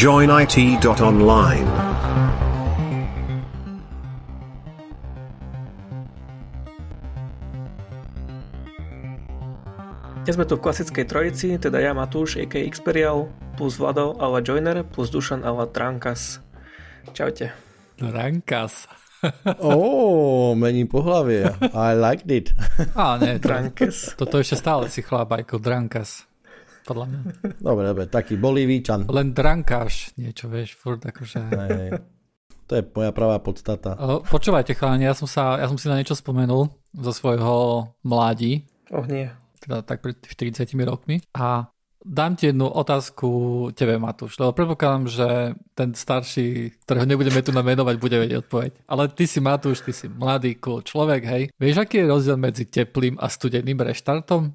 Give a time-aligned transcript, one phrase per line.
[0.00, 1.68] joinit.online.
[10.24, 12.64] Dnes sme tu v klasickej trojici, teda ja Matúš, a.k.
[12.72, 13.28] Xperial,
[13.60, 16.40] plus Vlado ala Joiner, plus Dušan ala Trankas.
[17.12, 17.52] Čaute.
[18.00, 18.88] Trankas.
[19.60, 21.52] Ó, mení pohlavie.
[21.76, 22.56] I liked it.
[22.96, 24.16] Á, nie, to, Trankes.
[24.16, 26.29] toto ešte stále si chlap ako Drankas.
[26.84, 27.20] Podľa mňa.
[27.68, 29.04] Dobre, dobre, taký bolívíčan.
[29.06, 31.40] Len Drankáš niečo, vieš, furt akože...
[31.40, 31.90] Hej.
[32.66, 33.98] To je moja pravá podstata.
[33.98, 38.62] O, Počúvajte, chalani, ja som, sa, ja som si na niečo spomenul zo svojho mladí,
[38.94, 39.26] Oh nie.
[39.58, 41.18] teda tak pred 40 rokmi.
[41.34, 41.66] A
[41.98, 43.28] dám ti jednu otázku
[43.74, 45.28] tebe, Matúš, lebo predpokladám, že
[45.74, 48.70] ten starší, ktorého nebudeme tu namenovať, bude vedieť odpoveď.
[48.86, 51.42] Ale ty si Matúš, ty si mladý, cool človek, hej.
[51.58, 54.54] Vieš, aký je rozdiel medzi teplým a studeným reštartom?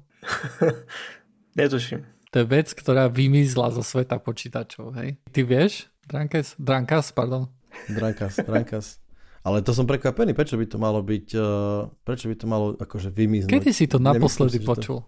[1.60, 2.15] Netuším.
[2.36, 5.16] To je vec, ktorá vymizla zo sveta počítačov, hej.
[5.32, 5.88] Ty vieš?
[6.04, 6.52] Drankas?
[6.60, 7.48] Drankas, pardon.
[7.88, 9.00] Drankas, drankas.
[9.40, 13.08] Ale to som prekvapený, prečo by to malo byť, uh, prečo by to malo akože
[13.08, 13.56] vymiznúť.
[13.56, 14.98] Kedy si to naposledy si, že to- počul?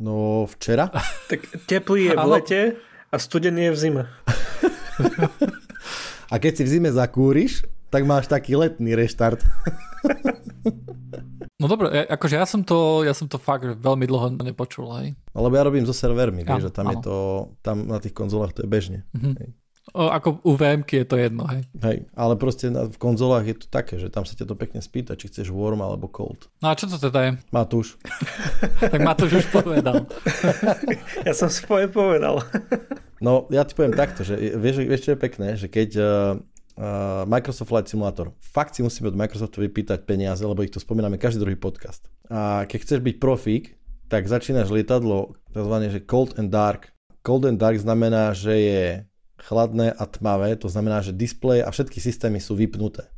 [0.00, 0.88] No včera.
[1.28, 2.60] Tak teplý je v lete
[3.12, 4.02] a studený je v zime.
[6.32, 9.44] A keď si v zime zakúriš, tak máš taký letný reštart.
[11.64, 15.16] No dobre, ja- akože ja som to, ja som to fakt veľmi dlho nepočul, hej.
[15.32, 17.04] Lebo ja robím so servermi, Ja, a tam je áno.
[17.04, 17.16] to,
[17.64, 19.08] tam na tých konzolách to je bežne.
[19.92, 21.64] O, ako u VMky je to jedno, hej.
[21.80, 24.80] Hej, ale proste na, v konzolách je to také, že tam sa ťa to pekne
[24.80, 26.52] spýta, či chceš warm alebo cold.
[26.60, 27.30] No a čo to teda je?
[27.48, 27.96] Matúš.
[28.92, 30.04] Tak Matúš už povedal.
[31.28, 32.44] Ja som si povie povedal.
[33.24, 36.04] No, ja ti poviem takto, že vieš, vieš čo je pekné, že keď uh,
[36.78, 41.18] uh, Microsoft Flight Simulator, fakt si musíme od Microsoftu vypýtať peniaze, lebo ich tu spomíname
[41.18, 42.06] každý druhý podcast.
[42.30, 45.76] A keď chceš byť profík, tak začínaš lietadlo tzv.
[45.90, 46.92] že cold and dark.
[47.24, 48.82] Cold and dark znamená, že je
[49.40, 53.10] chladné a tmavé, to znamená, že displeje a všetky systémy sú vypnuté.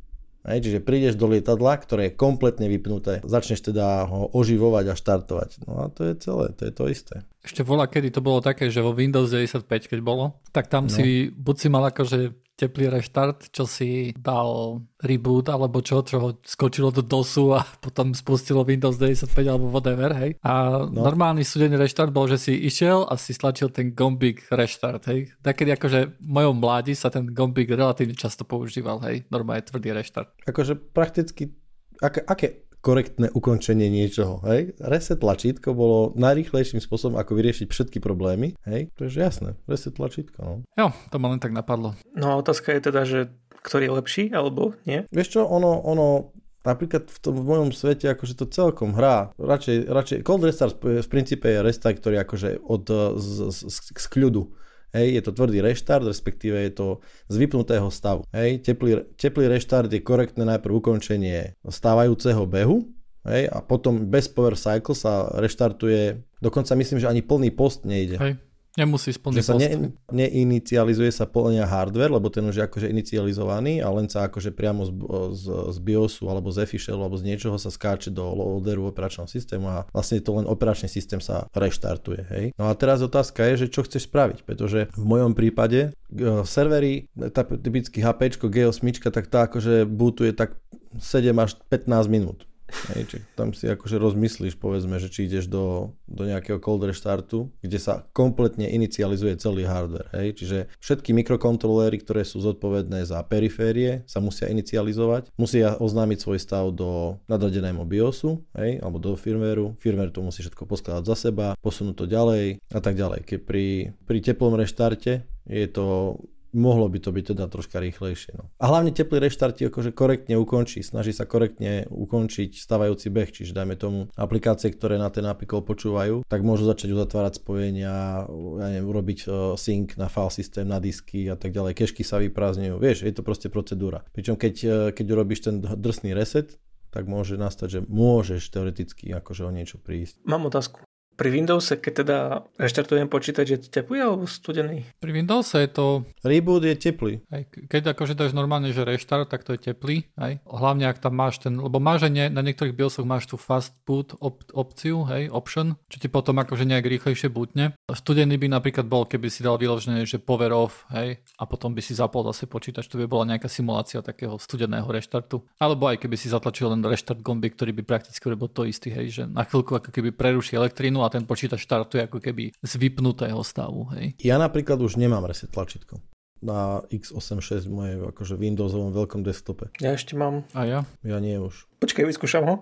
[0.47, 5.49] Hej, čiže prídeš do lietadla, ktoré je kompletne vypnuté, začneš teda ho oživovať a štartovať.
[5.67, 7.15] No a to je celé, to je to isté.
[7.41, 10.93] Ešte vola, kedy to bolo také, že vo Windows 95, keď bolo, tak tam no.
[10.93, 12.19] si, buď si mal akože
[12.57, 18.17] teplý reštart, čo si dal reboot, alebo čo, čo ho skočilo do DOSu a potom
[18.17, 20.33] spustilo Windows 95 alebo whatever, hej.
[20.41, 21.05] A no.
[21.05, 25.29] normálny studený reštart bol, že si išiel a si stlačil ten gombík reštart, hej.
[25.45, 29.29] Takedy akože v mojom mládi sa ten gombík relatívne často používal, hej.
[29.29, 30.49] Normálne tvrdý reštart.
[30.49, 31.53] Akože prakticky,
[32.01, 34.71] aké, aké korektné ukončenie niečoho, hej?
[34.79, 38.87] Reset tlačítko bolo najrýchlejším spôsobom, ako vyriešiť všetky problémy, hej?
[38.95, 40.53] To je jasné, reset tlačítko, no.
[40.79, 41.99] Jo, to ma len tak napadlo.
[42.15, 43.19] No a otázka je teda, že
[43.59, 45.03] ktorý je lepší, alebo nie?
[45.11, 46.31] Vieš čo, ono, ono,
[46.63, 49.35] napríklad v tom v mojom svete akože to celkom hrá.
[49.35, 53.59] Radšej, radšej cold restart v v princípe je restart, ktorý akože od eh, z, z,
[53.67, 54.47] z, z kľudu.
[54.95, 56.87] Hej, je to tvrdý reštart, respektíve je to
[57.27, 58.23] z vypnutého stavu.
[58.31, 62.87] Hej, teplý, teplý reštart je korektné najprv ukončenie stávajúceho behu,
[63.27, 68.15] hej, a potom bez power cycle sa reštartuje, dokonca myslím, že ani plný post nejde.
[68.15, 68.46] Hej.
[68.77, 69.69] Nemusí splniť Že sa ne,
[70.13, 74.85] neinicializuje sa plňa hardware, lebo ten už je akože inicializovaný a len sa akože priamo
[74.85, 74.91] z,
[75.33, 75.43] z,
[75.73, 79.77] z BIOSu alebo z Officialu alebo z niečoho sa skáče do loaderu operačného systému a
[79.89, 82.21] vlastne to len operačný systém sa reštartuje.
[82.29, 82.45] Hej?
[82.53, 87.09] No a teraz otázka je, že čo chceš spraviť, pretože v mojom prípade uh, servery,
[87.33, 90.53] tá typický HP, G8, tak tá akože bootuje tak
[91.01, 92.45] 7 až 15 minút.
[92.67, 97.47] Hej, či tam si akože rozmyslíš, povedzme, že či ideš do, do nejakého cold restartu,
[97.63, 100.11] kde sa kompletne inicializuje celý hardware.
[100.11, 106.39] Hej, čiže všetky mikrokontroléry, ktoré sú zodpovedné za periférie, sa musia inicializovať, musia oznámiť svoj
[106.43, 109.79] stav do nadradenému BIOSu, hej, alebo do firmwareu.
[109.79, 113.23] Firmware to musí všetko poskladať za seba, posunúť to ďalej a tak ďalej.
[113.23, 116.19] Keď pri, pri teplom reštarte je to
[116.55, 118.37] mohlo by to byť teda troška rýchlejšie.
[118.39, 118.47] No.
[118.61, 123.55] A hlavne teplý reštart ti akože korektne ukončí, snaží sa korektne ukončiť stávajúci beh, čiže
[123.57, 128.23] dajme tomu aplikácie, ktoré na ten API call počúvajú, tak môžu začať uzatvárať spojenia,
[128.61, 132.21] ja neviem, urobiť uh, sync na file systém, na disky a tak ďalej, kešky sa
[132.23, 134.07] vyprázdňujú, vieš, je to proste procedúra.
[134.15, 136.55] Pričom keď, uh, keď urobíš ten drsný reset,
[136.87, 140.23] tak môže nastať, že môžeš teoreticky akože o niečo prísť.
[140.23, 140.86] Mám otázku.
[141.17, 142.17] Pri Windowse, keď teda
[142.61, 144.85] reštartujem počítač, je to teplý alebo studený?
[145.01, 147.25] Pri Windowse je to, Reboot je teplý.
[147.33, 150.45] aj, keď akože dáš normálne, že reštart, tak to je teplý, aj.
[150.45, 153.73] Hlavne ak tam máš ten, lebo máš aj ne, na niektorých BIOSoch máš tú fast
[153.89, 157.73] boot op, opciu, hej, option, čo ti potom akože nejak rýchlejšie bootne.
[157.89, 161.81] Studený by napríklad bol, keby si dal vyložené, že power off, hej, a potom by
[161.81, 165.41] si zapol zase počítač, to by bola nejaká simulácia takého studeného reštartu.
[165.57, 169.07] Alebo aj keby si zatlačil len reštart gombík, ktorý by prakticky robil to istý, hej,
[169.09, 173.39] že na chvíľku ako keby preruší elektrínu a ten počítač štartuje ako keby z vypnutého
[173.41, 173.87] stavu.
[173.95, 174.19] Hej.
[174.19, 176.03] Ja napríklad už nemám reset tlačítko
[176.41, 179.73] na x86 v mojej akože Windowsovom veľkom desktope.
[179.81, 180.45] Ja ešte mám.
[180.53, 180.79] A ja?
[181.01, 181.65] Ja nie už.
[181.81, 182.55] Počkaj, vyskúšam ho.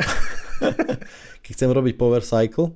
[1.44, 2.72] Keď chcem robiť power cycle,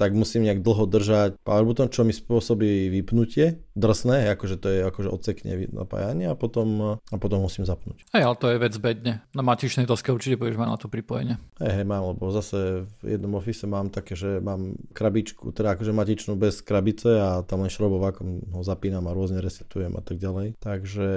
[0.00, 4.80] tak musím nejak dlho držať power button, čo mi spôsobí vypnutie, drsné, akože to je
[4.88, 8.08] akože odsekne napájanie a potom, a potom musím zapnúť.
[8.16, 9.20] Hej, ale to je vec bedne.
[9.36, 11.36] Na matičnej doske určite budeš mať na to pripojenie.
[11.60, 15.92] Hej, hej, mám, lebo zase v jednom office mám také, že mám krabičku, teda akože
[15.92, 20.56] matičnú bez krabice a tam len šrobovákom ho zapínam a rôzne resetujem a tak ďalej.
[20.56, 21.08] Takže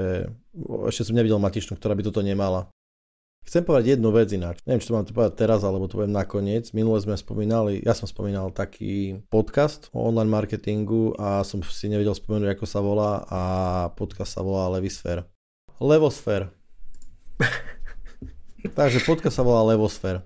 [0.91, 2.67] ešte som nevidel matičnú, ktorá by toto nemala.
[3.43, 4.63] Chcem povedať jednu vec ináč.
[4.63, 6.71] Neviem, či to mám to povedať teraz, alebo to poviem nakoniec.
[6.71, 12.15] Minule sme spomínali, ja som spomínal taký podcast o online marketingu a som si nevedel
[12.15, 13.41] spomenúť, ako sa volá a
[13.99, 15.27] podcast sa volá Levisfér.
[15.83, 16.55] Levosfér.
[18.79, 20.23] Takže podcast sa volá Levosfér.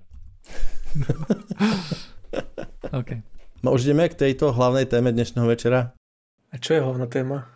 [3.01, 3.09] OK.
[3.65, 5.97] No už ideme k tejto hlavnej téme dnešného večera.
[6.53, 7.49] A čo je hlavná téma?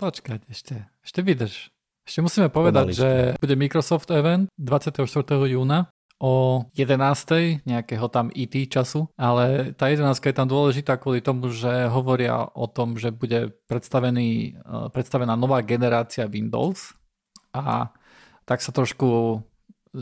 [0.00, 0.88] Počkať ešte.
[1.04, 1.68] Ešte vydrž.
[2.08, 3.04] Ešte musíme povedať, Pomaličky.
[3.04, 5.04] že bude Microsoft event 24.
[5.44, 7.68] júna o 11.
[7.68, 12.64] nejakého tam IT času, ale tá 11 je tam dôležitá kvôli tomu, že hovoria o
[12.66, 16.96] tom, že bude predstavený, eh, predstavená nová generácia Windows
[17.52, 17.92] a
[18.48, 19.44] tak sa trošku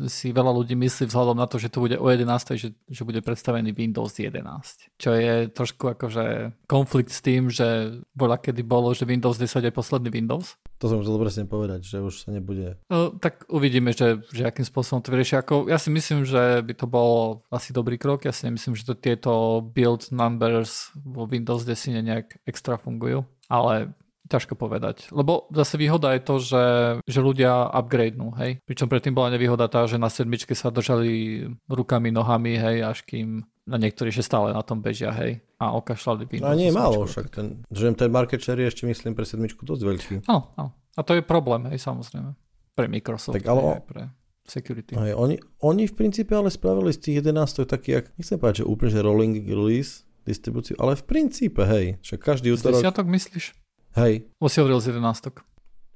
[0.06, 3.22] si veľa ľudí myslí vzhľadom na to, že to bude o 11, že, že bude
[3.22, 4.90] predstavený Windows 11.
[4.98, 9.72] Čo je trošku akože konflikt s tým, že bola kedy bolo, že Windows 10 je
[9.72, 10.58] posledný Windows.
[10.76, 12.76] To som chcel presne povedať, že už sa nebude.
[12.92, 15.40] No, tak uvidíme, že, že akým spôsobom to vyriešia.
[15.40, 18.28] Ako, ja si myslím, že by to bol asi dobrý krok.
[18.28, 23.24] Ja si nemyslím, že to tieto build numbers vo Windows 10 nejak extra fungujú.
[23.48, 23.96] Ale
[24.26, 25.08] Ťažko povedať.
[25.14, 26.64] Lebo zase výhoda je to, že,
[27.06, 28.58] že ľudia upgradenú, hej.
[28.66, 33.46] Pričom predtým bola nevýhoda tá, že na sedmičke sa držali rukami, nohami, hej, až kým
[33.66, 35.42] na niektorí že stále na tom bežia, hej.
[35.58, 36.34] A okašľali by.
[36.42, 37.30] No a nie je málo však.
[37.30, 40.14] Ten, že ten market share je ešte myslím pre sedmičku dosť veľký.
[40.30, 40.74] No, no.
[40.96, 42.34] A to je problém, hej, samozrejme.
[42.74, 43.60] Pre Microsoft, tak, ale...
[43.78, 44.02] hej, pre
[44.46, 44.94] security.
[44.94, 48.64] Hej, oni, oni v princípe ale spravili z tých 11 taký, jak, nechcem povedať, že
[48.66, 52.82] úplne, že rolling release distribúciu, ale v princípe, hej, že každý útorok...
[52.82, 53.65] Desiatok myslíš?
[53.96, 54.28] Hej.
[54.36, 55.32] Hovoril z 11.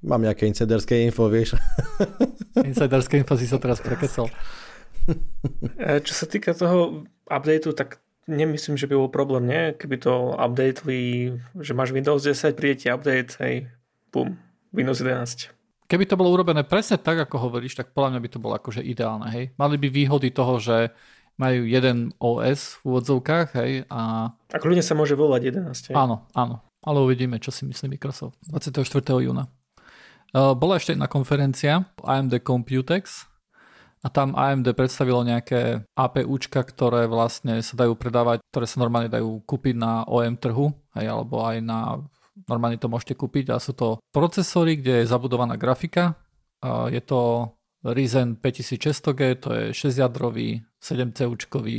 [0.08, 1.60] Mám nejaké insiderské info, vieš.
[2.64, 4.32] insiderské info si sa teraz prekecal.
[5.76, 9.76] E, čo sa týka toho updateu, tak nemyslím, že by bol problém, nie?
[9.76, 13.68] Keby to updateli, že máš Windows 10, príde ti update, hej,
[14.08, 14.40] bum,
[14.72, 15.52] Windows 11.
[15.84, 18.80] Keby to bolo urobené presne tak, ako hovoríš, tak podľa mňa by to bolo akože
[18.80, 19.52] ideálne, hej.
[19.60, 20.88] Mali by výhody toho, že
[21.36, 24.32] majú jeden OS v úvodzovkách, hej, a...
[24.56, 25.96] Ako ľudia sa môže volať 11, hej.
[26.00, 29.04] Áno, áno ale uvidíme, čo si myslí Microsoft 24.
[29.20, 29.48] júna.
[30.30, 33.26] Uh, bola ešte jedna konferencia AMD Computex
[34.00, 39.42] a tam AMD predstavilo nejaké APUčka, ktoré vlastne sa dajú predávať, ktoré sa normálne dajú
[39.42, 41.98] kúpiť na OM trhu, hej, alebo aj na
[42.48, 46.16] normálne to môžete kúpiť a sú to procesory, kde je zabudovaná grafika.
[46.62, 47.52] Uh, je to
[47.84, 51.78] Ryzen 5600G, to je 6-jadrový, 7C-učkový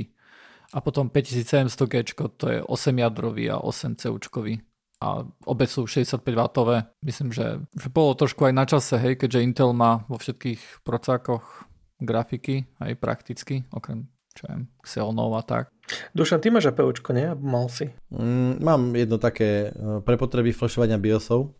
[0.73, 1.93] a potom 5700G,
[2.35, 4.70] to je 8-jadrový a 8C-učkový
[5.01, 7.01] a obe sú 65W.
[7.01, 11.65] Myslím, že, že bolo trošku aj na čase, hej, keďže Intel má vo všetkých procákoch
[11.97, 15.75] grafiky, aj prakticky, okrem čo viem, Xeonov a tak.
[16.15, 17.27] Dušan, ty máš APUčko, nie?
[17.35, 17.91] Mal si.
[18.15, 21.51] Mm, mám jedno také e, pre potreby flashovania BIOSov.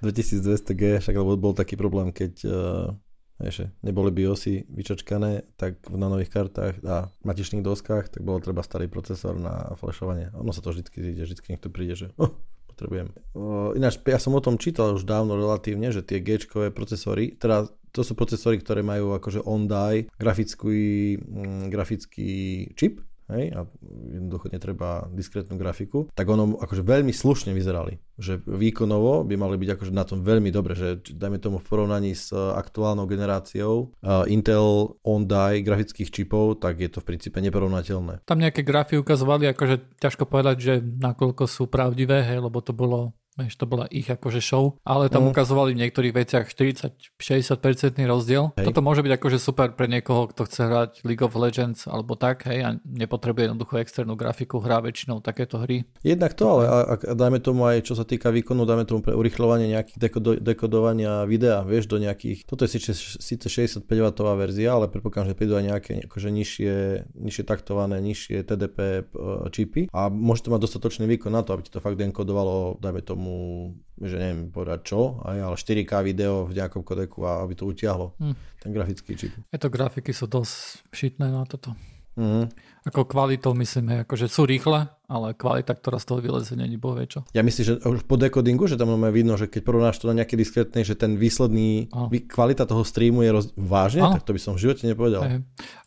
[0.00, 2.96] 2200G, však bol, bol taký problém, keď uh,
[3.38, 8.90] Vieš, neboli BIOSy vyčačkané, tak na nových kartách a matičných doskách, tak bolo treba starý
[8.90, 10.34] procesor na flashovanie.
[10.34, 12.34] Ono sa to vždycky ide, vždycky niekto príde, že oh,
[12.66, 13.14] potrebujem.
[13.38, 16.42] O, ináč, ja som o tom čítal už dávno relatívne, že tie g
[16.74, 22.30] procesory, teda to sú procesory, ktoré majú akože on-die grafický, mm, grafický
[22.74, 23.02] čip,
[23.32, 23.68] hej, a
[24.12, 28.00] jednoducho netreba diskrétnu grafiku, tak ono akože veľmi slušne vyzerali.
[28.18, 32.12] Že výkonovo by mali byť akože na tom veľmi dobre, že dajme tomu v porovnaní
[32.16, 38.26] s aktuálnou generáciou uh, Intel on-die grafických čipov, tak je to v princípe neporovnateľné.
[38.26, 43.14] Tam nejaké grafy ukazovali, akože ťažko povedať, že nakoľko sú pravdivé, hej, lebo to bolo
[43.38, 45.30] Vieš, to bola ich akože show, ale tam mm.
[45.30, 48.50] ukazovali v niektorých veciach 40-60% rozdiel.
[48.58, 48.66] Hej.
[48.66, 52.50] Toto môže byť akože super pre niekoho, kto chce hrať League of Legends alebo tak,
[52.50, 55.86] hej, a nepotrebuje jednoducho externú grafiku, hrá väčšinou takéto hry.
[56.02, 59.14] Jednak to, ale a, a dajme tomu aj, čo sa týka výkonu, dajme tomu pre
[59.14, 62.90] urychľovanie nejakých dekodo, dekodovania videa, vieš, do nejakých, toto je síce,
[63.22, 63.86] síce 65W
[64.34, 66.74] verzia, ale predpokladám, že prídu aj nejaké akože nižšie,
[67.14, 69.06] nižšie taktované, nižšie TDP
[69.54, 73.00] čipy a môže to mať dostatočný výkon na to, aby ti to fakt enkodovalo, dajme
[73.04, 77.68] tomu tomu, že neviem povedať čo, aj, ale 4K video v nejakom kodeku aby to
[77.68, 78.34] utiahlo, hmm.
[78.62, 79.32] ten grafický čip.
[79.52, 81.76] Je to grafiky sú dosť šitné na toto.
[82.18, 82.50] Mm.
[82.82, 86.98] Ako kvalitou myslím, hej, akože sú rýchle, ale kvalita, ktorá z toho vyleze, není boh
[87.06, 87.22] čo.
[87.30, 90.18] Ja myslím, že už po decodingu, že tam máme vidno, že keď porovnáš to na
[90.18, 92.10] nejaké diskrétnej, že ten výsledný, Aha.
[92.26, 93.46] kvalita toho streamu je roz...
[93.54, 94.18] vážne, Aha.
[94.18, 95.22] tak to by som v živote nepovedal.
[95.22, 95.38] Hej.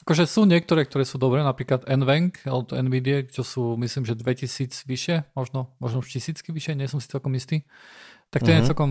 [0.08, 4.88] Akože sú niektoré, ktoré sú dobré, napríklad NVENC od NVIDIA, čo sú myslím, že 2000
[4.88, 7.68] vyššie, možno, možno už tisícky vyššie, nie som si celkom istý.
[8.32, 8.56] Tak to uh-huh.
[8.56, 8.70] je mhm.
[8.72, 8.90] celkom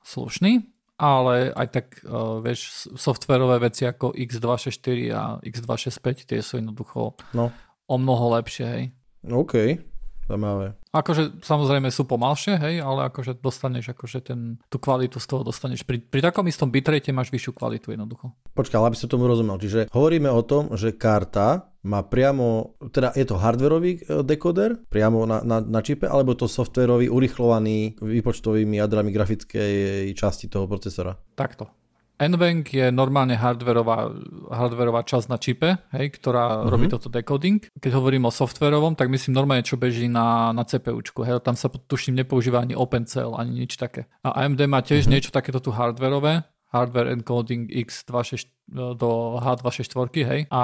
[0.00, 0.64] slušný,
[1.00, 7.48] ale aj tak, uh, vieš, softverové veci ako X264 a X265, tie sú jednoducho no.
[7.88, 8.84] o mnoho lepšie, hej.
[9.24, 9.80] OK,
[10.28, 10.76] zaujímavé.
[10.92, 15.88] Akože samozrejme sú pomalšie, hej, ale akože dostaneš akože ten, tú kvalitu z toho dostaneš.
[15.88, 18.34] Pri, pri takom istom bitrate máš vyššiu kvalitu jednoducho.
[18.52, 19.56] Počkaj, aby som tomu rozumel.
[19.56, 25.24] Čiže hovoríme o tom, že karta má priamo, teda je to hardwareový e, dekoder priamo
[25.24, 31.16] na, na, na čipe, alebo to softwareový urychlovaný výpočtovými jadrami grafickej časti toho procesora?
[31.32, 31.80] Takto.
[32.20, 34.12] NVENC je normálne hardwareová,
[34.52, 36.68] hardwareová časť na čipe, hej, ktorá uh-huh.
[36.68, 37.64] robí toto decoding.
[37.80, 41.24] Keď hovorím o softwareovom, tak myslím normálne, čo beží na, na CPUčku.
[41.24, 44.04] Hej, tam sa tuším nepoužíva ani OpenCL, ani nič také.
[44.20, 45.16] A AMD má tiež uh-huh.
[45.16, 46.44] niečo takéto tu hardwareové,
[46.76, 48.52] hardware encoding X26
[49.00, 50.40] do H264, hej.
[50.52, 50.62] A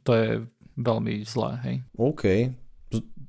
[0.00, 0.28] to je
[0.80, 1.76] veľmi zlé, hej.
[2.00, 2.24] OK,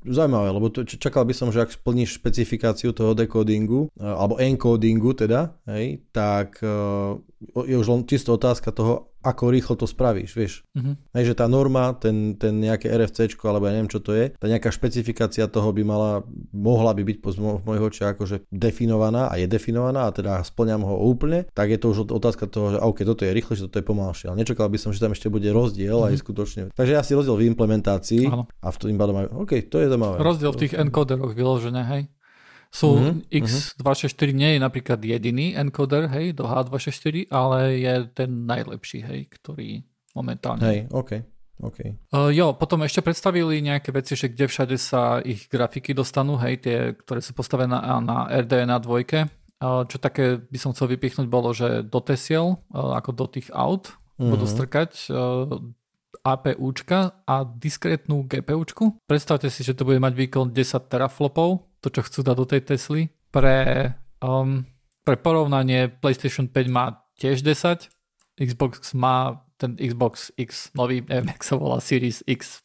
[0.08, 5.16] zaujímavé, lebo to, čakal by som, že ak splníš špecifikáciu toho decodingu, e, alebo encodingu
[5.16, 7.16] teda, hej, tak uh,
[7.52, 10.54] je už len čisto otázka toho, ako rýchlo to spravíš, vieš.
[10.76, 11.00] Uh-huh.
[11.16, 14.52] Hej, že tá norma, ten, ten nejaké RFC, alebo ja neviem, čo to je, tá
[14.52, 16.12] nejaká špecifikácia toho by mala,
[16.52, 21.08] mohla by byť v mojich očiach akože definovaná a je definovaná a teda splňam ho
[21.08, 24.28] úplne, tak je to už otázka toho, že OK, toto je rýchlejšie, toto je pomalšie.
[24.28, 26.12] Ale nečakal by som, že tam ešte bude rozdiel uh-huh.
[26.12, 26.62] aj skutočne.
[26.76, 28.44] Takže asi rozdiel v implementácii uh-huh.
[28.44, 30.20] a v tým pádom aj, OK, to je zaujímavé.
[30.20, 32.04] Rozdiel v tých encoderoch vyložené, hej.
[32.74, 33.30] Sú mm-hmm.
[33.30, 39.86] X264 nie je napríklad jediný encoder, hej, do H264, ale je ten najlepší, hej, ktorý
[40.18, 40.66] momentálne.
[40.66, 41.22] Hej, OK.
[41.62, 41.94] Okay.
[42.10, 46.66] Uh, jo, potom ešte predstavili nejaké veci, že kde všade sa ich grafiky dostanú, hej,
[46.66, 48.90] tie, ktoré sú postavené na, na RDNA 2.
[49.64, 53.54] Uh, čo také by som chcel vypichnúť bolo, že do tesiel, uh, ako do tých
[53.54, 54.32] aut, mm-hmm.
[54.34, 55.62] budú strkať uh,
[56.26, 58.98] APUčka a diskrétnu GPUčku.
[59.06, 62.62] Predstavte si, že to bude mať výkon 10 teraflopov, to čo chcú dať do tej
[62.64, 63.04] Tesly.
[63.28, 63.92] Pre,
[64.24, 64.64] um,
[65.04, 67.92] pre porovnanie PlayStation 5 má tiež 10,
[68.40, 72.64] Xbox má ten Xbox X nový, neviem, jak sa volá, Series X,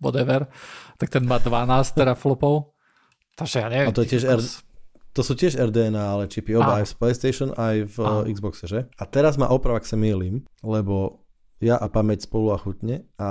[0.00, 0.48] whatever,
[0.96, 2.72] tak ten má 12 teraflopov.
[3.36, 3.90] Takže ja neviem.
[3.90, 4.40] A to, je tiež R...
[5.12, 8.24] to sú tiež RDNA, ale čipy oba aj v PlayStation, aj v Áno.
[8.28, 8.88] Xboxe, že?
[8.96, 11.26] A teraz ma oprav, ak sa mýlim, lebo
[11.60, 13.04] ja a pamäť spolu a chutne.
[13.20, 13.30] A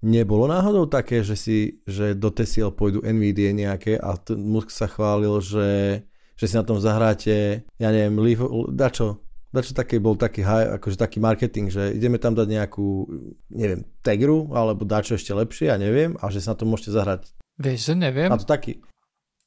[0.00, 4.88] nebolo náhodou také, že si, že do tesiel pôjdu NVIDIA nejaké a t- Musk sa
[4.88, 6.00] chválil, že,
[6.34, 8.40] že si na tom zahráte, ja neviem, Leaf,
[8.72, 9.20] dačo,
[9.52, 13.04] dačo taký bol taký high, akože taký marketing, že ideme tam dať nejakú,
[13.52, 17.28] neviem, Tegru, alebo dačo ešte lepšie, ja neviem, a že sa na to môžete zahrať.
[17.60, 18.32] Vieš, že neviem.
[18.32, 18.80] A to taký,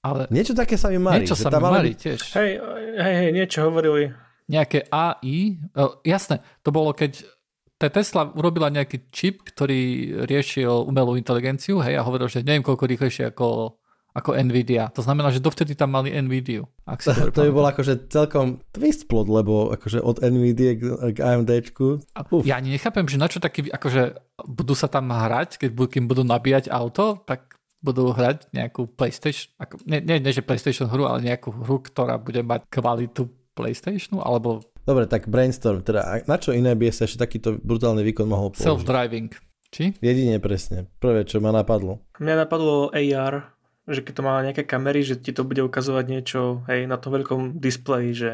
[0.05, 0.29] ale...
[0.29, 1.25] Niečo také sa mi marí.
[1.25, 2.37] Niečo sa mi marí tiež.
[2.37, 2.61] Hej,
[3.01, 4.13] hej, hej, niečo hovorili.
[4.45, 7.25] Nejaké AI, oh, jasné, to bolo keď
[7.75, 12.87] tá Tesla urobila nejaký čip, ktorý riešil umelú inteligenciu, hej, a hovoril, že neviem koľko
[12.87, 13.75] rýchlejšie ako,
[14.15, 14.87] ako Nvidia.
[14.95, 16.63] To znamená, že dovtedy tam mali Nvidia.
[16.87, 21.17] Ak to, to by bol akože celkom twist plot, lebo akože od Nvidia k, k
[21.19, 22.15] AMDčku.
[22.47, 26.05] Ja ani nechápem, že na čo taký, akože budú sa tam hrať, keď budú, kým
[26.07, 31.05] budú nabíjať auto, tak budú hrať nejakú PlayStation, ako, nie, nie, nie, že PlayStation hru,
[31.05, 36.53] ale nejakú hru, ktorá bude mať kvalitu PlayStationu, alebo Dobre, tak brainstorm, teda na čo
[36.53, 38.69] iné by sa ešte takýto brutálny výkon mohol použiť?
[38.69, 39.33] Self-driving.
[39.73, 39.97] Či?
[39.97, 40.85] Jedine presne.
[41.01, 42.05] Prvé, čo ma napadlo.
[42.21, 43.49] Mňa napadlo AR,
[43.89, 47.17] že keď to má nejaké kamery, že ti to bude ukazovať niečo hej, na tom
[47.17, 48.31] veľkom displeji, že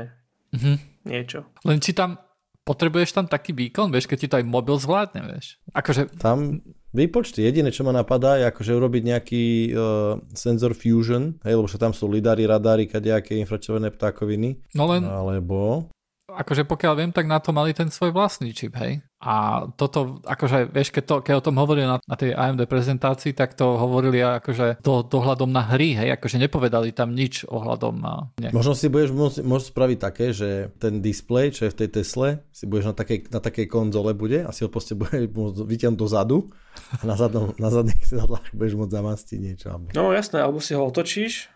[0.52, 0.76] mm-hmm.
[1.08, 1.48] niečo.
[1.64, 2.20] Len či tam
[2.68, 5.56] potrebuješ tam taký výkon, vieš, keď ti to aj mobil zvládne, vieš.
[5.72, 6.14] Akože...
[6.20, 11.66] Tam výpočty, jediné, čo ma napadá, je akože urobiť nejaký uh, sensor fusion, hej, lebo
[11.80, 14.62] tam sú lidary, radary, kadejaké infračervené ptákoviny.
[14.76, 15.08] No len...
[15.08, 15.90] Alebo
[16.34, 19.04] akože pokiaľ viem, tak na to mali ten svoj vlastný čip, hej.
[19.22, 23.38] A toto, akože, vieš, keď, to, keď o tom hovorili na, na tej AMD prezentácii,
[23.38, 28.34] tak to hovorili akože do, dohľadom na hry, hej, akože nepovedali tam nič ohľadom na...
[28.42, 28.54] Nejak...
[28.58, 32.42] Možno si budeš môcť, môcť spraviť také, že ten display, čo je v tej Tesle,
[32.50, 36.00] si budeš na takej, na takej konzole bude a si ho proste bude môcť vytiahnuť
[36.02, 36.50] dozadu
[36.98, 39.68] a na, zadnom, na zadných sedadlách budeš môcť zamastiť niečo.
[39.94, 41.54] No jasné, alebo si ho otočíš,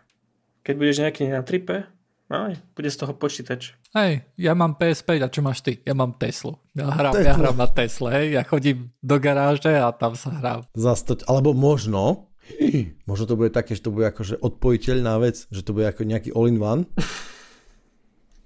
[0.61, 1.89] keď budeš nejaký na tripe,
[2.29, 3.77] aj, bude z toho počítač.
[3.93, 5.77] Hej, ja mám PS5 a čo máš ty?
[5.85, 6.57] Ja mám Teslu.
[6.73, 8.25] Ja hrám, ja hrám na Tesle, hej.
[8.33, 10.65] Ja chodím do garáže a tam sa hrám.
[10.73, 12.33] Zastoť, alebo možno,
[13.09, 16.33] možno to bude také, že to bude akože odpojiteľná vec, že to bude ako nejaký
[16.33, 16.89] all-in-one.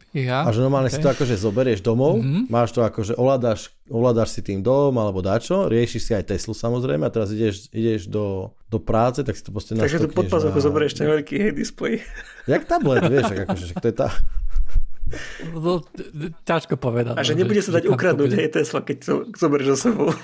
[0.10, 0.42] Ja?
[0.42, 0.98] A že normálne okay.
[0.98, 2.50] si to akože zoberieš domov, mm-hmm.
[2.50, 7.06] máš to akože ovládaš, ovládaš si tým dom alebo dačo, riešiš si aj Teslu samozrejme
[7.06, 10.58] a teraz ideš, ideš do, do práce, tak si to proste Takže to pod pazuchu
[10.58, 10.66] na...
[10.66, 12.02] zoberieš ten veľký hej display.
[12.50, 14.10] Jak tablet, vieš, akože, to je tá...
[15.54, 15.82] No,
[16.46, 17.18] ťažko povedať.
[17.18, 20.10] A že no, nebude sa dať ukradnúť hej Tesla, keď to zoberieš za sebou.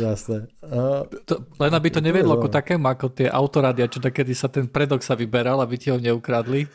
[0.00, 0.48] Jasné.
[0.64, 4.66] Uh, to, len aby to nevedlo ako takému, ako tie autorádia, čo takedy sa ten
[4.66, 6.66] predok sa vyberal, aby ti ho neukradli.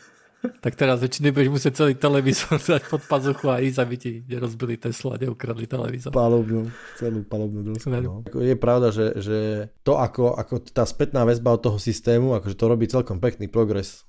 [0.64, 4.76] Tak teraz väčšine budeš musieť celý televízor dať pod pazuchu a ísť, aby ti nerozbili
[4.76, 6.12] Tesla a neukradli televízor.
[6.12, 7.88] Palubnú, celú palubnú dosku.
[7.88, 8.24] No.
[8.36, 9.38] Je pravda, že, že
[9.84, 14.04] to, ako, ako tá spätná väzba od toho systému, akože to robí celkom pekný progres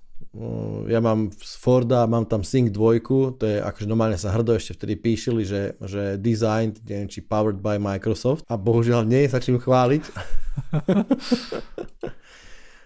[0.91, 4.75] ja mám z Forda, mám tam Sync 2, to je akože normálne sa hrdo ešte
[4.75, 9.39] vtedy píšili, že, že design, neviem či powered by Microsoft a bohužiaľ nie je sa
[9.39, 10.03] čím chváliť.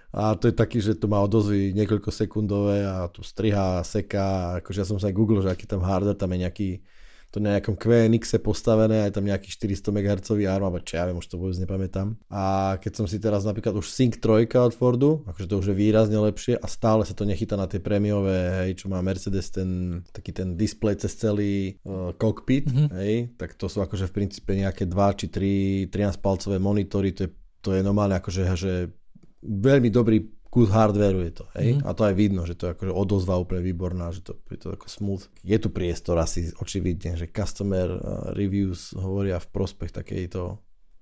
[0.10, 4.82] a to je taký, že to má odozvy niekoľko sekundové a tu striha, seká, akože
[4.82, 6.70] ja som sa aj googlil, že aký tam hardware, tam je nejaký
[7.30, 11.22] to na nejakom QNX postavené, aj tam nejaký 400 MHz ARM, alebo čo ja viem,
[11.22, 12.18] už to vôbec nepamätám.
[12.25, 15.75] A keď som si teraz napríklad už Sync 3 od Fordu, akože to už je
[15.78, 20.01] výrazne lepšie a stále sa to nechytá na tie prémiové, hej, čo má Mercedes, ten
[20.10, 22.89] taký ten display cez celý uh, cockpit, mm-hmm.
[22.98, 27.32] hej, tak to sú akože v princípe nejaké 2 či 3 13-palcové monitory, to je,
[27.62, 28.74] to je normálne akože že
[29.43, 31.77] veľmi dobrý kus hardwareu je to, hej?
[31.77, 31.86] Mm.
[31.86, 34.74] A to aj vidno, že to je akože odozva úplne výborná, že to je to
[34.74, 35.24] ako smooth.
[35.46, 38.00] Je tu priestor asi očividne, že customer uh,
[38.34, 40.58] reviews hovoria v prospech takejto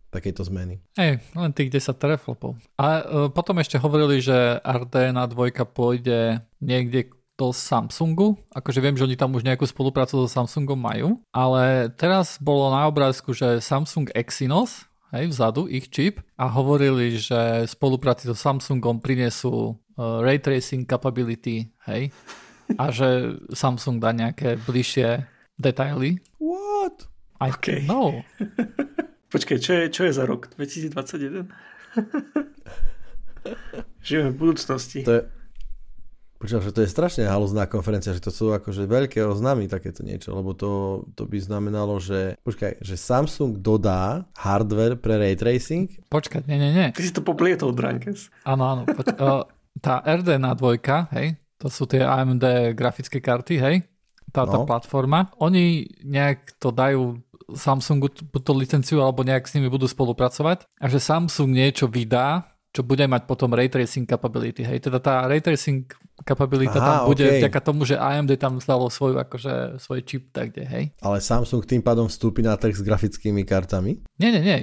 [0.07, 0.79] takejto zmeny.
[0.95, 2.55] Hej, len tých 10 teraflopov.
[2.79, 8.39] A uh, potom ešte hovorili, že RDNA 2 pôjde niekde do Samsungu.
[8.49, 12.89] Akože viem, že oni tam už nejakú spoluprácu so Samsungom majú, ale teraz bolo na
[12.89, 19.75] obrázku, že Samsung Exynos hej, vzadu, ich čip a hovorili, že spolupráci so Samsungom prinesú
[19.75, 22.11] uh, ray tracing capability, hej,
[22.75, 25.23] a že Samsung dá nejaké bližšie
[25.55, 26.19] detaily.
[26.39, 27.07] What?
[27.39, 27.85] I okay.
[27.85, 28.25] know.
[29.33, 30.47] Počkej, čo je, čo je za rok?
[30.55, 31.47] 2021?
[34.07, 35.03] Žijeme v budúcnosti.
[35.03, 35.21] To je,
[36.37, 40.37] Počúva, že to je strašne haluzná konferencia, že to sú akože veľké oznámy takéto niečo,
[40.37, 45.89] lebo to, to by znamenalo, že počkaj, že Samsung dodá hardware pre ray tracing?
[46.13, 46.87] Počkaj, nie, nie, nie.
[46.93, 48.29] Ty si to poplietol, Drankes.
[48.45, 48.81] Áno, áno.
[48.85, 49.49] Poč- uh,
[49.81, 53.75] tá RDNA 2, hej, to sú tie AMD grafické karty, hej,
[54.29, 54.69] tá, tá no.
[54.69, 55.33] platforma.
[55.41, 60.99] Oni nejak to dajú Samsungu tú licenciu alebo nejak s nimi budú spolupracovať a že
[60.99, 64.61] Samsung niečo vydá, čo bude mať potom ray tracing capability.
[64.61, 65.87] Hej, teda tá ray tracing
[66.25, 67.39] kapabilita Aha, tam bude okay.
[67.41, 70.83] vďaka tomu, že AMD tam stalo svoju, akože, svoj čip tak kde, hej.
[71.01, 74.01] Ale Samsung tým pádom vstúpi na trh s grafickými kartami?
[74.17, 74.57] Nie, nie, nie.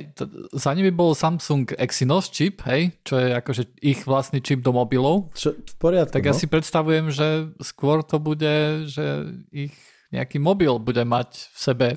[0.55, 5.31] Za nimi bol Samsung Exynos čip, hej, čo je akože ich vlastný čip do mobilov.
[5.39, 6.29] Čo, v poriadku, Tak no?
[6.31, 9.75] ja si predstavujem, že skôr to bude, že ich
[10.15, 11.89] nejaký mobil bude mať v sebe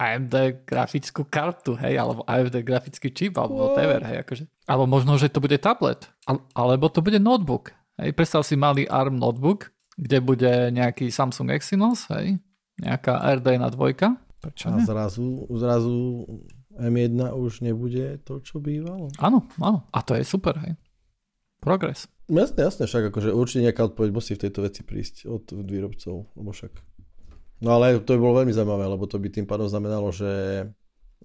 [0.00, 4.44] AMD grafickú kartu, hej, alebo AMD grafický čip, alebo whatever, hej, akože.
[4.64, 6.08] Alebo možno, že to bude tablet,
[6.56, 9.68] alebo to bude notebook, Hej, predstav si malý ARM notebook,
[10.00, 12.40] kde bude nejaký Samsung Exynos, hej,
[12.80, 14.40] nejaká RDNA 2.
[14.40, 16.24] Prečo a zrazu, zrazu
[16.80, 19.12] M1 už nebude to, čo bývalo.
[19.20, 19.84] Áno, áno.
[19.92, 20.80] A to je super, hej.
[21.60, 22.08] Progres.
[22.24, 26.50] Jasne, jasne, však akože určite nejaká odpoveď musí v tejto veci prísť od výrobcov, lebo
[26.56, 26.72] však...
[27.60, 30.64] No ale to by bolo veľmi zaujímavé, lebo to by tým pádom znamenalo, že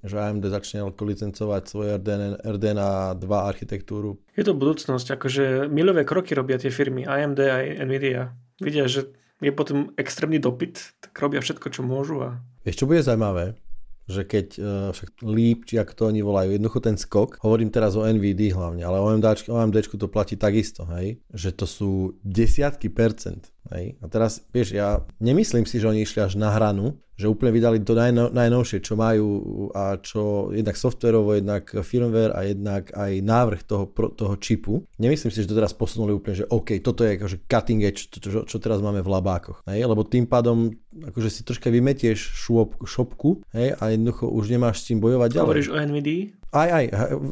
[0.06, 4.22] že AMD začne licencovať svoje RDNA, RDNA 2 architektúru.
[4.38, 8.38] Je to budúcnosť, akože milové kroky robia tie firmy, AMD aj Nvidia.
[8.62, 9.10] Vidia, že
[9.42, 12.22] je potom extrémny dopyt, tak robia všetko, čo môžu.
[12.22, 12.30] A...
[12.64, 13.58] Vieš, čo bude zaujímavé?
[14.06, 17.98] Že keď uh, však Leap, či ako to oni volajú, jednoducho ten skok, hovorím teraz
[17.98, 21.92] o NVD hlavne, ale o AMD, AMD to platí takisto, hej, že to sú
[22.22, 23.98] desiatky percent, hej.
[24.02, 27.80] A teraz, vieš, ja nemyslím si, že oni išli až na hranu, že úplne vydali
[27.82, 29.28] to najno, najnovšie, čo majú
[29.72, 34.84] a čo jednak softverovo, jednak firmware a jednak aj návrh toho, toho čipu.
[35.00, 38.20] Nemyslím si, že to teraz posunuli úplne, že OK, toto je akože cutting edge, čo,
[38.20, 39.64] čo, čo teraz máme v labákoch.
[39.68, 39.88] Hej?
[39.88, 43.76] Lebo tým pádom akože si troška vymetieš šop, šopku hej?
[43.80, 45.48] a jednoducho už nemáš s tým bojovať ďalej.
[45.48, 46.45] Hovoríš o NVIDII?
[46.56, 46.86] Aj, aj,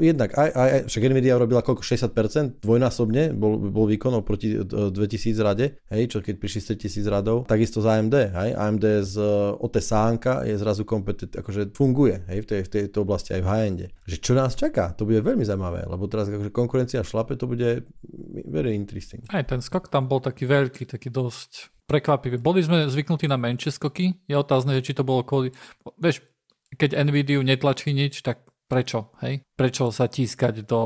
[0.03, 5.39] jednak, aj, aj, aj, však Nvidia robila koľko, 60%, dvojnásobne bol, bol výkonov proti 2000
[5.39, 9.15] rade, hej, čo keď prišli 100 000 radov, takisto z AMD, hej, AMD z
[9.63, 13.47] OT sánka je zrazu kompetent, akože funguje, hej, v, tej, v tejto oblasti aj v
[13.47, 13.71] high
[14.03, 17.87] Že čo nás čaká, to bude veľmi zaujímavé, lebo teraz akože konkurencia šlape, to bude
[18.51, 19.23] very interesting.
[19.31, 22.43] Aj ten skok tam bol taký veľký, taký dosť prekvapivý.
[22.43, 25.55] Boli sme zvyknutí na menšie skoky, je otázne, či to bolo kvôli,
[25.95, 26.23] vieš,
[26.75, 29.45] keď Nvidia netlačí nič, tak prečo, hej?
[29.53, 30.81] Prečo sa tískať do,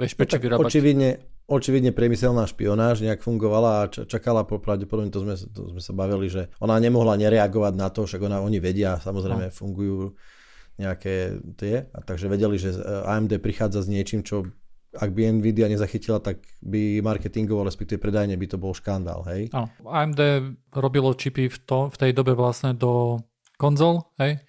[0.00, 0.72] vieš, prečo no, vyrábať?
[0.72, 1.10] Očividne,
[1.44, 6.48] očividne priemyselná špionáž nejak fungovala a čakala, pravdepodobne to sme, to sme sa bavili, že
[6.58, 9.54] ona nemohla nereagovať na to, však ona, oni vedia, samozrejme no.
[9.54, 10.16] fungujú
[10.76, 14.44] nejaké tie, a takže vedeli, že AMD prichádza s niečím, čo
[14.96, 19.52] ak by Nvidia nezachytila, tak by marketingovo, respektíve predajne by to bol škandál, hej?
[19.52, 19.68] Áno.
[19.84, 20.20] AMD
[20.72, 23.20] robilo čipy v, to, v tej dobe vlastne do
[23.60, 24.40] konzol, hej?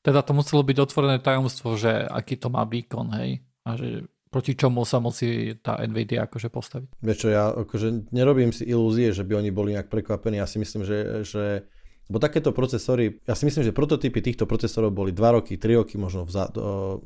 [0.00, 3.44] Teda to muselo byť otvorené tajomstvo, že aký to má výkon, hej?
[3.68, 6.88] A že proti čomu sa musí tá Nvidia akože postaviť.
[7.02, 10.38] Vieš čo, ja akože nerobím si ilúzie, že by oni boli nejak prekvapení.
[10.38, 11.66] Ja si myslím, že, že
[12.06, 15.94] bo takéto procesory, ja si myslím, že prototypy týchto procesorov boli 2 roky, 3 roky
[15.98, 16.54] možno vzad,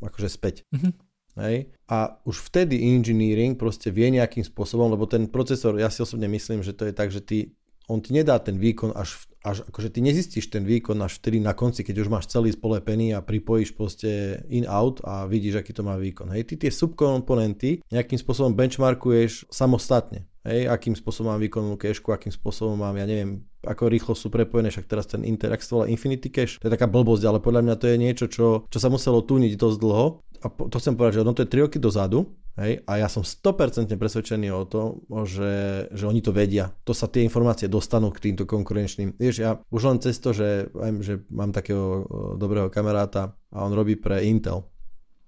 [0.01, 0.65] akože späť.
[0.71, 0.93] Mm-hmm.
[1.41, 1.57] Hej?
[1.91, 6.63] A už vtedy engineering proste vie nejakým spôsobom, lebo ten procesor, ja si osobne myslím,
[6.63, 7.57] že to je tak, že ty,
[7.89, 11.53] on ti nedá ten výkon až, až akože ty nezistíš ten výkon až vtedy na
[11.53, 16.01] konci, keď už máš celý spolepený a pripojíš proste in-out a vidíš, aký to má
[16.01, 16.33] výkon.
[16.33, 20.25] Hej, ty tie subkomponenty nejakým spôsobom benchmarkuješ samostatne.
[20.45, 24.69] Hej, akým spôsobom mám výkonnú kešku, akým spôsobom mám, ja neviem, ako rýchlo sú prepojené,
[24.69, 27.97] však teraz ten Interact Infinity Cache, to je taká blbosť, ale podľa mňa to je
[27.97, 31.43] niečo, čo, čo sa muselo túniť dosť dlho a to chcem povedať, že ono to
[31.43, 32.29] je 3 roky dozadu,
[32.61, 36.69] hej, a ja som 100% presvedčený o tom, že, že oni to vedia.
[36.85, 39.17] To sa tie informácie dostanú k týmto konkurenčným.
[39.17, 40.69] Vieš, ja už len cez to, že,
[41.01, 42.05] že mám takého
[42.37, 44.69] dobrého kamaráta a on robí pre Intel,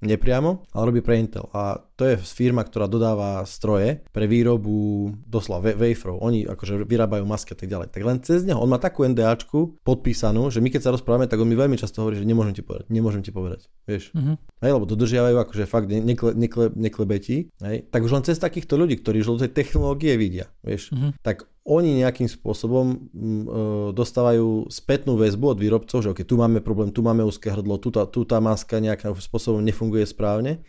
[0.05, 1.49] nepriamo, ale robí pre Intel.
[1.57, 6.21] A to je firma, ktorá dodáva stroje pre výrobu doslova waferov.
[6.21, 7.89] Oni akože vyrábajú masky a tak ďalej.
[7.89, 11.41] Tak len cez neho, on má takú NDAčku podpísanú, že my keď sa rozprávame, tak
[11.41, 13.73] on mi veľmi často hovorí, že nemôžem ti povedať, nemôžem ti povedať.
[13.89, 14.13] Vieš?
[14.13, 14.37] Uh-huh.
[14.61, 17.49] Hej, lebo dodržiavajú akože fakt nekle, nekle, neklebetí.
[17.65, 17.89] Hej?
[17.89, 21.17] Tak už len cez takýchto ľudí, ktorí už tej technológie vidia, vieš, uh-huh.
[21.25, 23.45] tak oni nejakým spôsobom mm, e,
[23.91, 27.91] dostávajú spätnú väzbu od výrobcov, že okay, tu máme problém, tu máme úzke hrdlo, tu
[27.91, 30.63] tá, tu tá maska nejakým spôsobom nefunguje správne.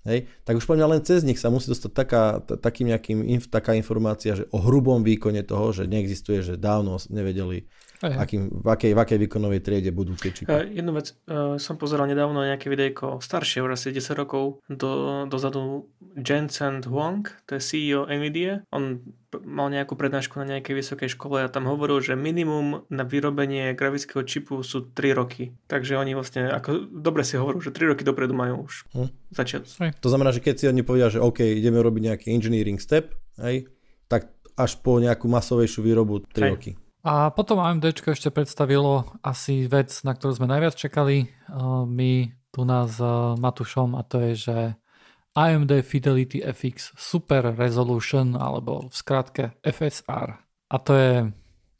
[0.00, 3.20] Hej, tak už poďme len cez nich sa musí dostať taká, takým nejakým,
[3.52, 7.68] taká informácia, že o hrubom výkone toho, že neexistuje, že dávno nevedeli
[8.00, 10.48] akým, v, akej, v akej výkonovej triede budú tie čipy.
[10.48, 15.24] Uh, jednu vec, uh, som pozeral nedávno nejaké videjko, staršie, už asi 10 rokov do,
[15.28, 19.04] dozadu Jensen Huang, to je CEO NVIDIA, on
[19.46, 24.26] mal nejakú prednášku na nejakej vysokej škole a tam hovoril, že minimum na vyrobenie grafického
[24.26, 25.54] čipu sú 3 roky.
[25.70, 29.08] Takže oni vlastne, ako dobre si hovorú, že 3 roky dopredu majú už hm.
[29.30, 29.62] začiať.
[30.02, 33.70] To znamená, že keď si oni povedia, že OK, ideme robiť nejaký engineering step, hej,
[34.10, 36.50] tak až po nejakú masovejšiu výrobu 3 hej.
[36.50, 36.72] roky.
[37.00, 42.68] A potom AMD ešte predstavilo asi vec, na ktorú sme najviac čakali uh, my tu
[42.68, 44.56] nás s uh, Matušom a to je, že
[45.32, 50.28] AMD Fidelity FX Super Resolution alebo v skratke FSR.
[50.70, 51.12] A to je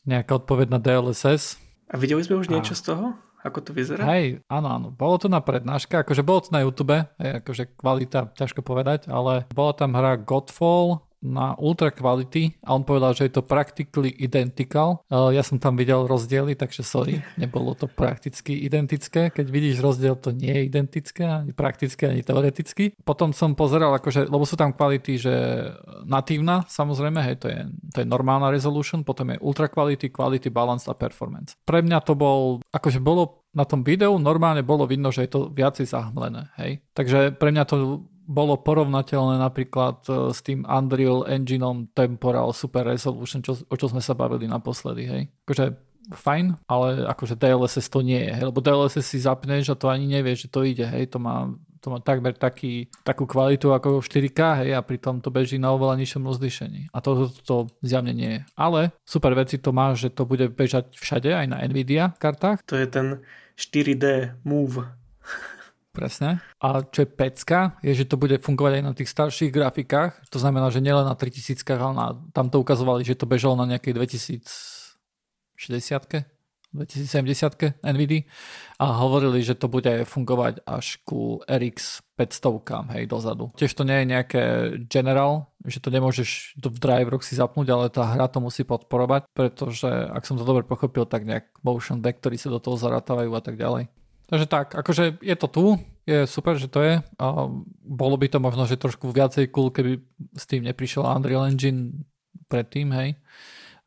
[0.08, 1.58] nejaká odpoveď na DLSS.
[1.90, 2.56] A videli sme už a...
[2.56, 3.18] niečo z toho?
[3.40, 4.04] Ako to vyzerá?
[4.04, 4.88] Hej, áno, áno.
[4.92, 9.72] Bolo to na prednáške, akože bolo to na YouTube, akože kvalita, ťažko povedať, ale bola
[9.72, 15.04] tam hra Godfall, na ultra quality a on povedal, že je to practically identical.
[15.12, 19.28] Ja som tam videl rozdiely, takže sorry, nebolo to prakticky identické.
[19.28, 22.96] Keď vidíš rozdiel, to nie je identické, ani praktické, ani teoreticky.
[23.04, 25.34] Potom som pozeral, akože, lebo sú tam kvality, že
[26.08, 27.60] natívna, samozrejme, hej, to je,
[27.92, 31.52] to je normálna resolution, potom je ultra quality, quality, balance a performance.
[31.68, 35.40] Pre mňa to bol, akože bolo na tom videu normálne bolo vidno, že je to
[35.50, 36.86] viacej zahmlené, hej.
[36.94, 43.42] Takže pre mňa to bolo porovnateľné napríklad e, s tým Unreal Engineom Temporal Super Resolution,
[43.42, 45.22] čo, o čo sme sa bavili naposledy, hej.
[45.42, 45.74] Akože
[46.14, 50.06] fajn, ale akože DLSS to nie je, hej, lebo DLSS si zapneš a to ani
[50.06, 51.50] nevieš, že to ide, hej, to má,
[51.82, 55.98] to má takmer taký, takú kvalitu ako 4K, hej, a pritom to beží na oveľa
[55.98, 56.94] nižšom rozlišení.
[56.94, 58.40] A to, to, to zjavne nie je.
[58.54, 62.62] Ale super veci to má, že to bude bežať všade, aj na Nvidia kartách.
[62.70, 63.06] To je ten
[63.58, 64.86] 4D Move
[65.90, 66.38] Presne.
[66.62, 70.22] A čo je pecka, je, že to bude fungovať aj na tých starších grafikách.
[70.30, 73.66] To znamená, že nielen na 3000, ale na, tam to ukazovali, že to bežalo na
[73.66, 76.30] nejakej 2060
[76.70, 78.30] 2070 NVIDIA
[78.78, 83.50] a hovorili, že to bude fungovať až ku RX 500 hej, dozadu.
[83.58, 84.42] Tiež to nie je nejaké
[84.86, 89.90] general, že to nemôžeš v driveroch si zapnúť, ale tá hra to musí podporovať, pretože
[89.90, 93.58] ak som to dobre pochopil, tak nejak motion vektory sa do toho zaratávajú a tak
[93.58, 93.90] ďalej.
[94.30, 95.64] Takže tak, akože je to tu,
[96.06, 96.94] je super, že to je.
[97.18, 97.26] A
[97.82, 99.98] bolo by to možno, že trošku viacej cool, keby
[100.38, 102.06] s tým neprišiel Unreal Engine
[102.46, 103.18] predtým, hej,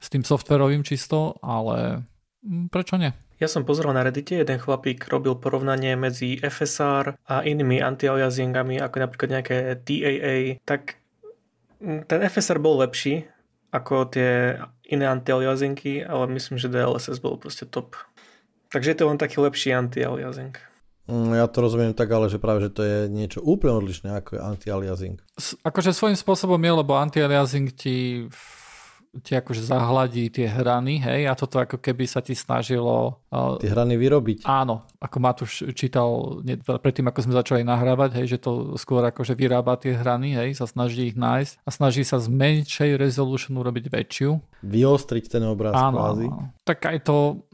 [0.03, 2.03] s tým softverovým čisto, ale
[2.43, 3.15] hm, prečo nie?
[3.39, 8.95] Ja som pozeral na Reddite, jeden chlapík robil porovnanie medzi FSR a inými anti-aliasingami, ako
[9.03, 10.99] napríklad nejaké TAA, tak
[11.79, 13.31] hm, ten FSR bol lepší
[13.73, 17.97] ako tie iné anti-aliasingy, ale myslím, že DLSS bol proste top.
[18.73, 20.57] Takže je to len taký lepší anti-aliasing.
[21.05, 24.29] Mm, ja to rozumiem tak, ale že práve, že to je niečo úplne odlišné ako
[24.33, 25.15] je anti-aliasing.
[25.37, 28.25] S- akože svojím spôsobom je, lebo anti-aliasing ti
[29.21, 33.21] ti akože zahladí tie hrany, hej, a toto ako keby sa ti snažilo...
[33.61, 34.41] Tie hrany vyrobiť.
[34.49, 39.37] Áno, ako Matúš čítal ne, predtým, ako sme začali nahrávať, hej, že to skôr akože
[39.37, 43.93] vyrába tie hrany, hej, sa snaží ich nájsť a snaží sa z menšej resolution urobiť
[43.93, 44.41] väčšiu.
[44.65, 46.27] Vyostriť ten obraz áno, kvázi.
[46.65, 47.45] Tak aj to,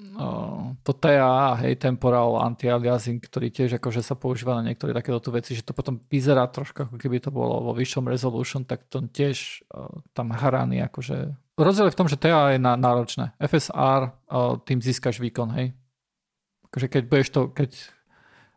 [0.88, 5.67] to TA, hej, temporal anti-aliasing, ktorý tiež akože sa používa na niektoré takéto veci, že
[5.67, 9.65] to potom vyzerá trošku ako keby to bolo vo vyššom resolution, tak to tiež
[10.15, 13.36] tam hrany akože Rozdiel je v tom, že TA je náročné.
[13.36, 14.15] FSR
[14.63, 15.76] tým získaš výkon, hej.
[16.72, 17.72] Akože keď budeš to, keď,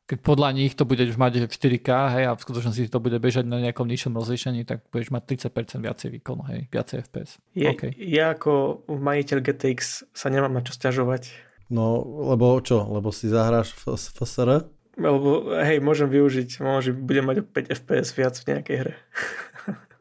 [0.07, 3.43] keď podľa nich to budeš mať v 4K, hej, a v skutočnosti to bude bežať
[3.51, 7.43] na nejakom nižšom rozlišení, tak budeš mať 30% viacej výkonu, hej, viacej FPS.
[7.59, 7.91] Je, okay.
[7.99, 11.35] Ja ako majiteľ GTX sa nemám na čo stiažovať.
[11.73, 12.87] No, lebo čo?
[12.87, 14.69] Lebo si zahráš v FSR?
[15.01, 18.95] Lebo, hej, môžem využiť, môžem, budem mať o 5 FPS viac v nejakej hre.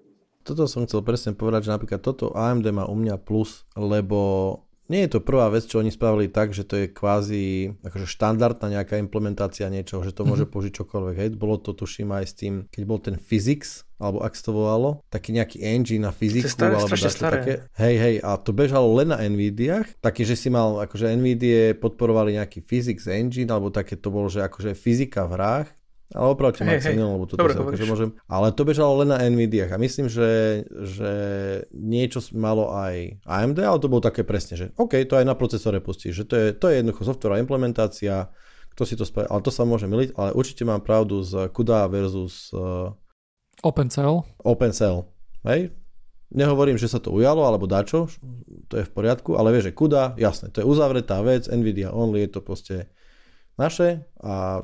[0.44, 4.20] toto som chcel presne povedať, že napríklad toto AMD má u mňa plus, lebo
[4.92, 8.68] nie je to prvá vec, čo oni spravili tak, že to je kvázi akože štandardná
[8.68, 10.52] nejaká implementácia niečoho, že to môže mm-hmm.
[10.52, 11.16] použiť čokoľvek.
[11.16, 15.00] Hej, bolo to tuším aj s tým, keď bol ten physics, alebo ak to volalo,
[15.08, 17.54] taký nejaký engine na fyziku, staré, alebo dačo také.
[17.80, 22.36] Hej, hej, a to bežalo len na Nvidiach, taký, že si mal, akože Nvidie podporovali
[22.36, 25.70] nejaký physics engine, alebo také to bolo, že akože fyzika v hrách,
[26.12, 27.00] ale opravte ma, hey, hey.
[27.00, 28.10] lebo toto Dobre, sa akože môžem.
[28.28, 31.12] Ale to bežalo len na Nvidia a myslím, že, že
[31.72, 35.80] niečo malo aj AMD, ale to bolo také presne, že OK, to aj na procesore
[35.80, 38.28] pustí, že to je, to je jednoducho software implementácia,
[38.76, 41.88] kto si to spája, ale to sa môže miliť, ale určite mám pravdu z CUDA
[41.88, 42.92] versus uh,
[43.64, 44.28] OpenCell.
[44.44, 45.08] OpenCell,
[45.48, 45.72] hej?
[46.32, 48.08] Nehovorím, že sa to ujalo, alebo dačo,
[48.72, 52.24] to je v poriadku, ale vieš, že CUDA, jasné, to je uzavretá vec, Nvidia only,
[52.24, 52.88] je to proste
[53.60, 54.64] naše a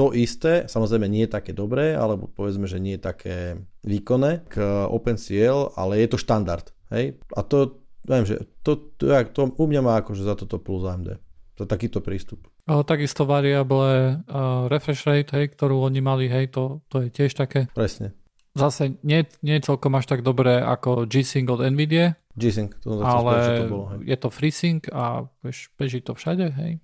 [0.00, 3.36] to isté, samozrejme nie je také dobré, alebo povedzme, že nie je také
[3.84, 4.56] výkonné k
[4.88, 6.72] OpenCL, ale je to štandard.
[6.88, 7.20] Hej?
[7.36, 11.20] A to, neviem, že to, to, to u mňa má akože za toto plus AMD.
[11.60, 12.48] Za takýto prístup.
[12.64, 17.36] O, takisto variable uh, refresh rate, hej, ktorú oni mali, hej, to, to je tiež
[17.36, 17.68] také.
[17.76, 18.16] Presne.
[18.56, 22.16] Zase nie, nie celkom až tak dobré ako G-Sync od NVIDIA.
[22.40, 23.98] G-Sync, to ale povedať, to bolo, hej.
[24.08, 26.80] je to FreeSync a vieš, beží to všade, hej.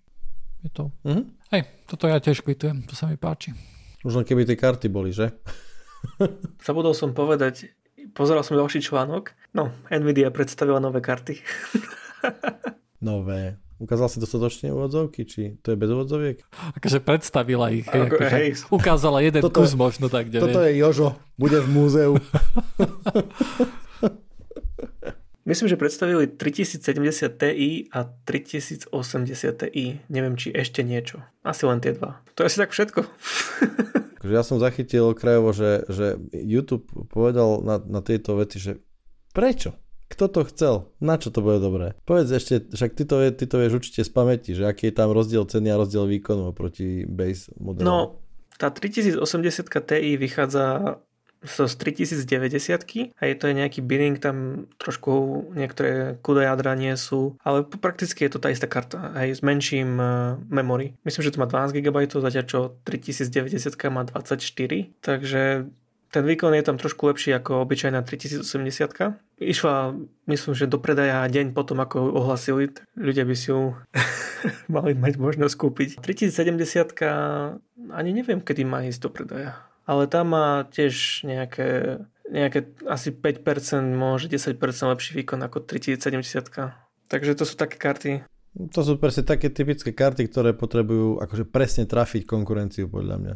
[0.66, 0.90] Je to...
[1.07, 1.24] Mm-hmm.
[1.55, 3.55] Hej, toto ja tiež kvitujem, to sa mi páči.
[4.02, 5.31] Už len keby tie karty boli, že?
[6.66, 7.70] Zabudol som povedať,
[8.18, 11.38] pozeral som ďalší článok, no, Nvidia predstavila nové karty.
[13.07, 13.62] nové.
[13.76, 16.42] Ukázal si dostatočne úvodzovky, či to je bez úvodzoviek?
[16.81, 17.85] Akože predstavila ich.
[17.87, 18.48] Ako, akože hej.
[18.72, 20.33] Ukázala jeden toto kus je, možno tak.
[20.33, 22.12] Toto je Jožo, bude v múzeu.
[25.46, 28.90] Myslím, že predstavili 3070 Ti a 3080
[29.54, 29.87] Ti.
[30.11, 31.22] Neviem, či ešte niečo.
[31.46, 32.18] Asi len tie dva.
[32.35, 33.00] To je asi tak všetko.
[34.26, 38.82] Ja som zachytil krajovo, že, že YouTube povedal na, na tieto veci, že
[39.30, 39.78] prečo?
[40.11, 40.74] Kto to chcel?
[40.98, 41.94] Na čo to bude dobré?
[42.02, 45.11] Povedz ešte, však ty to, ty to vieš určite z pamäti, že aký je tam
[45.11, 47.87] rozdiel ceny a rozdiel výkonu oproti base modelu.
[47.87, 47.98] No,
[48.59, 49.22] tá 3080
[49.66, 50.98] Ti vychádza
[51.46, 57.62] z 3090 a je to nejaký binning, tam trošku niektoré kuda jadra nie sú, ale
[57.64, 60.09] prakticky je to tá istá karta, aj s menším uh,
[60.50, 60.98] memory.
[61.06, 64.38] Myslím, že to má 12 GB, zatiaľ čo 3090 má 24,
[65.00, 65.70] takže
[66.16, 68.40] ten výkon je tam trošku lepší ako obyčajná 3080.
[69.37, 69.92] Išla,
[70.30, 73.76] myslím, že do predaja deň potom, ako ohlasili, ľudia by si ju
[74.72, 75.88] mali mať možnosť kúpiť.
[76.00, 76.96] 3070
[77.92, 83.94] ani neviem, kedy má ísť do predaja ale tam má tiež nejaké, nejaké asi 5%,
[83.94, 84.59] môže 10%
[84.90, 86.51] lepší výkon ako 3070.
[87.07, 88.27] Takže to sú také karty.
[88.75, 93.35] To sú presne také typické karty, ktoré potrebujú akože presne trafiť konkurenciu podľa mňa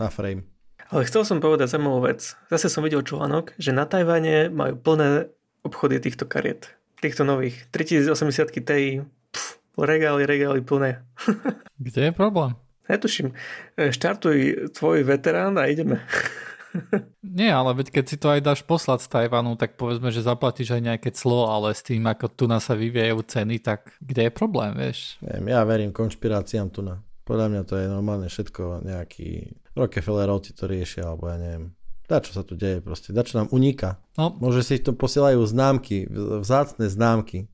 [0.00, 0.48] na frame.
[0.88, 2.38] Ale chcel som povedať zaujímavú vec.
[2.48, 5.28] Zase som videl článok, že na Tajvane majú plné
[5.64, 6.70] obchody týchto kariet.
[7.00, 7.66] Týchto nových.
[7.72, 8.14] 3080
[8.52, 11.02] Ti, pff, regály, regály plné.
[11.84, 12.56] Kde je problém?
[12.88, 13.32] Netuším.
[13.76, 16.04] E, štartuj tvoj veterán a ideme.
[17.22, 20.74] Nie, ale veď keď si to aj dáš poslať z Tajvanu, tak povedzme, že zaplatíš
[20.74, 24.32] aj nejaké clo, ale s tým, ako tu na sa vyvíjajú ceny, tak kde je
[24.34, 25.16] problém, vieš?
[25.22, 26.98] Neviem, ja verím konšpiráciám tu na.
[27.24, 31.72] Podľa mňa to je normálne všetko nejaký Rockefellerovci to riešia, alebo ja neviem.
[32.04, 33.96] Dá, čo sa tu deje proste, dá, čo nám uniká.
[34.20, 34.36] No.
[34.36, 36.04] Môže si to posielajú známky,
[36.44, 37.48] vzácne známky,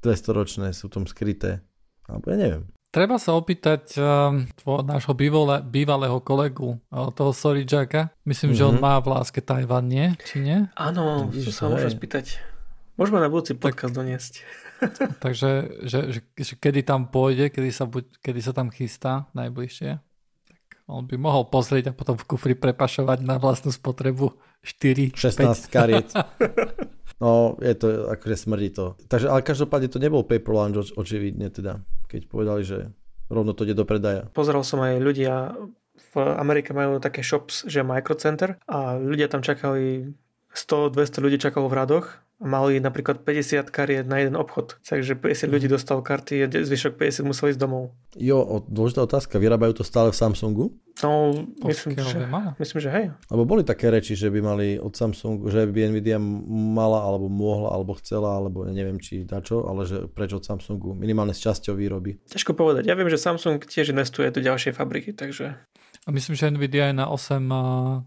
[0.00, 1.60] 200 ročné sú tam skryté.
[2.08, 2.64] Alebo ja neviem.
[2.94, 8.14] Treba sa opýtať um, tvo, nášho bývalé, bývalého kolegu, uh, toho Sorijaka.
[8.22, 8.62] Myslím, mm-hmm.
[8.62, 8.84] že on mhm.
[8.86, 10.14] má v láske Tajvan, nie?
[10.22, 10.58] Či nie?
[10.78, 12.38] Áno, to sa môžem spýtať.
[12.94, 14.32] Môžeme na budúci podcast tak, doniesť.
[15.24, 19.98] takže, že, že, že kedy tam pôjde, kedy sa, buď, kedy sa tam chystá najbližšie?
[20.46, 25.66] Tak On by mohol pozrieť a potom v kufri prepašovať na vlastnú spotrebu 4, 16
[25.66, 26.08] kariet.
[27.22, 28.98] No, je to, akože smrdí to.
[29.06, 31.78] Takže, ale každopádne to nebol paper lunch očividne teda,
[32.10, 32.90] keď povedali, že
[33.30, 34.26] rovno to ide do predaja.
[34.34, 35.54] Pozeral som aj ľudia
[35.94, 40.10] v Amerike majú také shops, že Microcenter a ľudia tam čakali
[40.54, 42.06] 100-200 ľudí čakalo v radoch
[42.42, 44.78] mali napríklad 50 kariet na jeden obchod.
[44.82, 45.74] Takže 50 ľudí mhm.
[45.74, 47.94] dostal karty a zvyšok 50 museli ísť domov.
[48.18, 49.38] Jo, dôležitá otázka.
[49.38, 50.64] Vyrábajú to stále v Samsungu?
[51.02, 51.34] No,
[51.66, 52.22] myslím, že,
[52.54, 53.06] myslím, že hej.
[53.26, 57.74] Lebo boli také reči, že by mali od Samsungu, že by Nvidia mala, alebo mohla,
[57.74, 62.22] alebo chcela, alebo neviem či dačo, ale že prečo od Samsungu, minimálne s časťou výroby.
[62.30, 62.86] Ťažko povedať.
[62.86, 65.58] Ja viem, že Samsung tiež investuje do ďalšej fabriky, takže...
[66.06, 67.42] A myslím, že Nvidia je na 8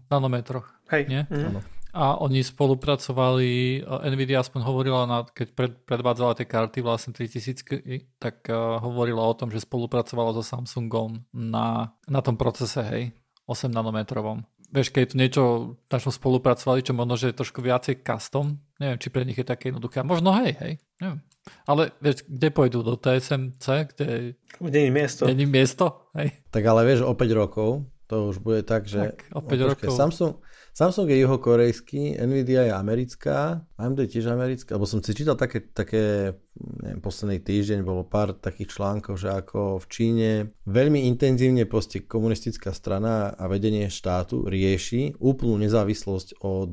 [0.08, 0.72] nanometroch.
[0.88, 1.12] Hej.
[1.12, 1.22] Nie?
[1.28, 1.60] Mm.
[1.98, 7.66] A oni spolupracovali, Nvidia aspoň hovorila, na, keď pred, predvádzala tie karty vlastne 3000,
[8.22, 13.10] tak uh, hovorila o tom, že spolupracovala so Samsungom na, na tom procese, hej,
[13.50, 14.46] 8 nanometrovom.
[14.70, 15.42] Vieš, keď je tu niečo,
[15.90, 19.48] na čom spolupracovali, čo možno, že je trošku viacej custom, neviem, či pre nich je
[19.48, 20.06] také jednoduché.
[20.06, 21.18] Možno hej, hej, neviem.
[21.66, 22.86] Ale vieš, kde pôjdu?
[22.86, 24.38] Do TSMC, kde...
[24.60, 25.26] Kde je miesto.
[25.26, 26.30] Kde je miesto, hej.
[26.54, 29.12] Tak ale vieš, o 5 rokov to už bude tak, že...
[29.12, 29.92] Tak, o 5 no, rokov.
[29.92, 30.32] Samsung,
[30.78, 35.66] Samsung je juhokorejský, Nvidia je americká, AMD je tiež americká, lebo som si čítal také,
[35.74, 40.30] také neviem, posledný týždeň bolo pár takých článkov, že ako v Číne
[40.70, 46.72] veľmi intenzívne proste komunistická strana a vedenie štátu rieši úplnú nezávislosť od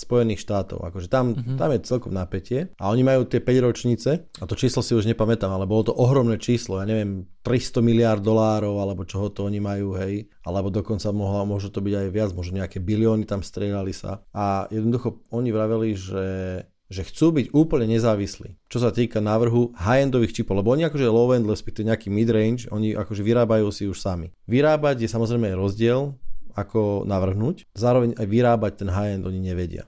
[0.00, 0.80] Spojených štátov.
[0.88, 1.60] Akože tam, uh-huh.
[1.60, 2.72] tam je celkom napätie.
[2.80, 5.96] A oni majú tie 5 ročnice, a to číslo si už nepamätám, ale bolo to
[5.96, 10.28] ohromné číslo, ja neviem, 300 miliard dolárov, alebo čoho to oni majú, hej.
[10.44, 14.24] Alebo dokonca mohla, môže to byť aj viac, možno nejaké bilióny tam strieľali sa.
[14.32, 16.24] A jednoducho oni vraveli, že
[16.90, 21.46] že chcú byť úplne nezávislí, čo sa týka návrhu high-endových čipov, lebo oni akože low-end,
[21.46, 24.34] respektíve nejaký mid-range, oni akože vyrábajú si už sami.
[24.50, 26.18] Vyrábať je samozrejme rozdiel,
[26.50, 27.70] ako navrhnúť.
[27.78, 29.86] Zároveň aj vyrábať ten high-end oni nevedia.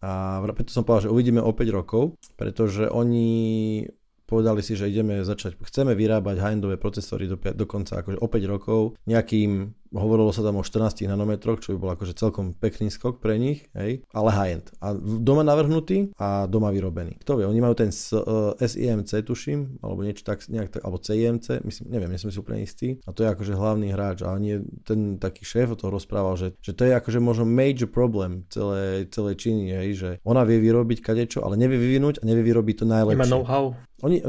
[0.00, 3.84] A preto som povedal, že uvidíme o 5 rokov, pretože oni
[4.24, 8.80] povedali si, že ideme začať, chceme vyrábať high-endové procesory do, dokonca akože o 5 rokov
[9.10, 13.36] nejakým hovorilo sa tam o 14 nanometroch, čo by bol akože celkom pekný skok pre
[13.36, 14.70] nich, hej, ale high-end.
[14.78, 17.18] A doma navrhnutý a doma vyrobený.
[17.22, 21.02] Kto vie, oni majú ten uh, e, SIMC, tuším, alebo niečo tak, nejak tak, alebo
[21.02, 23.02] CIMC, myslím, neviem, nie som si úplne istý.
[23.06, 24.22] A to je akože hlavný hráč.
[24.22, 27.90] A nie, ten taký šéf o toho rozprával, že, že to je akože možno major
[27.90, 32.46] problem celej, celej Číny, hej, že ona vie vyrobiť kadečo, ale nevie vyvinúť a nevie
[32.46, 33.18] vyrobiť to najlepšie.
[33.18, 33.74] Nemá know-how.
[34.00, 34.20] Oni,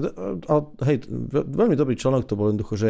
[0.84, 0.96] hej,
[1.32, 2.90] veľmi dobrý článok to bol jednoducho, že,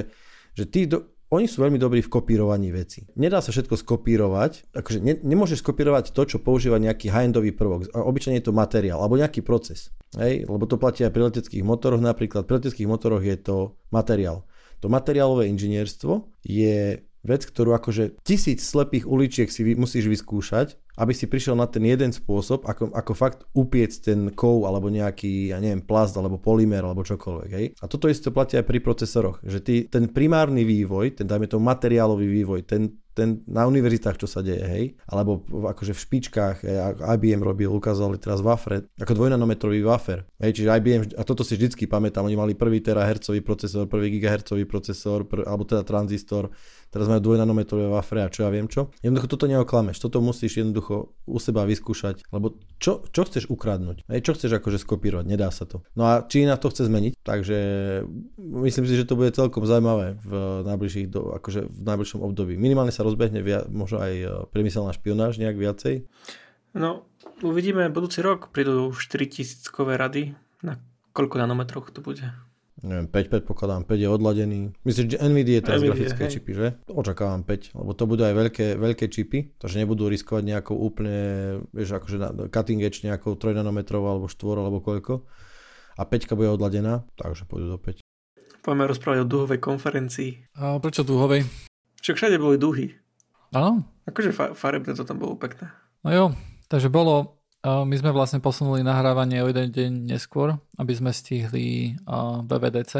[0.58, 3.08] že tí do, oni sú veľmi dobrí v kopírovaní veci.
[3.15, 7.88] Nedá sa všetko skopírovať, akože ne, nemôžeš skopírovať to, čo používa nejaký high-endový prvok.
[7.96, 9.96] Obyčajne je to materiál alebo nejaký proces.
[10.20, 10.44] Hej?
[10.52, 12.44] Lebo to platí aj pri leteckých motoroch napríklad.
[12.44, 14.44] Pri leteckých motoroch je to materiál.
[14.84, 21.30] To materiálové inžinierstvo je vec, ktorú akože tisíc slepých uličiek si musíš vyskúšať aby si
[21.30, 25.84] prišiel na ten jeden spôsob, ako, ako fakt upiec ten kov alebo nejaký, ja neviem,
[25.84, 27.50] plast alebo polymer alebo čokoľvek.
[27.52, 27.66] Hej?
[27.80, 31.62] A toto isté platí aj pri procesoroch, že ty, ten primárny vývoj, ten dajme to
[31.62, 36.78] materiálový vývoj, ten, ten na univerzitách, čo sa deje, hej, alebo akože v špičkách, hej,
[37.20, 41.92] IBM robil, ukázali teraz wafer, ako dvojnanometrový wafer, hej, čiže IBM, a toto si vždycky
[41.92, 46.56] pamätám, oni mali prvý terahertzový procesor, prvý gigahertzový procesor, pr, alebo teda tranzistor,
[46.88, 48.92] teraz majú dvojnanometrové wafre a čo ja viem čo.
[49.04, 50.81] Jednoducho toto neoklameš, toto musíš jednoducho
[51.28, 54.08] u seba vyskúšať, lebo čo, čo chceš ukradnúť?
[54.10, 55.26] Hej, čo chceš akože skopírovať?
[55.30, 55.86] Nedá sa to.
[55.94, 57.58] No a Čína to chce zmeniť, takže
[58.38, 60.32] myslím si, že to bude celkom zaujímavé v
[60.65, 62.58] najbližších, do, akože v najbližšom období.
[62.58, 66.10] Minimálne sa rozbehne via, možno aj e, priemyselná špionáž nejak viacej.
[66.74, 67.06] No,
[67.44, 70.80] uvidíme budúci rok, prídu 4000 kové rady, na
[71.12, 72.24] koľko nanometroch to bude
[72.82, 74.60] neviem, 5 predpokladám, 5 je odladený.
[74.86, 76.32] Myslím, že NVIDIA je teraz NVIDIA, grafické hej.
[76.34, 76.67] čipy, že?
[76.89, 81.20] Očakávam 5, lebo to budú aj veľké, veľké čipy, takže nebudú riskovať nejakou úplne,
[81.72, 85.13] vieš, akože na, cutting edge nejakou 3 nanometrovou alebo 4 alebo koľko.
[85.98, 88.02] A 5 bude odladená, takže pôjdu do 5.
[88.62, 90.32] Poďme rozprávať o duhovej konferencii.
[90.58, 91.46] A prečo duhovej?
[92.02, 92.94] Čo všade boli duhy.
[93.54, 93.86] Áno.
[94.06, 95.70] Akože fa- farebne to tam bolo pekné.
[96.02, 96.26] No jo,
[96.70, 101.93] takže bolo my sme vlastne posunuli nahrávanie o jeden deň neskôr, aby sme stihli
[102.45, 102.93] VVDC,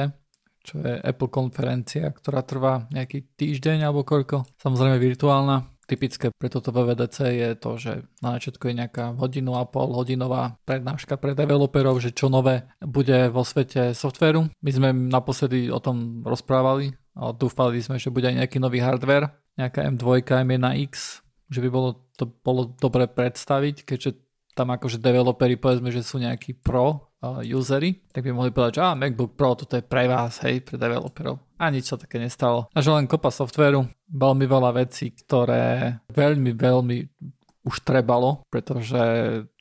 [0.62, 4.46] čo je Apple konferencia, ktorá trvá nejaký týždeň alebo koľko.
[4.62, 5.66] Samozrejme virtuálna.
[5.90, 10.56] Typické pre toto VVDC je to, že na začiatku je nejaká hodinu a pol hodinová
[10.64, 14.48] prednáška pre developerov, že čo nové bude vo svete softvéru.
[14.64, 19.36] My sme naposledy o tom rozprávali a dúfali sme, že bude aj nejaký nový hardware,
[19.60, 21.20] nejaká M2, M1X,
[21.52, 24.12] že by bolo to bolo dobre predstaviť, keďže
[24.62, 28.86] tam akože developeri povedzme, že sú nejakí pro uh, usery, tak by mohli povedať, že
[28.86, 31.42] ah, MacBook Pro, toto je pre vás, hej, pre developerov.
[31.58, 32.70] A nič sa také nestalo.
[32.70, 36.98] A že len kopa softveru, veľmi veľa vecí, ktoré veľmi, veľmi
[37.66, 39.02] už trebalo, pretože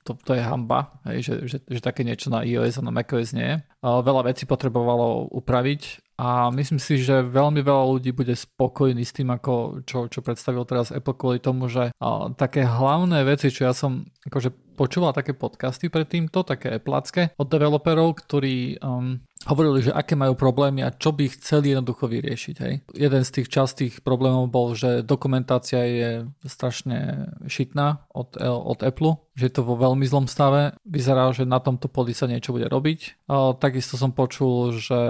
[0.04, 3.36] to, to je hamba, hej, že, že, že také niečo na iOS a na macOS
[3.36, 3.56] nie je.
[3.84, 9.32] Veľa vecí potrebovalo upraviť a myslím si, že veľmi veľa ľudí bude spokojný s tým,
[9.32, 11.92] ako, čo, čo predstavil teraz Apple kvôli tomu, že
[12.40, 17.44] také hlavné veci, čo ja som akože počúval také podcasty pred týmto, také Appleacké od
[17.52, 22.56] developerov, ktorí um, hovorili, že aké majú problémy a čo by chceli jednoducho vyriešiť.
[22.60, 22.74] Hej.
[22.92, 26.10] Jeden z tých častých problémov bol, že dokumentácia je
[26.44, 30.76] strašne šitná od, od Apple, že je to vo veľmi zlom stave.
[30.84, 33.30] Vyzerá, že na tomto poli sa niečo bude robiť.
[33.32, 35.00] A takisto som počul, že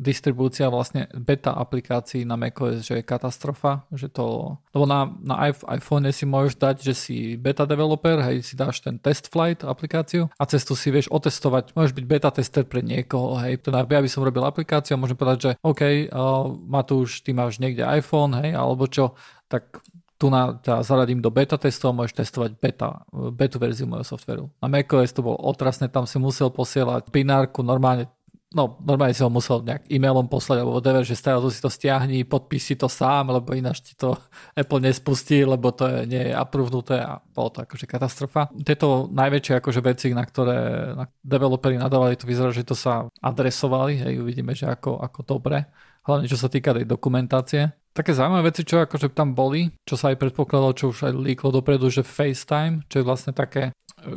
[0.00, 4.56] distribúcia vlastne beta aplikácií na macOS, že je katastrofa, že to...
[4.72, 8.96] Lebo na, na iPhone si môžeš dať, že si beta developer, hej, si dáš ten
[8.96, 11.76] test flight aplikáciu a cestu si vieš otestovať.
[11.76, 15.18] Môžeš byť beta tester pre niekoho, hej, teda ja by som robil aplikáciu a môžem
[15.18, 19.18] povedať, že OK, uh, Matúš, ty máš niekde iPhone, hej, alebo čo,
[19.50, 19.82] tak
[20.14, 23.02] tu na, ťa zaradím do beta testov a môžeš testovať beta,
[23.34, 24.46] beta verziu mojho softveru.
[24.62, 28.06] Na macOS to bolo otrasné, tam si musel posielať binárku normálne
[28.54, 32.22] no normálne si ho musel nejak e-mailom poslať alebo whatever, že stále si to stiahni,
[32.22, 34.14] podpíš to sám, lebo ináč ti to
[34.60, 38.48] Apple nespustí, lebo to je, nie je aprovnuté a bolo to akože katastrofa.
[38.62, 40.56] Tieto najväčšie akože veci, na ktoré
[40.94, 45.66] na developeri nadávali, to vyzerá, že to sa adresovali, hej, uvidíme, že ako, ako dobre,
[46.06, 47.74] hlavne čo sa týka tej dokumentácie.
[47.94, 51.54] Také zaujímavé veci, čo akože tam boli, čo sa aj predpokladalo, čo už aj líklo
[51.54, 53.70] dopredu, že FaceTime, čo je vlastne také,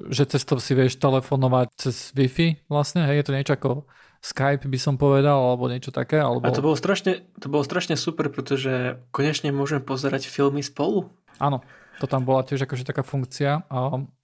[0.09, 3.85] že cez to si vieš telefonovať cez Wi-Fi vlastne, hej, je to niečo ako
[4.21, 6.17] Skype by som povedal, alebo niečo také.
[6.19, 6.45] Alebo...
[6.45, 11.09] A to bolo, strašne, to bolo strašne super, pretože konečne môžeme pozerať filmy spolu.
[11.37, 11.61] Áno,
[11.97, 13.65] to tam bola tiež akože taká funkcia.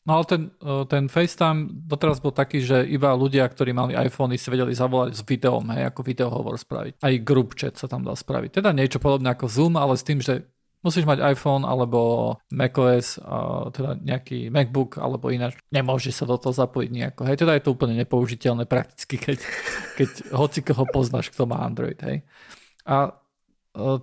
[0.04, 4.38] No ale ten, e, ten FaceTime doteraz bol taký, že iba ľudia, ktorí mali iPhony,
[4.38, 7.02] si vedeli zavolať s videom, hej, ako videohovor spraviť.
[7.02, 8.62] Aj group chat sa tam dá spraviť.
[8.62, 10.46] Teda niečo podobné ako Zoom, ale s tým, že
[10.84, 13.18] musíš mať iPhone alebo macOS,
[13.74, 15.56] teda nejaký MacBook alebo ináč.
[15.72, 17.22] Nemôže sa do toho zapojiť nejako.
[17.26, 19.40] Hej, teda je to úplne nepoužiteľné prakticky, keď,
[19.98, 21.98] keď hoci koho poznáš, kto má Android.
[22.04, 22.28] Hej.
[22.84, 23.12] A e,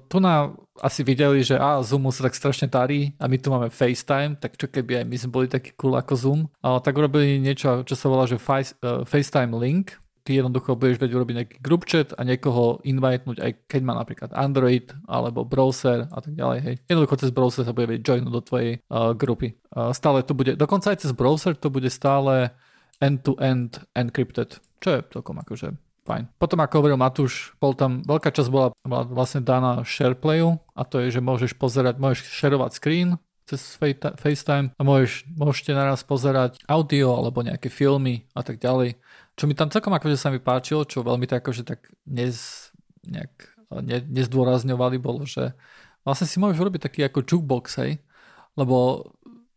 [0.09, 3.69] tu na asi videli, že a Zoom sa tak strašne tarí a my tu máme
[3.69, 7.37] FaceTime, tak čo keby aj my sme boli takí cool ako Zoom, a tak urobili
[7.37, 11.57] niečo, čo sa volá, že face, uh, FaceTime Link, ty jednoducho budeš vedieť urobiť nejaký
[11.65, 16.59] group chat a niekoho invitenúť, aj keď má napríklad Android alebo browser a tak ďalej.
[16.63, 16.75] Hej.
[16.89, 19.57] Jednoducho cez browser sa bude vedieť joinúť do tvojej uh, grupy.
[19.73, 22.53] Uh, stále to bude, dokonca aj cez browser to bude stále
[23.01, 25.73] end-to-end encrypted, čo je celkom akože
[26.05, 26.25] fajn.
[26.37, 31.01] Potom ako hovoril Matúš, bol tam, veľká časť bola, bola vlastne daná SharePlayu a to
[31.01, 33.11] je, že môžeš pozerať, môžeš shareovať screen
[33.51, 33.75] cez
[34.21, 38.95] FaceTime a môžeš, môžete naraz pozerať audio alebo nejaké filmy a tak ďalej.
[39.41, 42.69] Čo mi tam celkom akože sa mi páčilo, čo veľmi tak akože tak nez,
[43.09, 43.33] nejak,
[43.81, 45.57] ne, nezdôrazňovali, bolo, že
[46.05, 48.05] vlastne si môžeš urobiť taký ako jukebox, hej,
[48.53, 49.09] lebo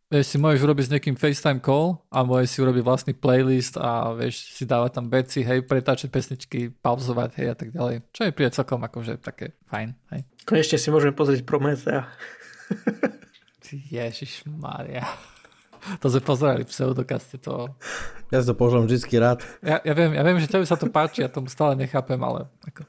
[0.07, 4.15] vieš, si môžeš urobiť s niekým FaceTime call a môžeš si urobiť vlastný playlist a
[4.15, 8.07] vieš si dávať tam veci, hej, pretáčať pesničky, pauzovať, hej a tak ďalej.
[8.15, 10.23] Čo je príde celkom akože také fajn, hej.
[10.47, 12.07] Konečne si môžeme pozrieť Prometea.
[13.67, 15.03] Ježiš Maria.
[15.99, 17.71] To sme pozerali v pseudokaste to.
[18.33, 19.45] Ja si to poželám vždy rád.
[19.61, 22.49] Ja, ja, viem, ja viem, že tebe sa to páči, ja tomu stále nechápem, ale...
[22.65, 22.81] Ako...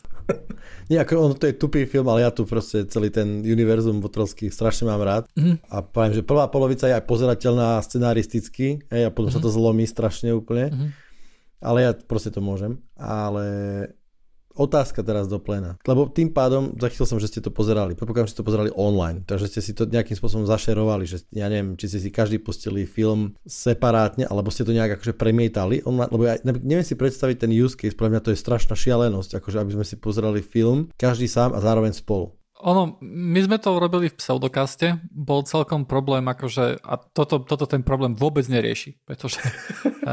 [0.91, 4.49] Nie, ako ono to je tupý film, ale ja tu proste celý ten univerzum Botrovský
[4.49, 5.25] strašne mám rád.
[5.37, 5.69] Mm-hmm.
[5.69, 9.43] A poviem, že prvá polovica je aj pozerateľná scenaristicky, hej, a potom mm-hmm.
[9.43, 10.73] sa to zlomí strašne úplne.
[10.73, 10.91] Mm-hmm.
[11.65, 12.81] Ale ja proste to môžem.
[13.01, 13.45] Ale
[14.55, 15.75] Otázka teraz do plena.
[15.83, 17.99] Lebo tým pádom zachytil som, že ste to pozerali.
[17.99, 19.27] Predpokladám, že ste to pozerali online.
[19.27, 21.11] Takže ste si to nejakým spôsobom zašerovali.
[21.11, 25.19] Že ja neviem, či ste si každý pustili film separátne, alebo ste to nejak akože
[25.19, 26.11] premietali online.
[26.15, 27.99] Lebo ja neviem si predstaviť ten use case.
[27.99, 29.43] Pre mňa to je strašná šialenosť.
[29.43, 32.31] Akože aby sme si pozerali film, každý sám a zároveň spolu.
[32.65, 37.85] Ono, my sme to robili v pseudokaste, bol celkom problém, akože, a toto, toto ten
[37.85, 39.43] problém vôbec nerieši, pretože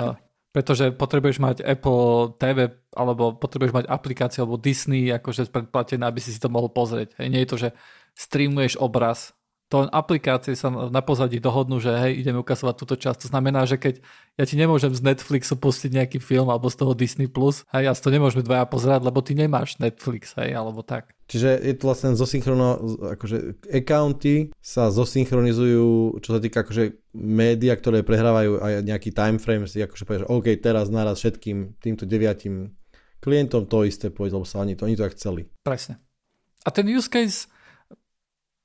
[0.52, 6.36] pretože potrebuješ mať Apple TV alebo potrebuješ mať aplikáciu alebo Disney akože predplatené, aby si
[6.36, 7.16] si to mohol pozrieť.
[7.20, 7.70] Hej, nie je to, že
[8.16, 9.32] streamuješ obraz
[9.72, 13.24] to aplikácie sa na pozadí dohodnú, že hej, ideme ukazovať túto časť.
[13.24, 14.04] To znamená, že keď
[14.36, 17.96] ja ti nemôžem z Netflixu pustiť nejaký film alebo z toho Disney+, Plus, hej, ja
[17.96, 21.16] si to nemôžeme dvaja pozerať, lebo ty nemáš Netflix, hej, alebo tak.
[21.32, 28.04] Čiže je to vlastne zosynchrono, akože accounty sa zosynchronizujú, čo sa týka akože média, ktoré
[28.04, 32.76] prehrávajú aj nejaký time frame, si akože povieš, OK, teraz naraz všetkým týmto deviatim
[33.24, 35.48] klientom to isté pôjde, lebo sa oni to, oni to aj chceli.
[35.64, 36.02] Presne.
[36.66, 37.48] A ten use case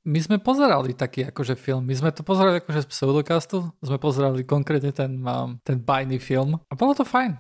[0.07, 1.83] my sme pozerali taký akože film.
[1.83, 3.75] My sme to pozerali akože z pseudokastu.
[3.83, 6.63] Sme pozerali konkrétne ten, um, ten bajný film.
[6.71, 7.35] A bolo to fajn.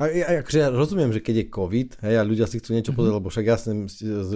[0.00, 2.90] A ja, akože ja rozumiem, že keď je COVID, hej, a ľudia si chcú niečo
[2.90, 2.96] mm-hmm.
[2.96, 3.72] pozrieť, lebo však jasne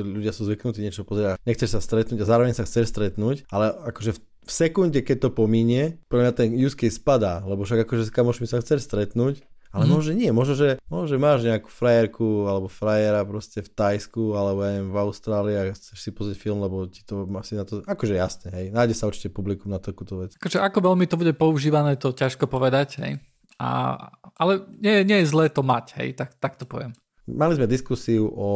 [0.05, 3.73] ľudia sú zvyknutí niečo pozrieť a nechceš sa stretnúť a zároveň sa chceš stretnúť, ale
[3.73, 7.89] akože v, v sekunde, keď to pominie, pre mňa ten use case spadá, lebo však
[7.89, 9.43] akože s kamošmi sa chceš stretnúť,
[9.77, 9.93] ale mm.
[9.93, 14.65] možno nie, možno že, možno, že máš nejakú frajerku alebo frajera proste v Tajsku alebo
[14.65, 18.17] aj v Austrálii a chceš si pozrieť film, lebo ti to asi na to, akože
[18.17, 20.33] jasne, hej, nájde sa určite publikum na takúto vec.
[20.41, 23.13] Akože ako veľmi to bude používané, to ťažko povedať, hej.
[23.61, 23.97] A,
[24.41, 26.97] ale nie, nie je zlé to mať, hej, tak, tak to poviem.
[27.29, 28.51] Mali sme diskusiu o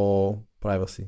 [0.57, 1.05] privacy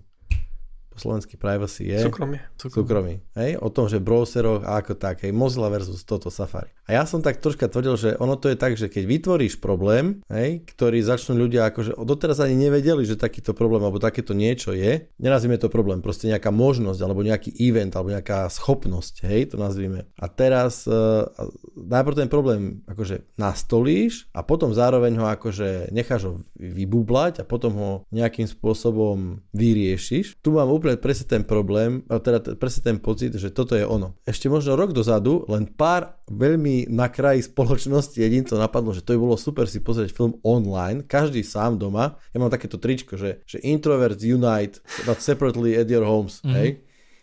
[0.94, 2.06] po slovensky privacy je...
[2.06, 2.38] Súkromie.
[2.62, 3.26] Súkromie.
[3.34, 3.58] Hej?
[3.58, 6.70] O tom, že browseroch a ako tak, hej, Mozilla versus toto Safari.
[6.86, 10.22] A ja som tak troška tvrdil, že ono to je tak, že keď vytvoríš problém,
[10.30, 15.10] hej, ktorý začnú ľudia akože doteraz ani nevedeli, že takýto problém alebo takéto niečo je,
[15.18, 20.06] nenazvime to problém, proste nejaká možnosť alebo nejaký event alebo nejaká schopnosť, hej, to nazvime.
[20.20, 21.26] A teraz uh,
[21.74, 27.72] najprv ten problém akože nastolíš a potom zároveň ho akože necháš ho vybublať a potom
[27.80, 30.44] ho nejakým spôsobom vyriešiš.
[30.44, 34.20] Tu mám úplne presne ten problém, teda presne ten pocit, že toto je ono.
[34.28, 39.20] Ešte možno rok dozadu len pár veľmi na kraji spoločnosti jedincov napadlo, že to by
[39.24, 42.20] bolo super si pozrieť film online, každý sám doma.
[42.36, 46.56] Ja mám takéto tričko, že, že introverts unite, but separately at your homes, mm-hmm.
[46.60, 46.70] hej.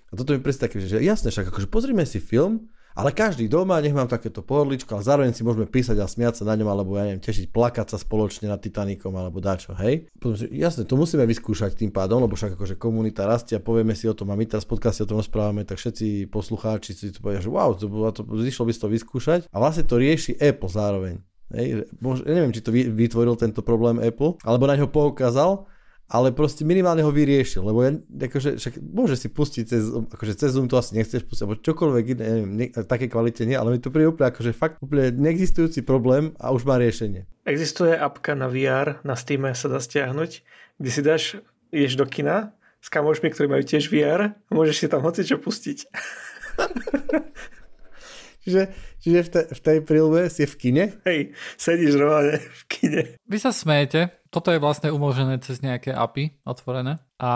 [0.08, 3.78] A toto mi presne také, že jasne, však akože pozrime si film, ale každý doma,
[3.78, 6.98] nech mám takéto pohodličko, ale zároveň si môžeme písať a smiať sa na ňom, alebo
[6.98, 10.10] ja neviem, tešiť, plakať sa spoločne nad Titanikom, alebo dačo, hej.
[10.18, 13.94] Potom, že, jasne, to musíme vyskúšať tým pádom, lebo však akože komunita rastie a povieme
[13.94, 17.14] si o tom a my teraz v podcaste o tom rozprávame, tak všetci poslucháči si
[17.14, 20.34] to povedia, že wow, to, to, zišlo by si to vyskúšať a vlastne to rieši
[20.38, 21.22] Apple zároveň.
[21.50, 25.66] Hej, ja neviem, či to vytvoril tento problém Apple, alebo na ňo poukázal,
[26.10, 30.50] ale proste minimálne ho vyriešil, lebo ja, akože, však môže si pustiť cez, akože cez
[30.50, 33.78] Zoom to asi nechceš pustiť, alebo čokoľvek iné, neviem, ne, také kvalite nie, ale mi
[33.78, 37.30] to príde úplne akože fakt úplne neexistujúci problém a už má riešenie.
[37.46, 40.30] Existuje apka na VR, na Steam sa dá stiahnuť,
[40.82, 41.22] kde si dáš,
[41.70, 45.38] ideš do kina s kamošmi, ktorí majú tiež VR a môžeš si tam hoci čo
[45.38, 45.78] pustiť.
[48.50, 48.64] čiže,
[48.98, 50.84] čiže v, te, v tej prílbe si v kine?
[51.06, 53.02] Hej, sedíš rovne v kine.
[53.30, 56.98] Vy sa smejete, toto je vlastne umožnené cez nejaké API otvorené.
[57.22, 57.30] A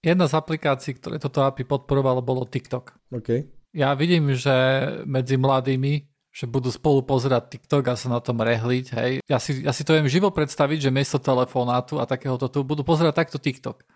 [0.00, 2.96] jedna z aplikácií, ktoré toto API podporovalo, bolo TikTok.
[3.12, 3.52] Okay.
[3.76, 4.56] Ja vidím, že
[5.04, 9.12] medzi mladými že budú spolu pozerať TikTok a sa na tom rehliť, hej.
[9.24, 12.84] Ja si, ja si to viem živo predstaviť, že miesto telefonátu a takéhoto tu budú
[12.84, 13.88] pozerať takto TikTok.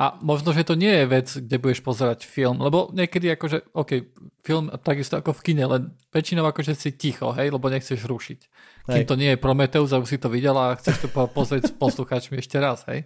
[0.00, 4.08] A možno, že to nie je vec, kde budeš pozerať film, lebo niekedy akože, OK,
[4.40, 8.40] film takisto ako v kine, len väčšinou akože si ticho, hej, lebo nechceš rušiť.
[8.88, 9.08] Kým hej.
[9.08, 12.40] to nie je Prometheus a už si to videl a chceš to pozrieť s poslucháčmi
[12.40, 13.04] ešte raz, hej.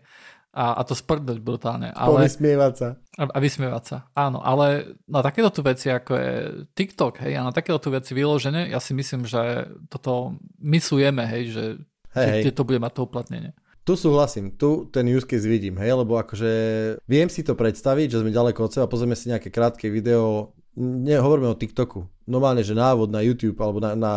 [0.56, 1.92] A, a to sprdnúť brutálne.
[1.92, 2.88] Ale, vysmievať sa.
[3.18, 4.40] A, a vysmievať sa, áno.
[4.40, 6.32] Ale na takéto tu veci, ako je
[6.72, 11.44] TikTok, hej, a na takéto tu veci vyložené, ja si myslím, že toto myslujeme, hej,
[11.50, 11.64] že,
[12.14, 12.56] hej, že hej.
[12.56, 13.52] to bude mať to uplatnenie.
[13.86, 16.50] Tu súhlasím, tu ten use case vidím, hej, lebo akože
[17.06, 21.46] viem si to predstaviť, že sme ďaleko od seba, pozrieme si nejaké krátke video, nehovoríme
[21.46, 24.12] o TikToku, normálne, že návod na YouTube alebo na, na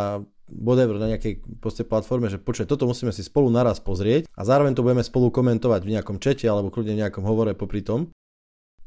[0.50, 4.74] whatever, na nejakej proste platforme, že počuj, toto musíme si spolu naraz pozrieť a zároveň
[4.74, 8.10] to budeme spolu komentovať v nejakom čete alebo kľudne v nejakom hovore popri tom.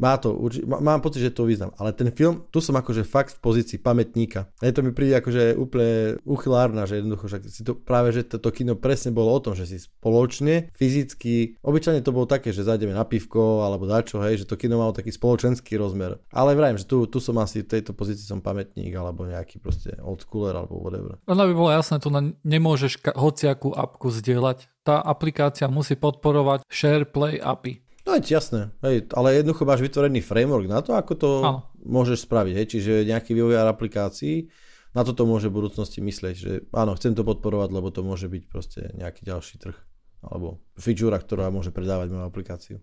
[0.01, 3.37] Má to, urči- mám pocit, že to význam, ale ten film, tu som akože fakt
[3.37, 4.49] v pozícii pamätníka.
[4.57, 8.49] A to mi príde akože úplne uchylárna, že jednoducho, však si to práve, že toto
[8.49, 12.91] kino presne bolo o tom, že si spoločne, fyzicky, obyčajne to bolo také, že zajdeme
[12.91, 16.17] na pivko alebo dačo, hej, že to kino malo taký spoločenský rozmer.
[16.33, 19.93] Ale vrajím, že tu, tu som asi v tejto pozícii som pamätník alebo nejaký proste
[20.01, 21.21] old schooler alebo whatever.
[21.29, 22.09] Len aby bolo jasné, tu
[22.41, 24.73] nemôžeš ka- hociakú apku zdieľať.
[24.83, 27.82] Tá aplikácia musí podporovať SharePlay API.
[28.03, 31.59] No je jasné, hej, ale jednoducho máš vytvorený framework na to, ako to ano.
[31.87, 32.53] môžeš spraviť.
[32.59, 34.51] Hej, čiže nejaký vývojár aplikácií
[34.93, 38.43] na toto môže v budúcnosti myslieť, že áno, chcem to podporovať, lebo to môže byť
[38.45, 39.77] proste nejaký ďalší trh
[40.23, 42.77] alebo feature, ktorá môže predávať moju aplikáciu.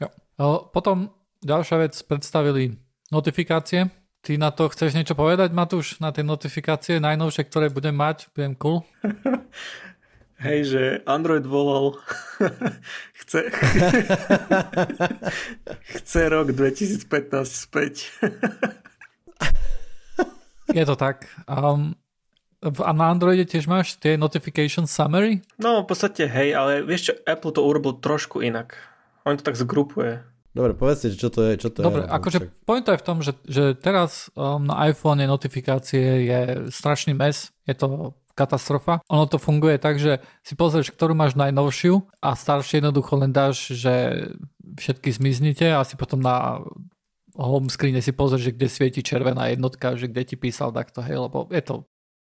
[0.00, 0.10] Jo.
[0.74, 1.14] Potom
[1.44, 2.74] ďalšia vec, predstavili
[3.14, 3.92] notifikácie.
[4.20, 8.28] Ty na to chceš niečo povedať, Matúš, na tie notifikácie najnovšie, ktoré budem mať?
[8.34, 8.84] Budem cool?
[10.40, 12.00] Hej, že Android volal
[13.20, 13.44] chce,
[16.00, 17.04] chce rok 2015
[17.44, 18.08] späť.
[20.72, 21.28] Je to tak.
[21.44, 21.92] Um,
[22.64, 25.44] a na Androide tiež máš tie notification summary?
[25.60, 28.80] No, v podstate hej, ale vieš čo, Apple to urobil trošku inak.
[29.28, 30.24] On to tak zgrupuje.
[30.56, 31.58] Dobre, povedzte, čo to je.
[31.58, 35.20] Čo to Dobre, je, akože point je v tom, že, že teraz um, na iPhone
[35.20, 37.50] notifikácie je strašný mes.
[37.66, 39.04] Je to katastrofa.
[39.12, 43.76] Ono to funguje tak, že si pozrieš, ktorú máš najnovšiu a staršie jednoducho len dáš,
[43.76, 44.24] že
[44.80, 46.64] všetky zmiznite a si potom na
[47.36, 51.28] home screene si pozrieš, že kde svieti červená jednotka, že kde ti písal takto, hej,
[51.28, 51.84] lebo je to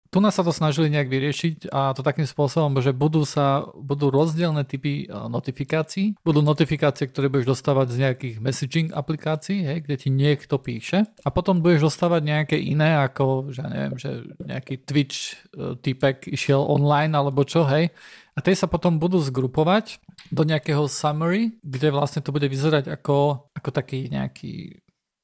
[0.07, 4.07] tu nás sa to snažili nejak vyriešiť a to takým spôsobom, že budú sa budú
[4.07, 6.15] rozdielne typy e, notifikácií.
[6.23, 11.27] Budú notifikácie, ktoré budeš dostávať z nejakých messaging aplikácií, hej, kde ti niekto píše a
[11.29, 17.13] potom budeš dostávať nejaké iné, ako že neviem, že nejaký Twitch e, typek išiel online
[17.13, 17.91] alebo čo, hej.
[18.37, 19.97] A tie sa potom budú zgrupovať
[20.29, 24.77] do nejakého summary, kde vlastne to bude vyzerať ako, ako taký nejaký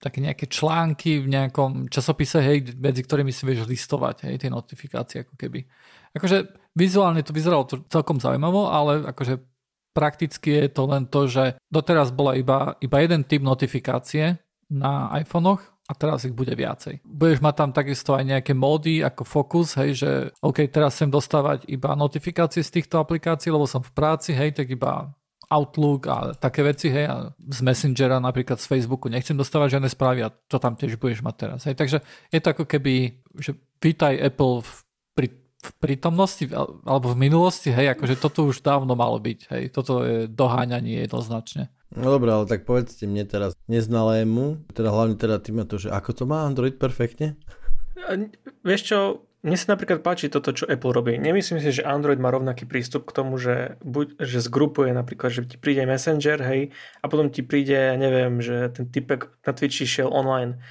[0.03, 5.23] také nejaké články v nejakom časopise, hej, medzi ktorými si vieš listovať, hej, tie notifikácie
[5.23, 5.63] ako keby.
[6.11, 9.39] Akože vizuálne to vyzeralo celkom zaujímavo, ale akože
[9.95, 14.35] prakticky je to len to, že doteraz bola iba, iba jeden typ notifikácie
[14.67, 17.05] na iPhonech a teraz ich bude viacej.
[17.05, 21.69] Budeš mať tam takisto aj nejaké módy ako Focus, hej, že OK, teraz chcem dostávať
[21.69, 25.13] iba notifikácie z týchto aplikácií, lebo som v práci, hej, tak iba
[25.53, 30.25] Outlook a také veci, hej, a z Messengera napríklad z Facebooku nechcem dostávať žiadne správy
[30.25, 31.59] a to tam tiež budeš mať teraz.
[31.69, 31.77] Hej.
[31.77, 31.97] Takže
[32.33, 34.71] je to ako keby, že vítaj Apple v,
[35.13, 36.49] pri, v prítomnosti
[36.89, 41.69] alebo v minulosti, hej, akože toto už dávno malo byť, hej, toto je doháňanie jednoznačne.
[41.93, 46.09] No dobré, ale tak povedzte mne teraz neznalému, teda hlavne teda tým to, že ako
[46.17, 47.37] to má Android perfektne?
[48.65, 48.99] Vieš čo,
[49.43, 51.19] mne sa napríklad páči toto, čo Apple robí.
[51.19, 55.43] Nemyslím si, že Android má rovnaký prístup k tomu, že, buď, že zgrupuje napríklad, že
[55.43, 56.71] ti príde Messenger, hej,
[57.03, 60.63] a potom ti príde, ja neviem, že ten typek na Twitchi šiel online.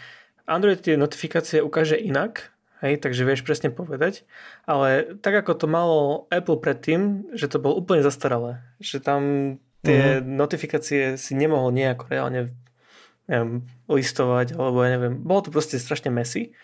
[0.48, 2.48] Android tie notifikácie ukáže inak,
[2.80, 4.24] hej, takže vieš presne povedať,
[4.64, 5.98] ale tak ako to malo
[6.32, 10.26] Apple predtým, že to bolo úplne zastaralé, že tam tie mm.
[10.26, 12.56] notifikácie si nemohol nejako reálne
[13.28, 16.56] neviem, listovať, alebo ja neviem, bolo to proste strašne messy.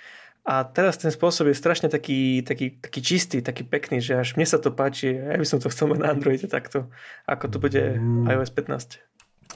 [0.48, 4.48] A teraz ten spôsob je strašne taký, taký, taký čistý, taký pekný, že až mne
[4.48, 5.12] sa to páči.
[5.12, 6.88] Ja by som to chcel mať na Androide takto,
[7.28, 8.24] ako to bude mm.
[8.32, 8.96] iOS 15.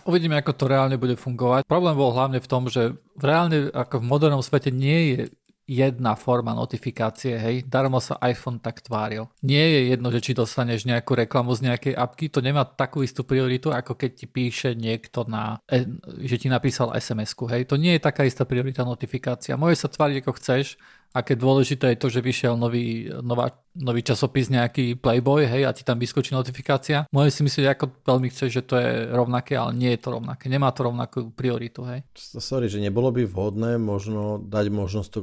[0.05, 1.65] Uvidíme, ako to reálne bude fungovať.
[1.65, 5.21] Problém bol hlavne v tom, že v reálne, ako v modernom svete nie je
[5.67, 9.31] jedna forma notifikácie, hej, darmo sa iPhone tak tváril.
[9.47, 13.23] Nie je jedno, že či dostaneš nejakú reklamu z nejakej apky, to nemá takú istú
[13.23, 15.87] prioritu, ako keď ti píše niekto na, e,
[16.27, 19.55] že ti napísal SMS-ku, hej, to nie je taká istá priorita notifikácia.
[19.55, 20.77] Môže sa tváriť ako chceš,
[21.13, 25.85] aké dôležité je to, že vyšiel nový, nová, nový časopis nejaký Playboy, hej, a ti
[25.85, 27.05] tam vyskočí notifikácia.
[27.13, 30.49] Môže si myslieť, ako veľmi chceš, že to je rovnaké, ale nie je to rovnaké.
[30.49, 32.03] Nemá to rovnakú prioritu, hej.
[32.17, 35.21] Sorry, že nebolo by vhodné možno dať možnosť to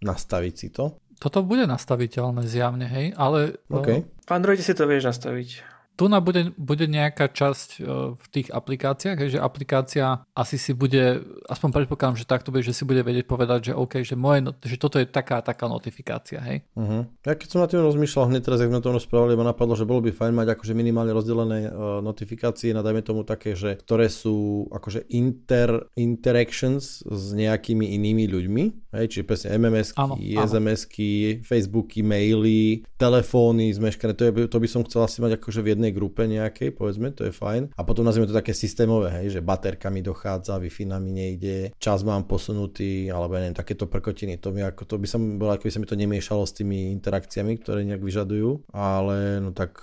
[0.00, 0.98] nastaviť si to?
[1.20, 3.60] Toto bude nastaviteľné zjavne, hej, ale...
[3.68, 4.08] Okay.
[4.08, 8.48] V Androide si to vieš nastaviť tu na bude, bude nejaká časť e, v tých
[8.48, 13.28] aplikáciách, že aplikácia asi si bude, aspoň predpokladám, že takto bude, že si bude vedieť
[13.28, 16.64] povedať, že OK, že, moje, že toto je taká taká notifikácia, hej.
[16.72, 17.04] Uh-huh.
[17.20, 19.84] Ja keď som na tým rozmýšľal hneď teraz, ak sme to rozprávali, ma napadlo, že
[19.84, 24.08] bolo by fajn mať akože minimálne rozdelené uh, notifikácie na dajme tomu také, že ktoré
[24.08, 28.64] sú akože inter, interactions s nejakými inými ľuďmi,
[28.96, 31.12] hej, čiže presne MMSky, SMSky,
[31.44, 35.89] Facebooky, maily, telefóny zmeškané, to, je, to by som chcel asi mať akože v jednej
[35.90, 37.74] jednej grupe nejakej, povedzme, to je fajn.
[37.74, 42.06] A potom nazvime to také systémové, hej, že baterka mi dochádza, na mi nejde, čas
[42.06, 44.38] mám posunutý, alebo ja neviem, takéto prkotiny.
[44.38, 46.94] To, mi ako, to by som bolo, ako by sa mi to nemiešalo s tými
[46.94, 49.82] interakciami, ktoré nejak vyžadujú, ale no tak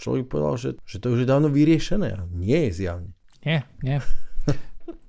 [0.00, 2.16] človek povedal, že, že to už je dávno vyriešené.
[2.32, 3.12] Nie je zjavne.
[3.44, 4.00] Nie, nie.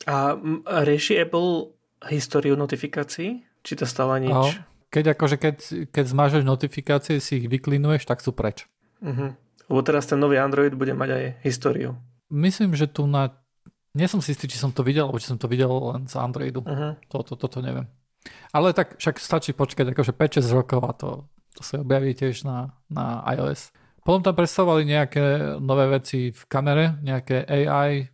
[0.05, 0.35] A
[0.83, 1.71] rieši Apple
[2.11, 3.47] históriu notifikácií?
[3.59, 4.31] Či to stále nič?
[4.31, 4.51] Oh,
[4.89, 5.57] keď, akože keď,
[5.91, 8.65] keď zmážeš notifikácie, si ich vyklinuješ, tak sú preč.
[9.03, 9.35] Uh-huh.
[9.69, 11.93] Lebo teraz ten nový Android bude mať aj históriu.
[12.33, 13.37] Myslím, že tu na...
[13.93, 16.17] Nie som si istý, či som to videl, alebo či som to videl len z
[16.17, 16.65] Androidu.
[16.65, 16.97] Uh-huh.
[17.09, 17.85] Toto, toto neviem.
[18.49, 21.09] Ale tak však stačí počkať akože 5-6 rokov a to,
[21.53, 23.69] to sa objaví tiež na, na iOS.
[24.01, 25.25] Potom tam predstavovali nejaké
[25.61, 28.09] nové veci v kamere, nejaké AI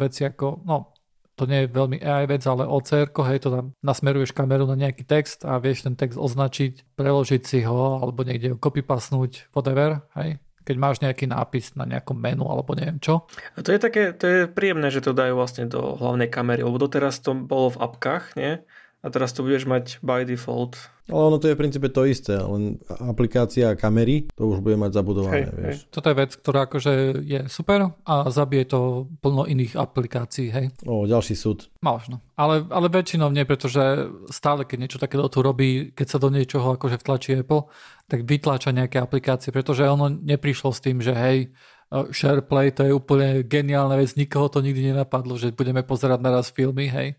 [0.00, 0.96] veci ako, no
[1.36, 5.04] to nie je veľmi AI vec, ale OCR, hej, to tam nasmeruješ kameru na nejaký
[5.04, 10.40] text a vieš ten text označiť, preložiť si ho alebo niekde ho copypasnúť, whatever, hej
[10.66, 13.30] keď máš nejaký nápis na nejakom menu alebo neviem čo.
[13.54, 16.82] A to je také, to je príjemné, že to dajú vlastne do hlavnej kamery, lebo
[16.82, 18.66] doteraz to bolo v apkách, nie?
[19.06, 20.74] A teraz to budeš mať by default
[21.06, 24.90] ale ono to je v princípe to isté, len aplikácia kamery, to už bude mať
[24.90, 25.78] zabudované, hej, vieš.
[25.86, 25.90] Hej.
[25.94, 26.92] Toto je vec, ktorá akože
[27.22, 30.74] je super a zabije to plno iných aplikácií, hej.
[30.82, 31.70] O, ďalší súd.
[31.78, 32.18] Možno.
[32.34, 36.74] Ale, ale väčšinou nie, pretože stále, keď niečo takéto tu robí, keď sa do niečoho
[36.74, 37.70] akože vtlačí Apple,
[38.10, 41.54] tak vytláča nejaké aplikácie, pretože ono neprišlo s tým, že hej,
[41.86, 46.90] SharePlay to je úplne geniálna vec, nikoho to nikdy nenapadlo, že budeme pozerať naraz filmy,
[46.90, 47.14] hej.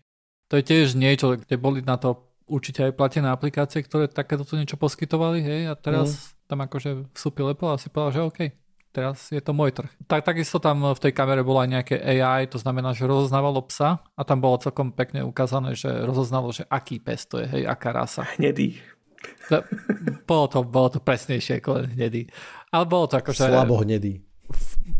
[0.48, 4.80] To je tiež niečo, kde boli na to určite aj platené aplikácie, ktoré takéto niečo
[4.80, 6.48] poskytovali, hej, a teraz mm.
[6.48, 8.40] tam akože vstúpil Apple a si povedal, že OK,
[8.88, 9.92] teraz je to môj trh.
[10.08, 14.00] Tak, takisto tam v tej kamere bola aj nejaké AI, to znamená, že rozoznávalo psa
[14.00, 17.92] a tam bolo celkom pekne ukázané, že rozoznalo, že aký pes to je, hej, aká
[17.92, 18.24] rasa.
[18.40, 18.80] Hnedý.
[19.52, 19.60] No,
[20.24, 22.30] bolo, to, bolo to presnejšie ako len hnedý.
[22.72, 23.50] Ale bolo to akože...
[23.50, 24.24] Slabo hnedý.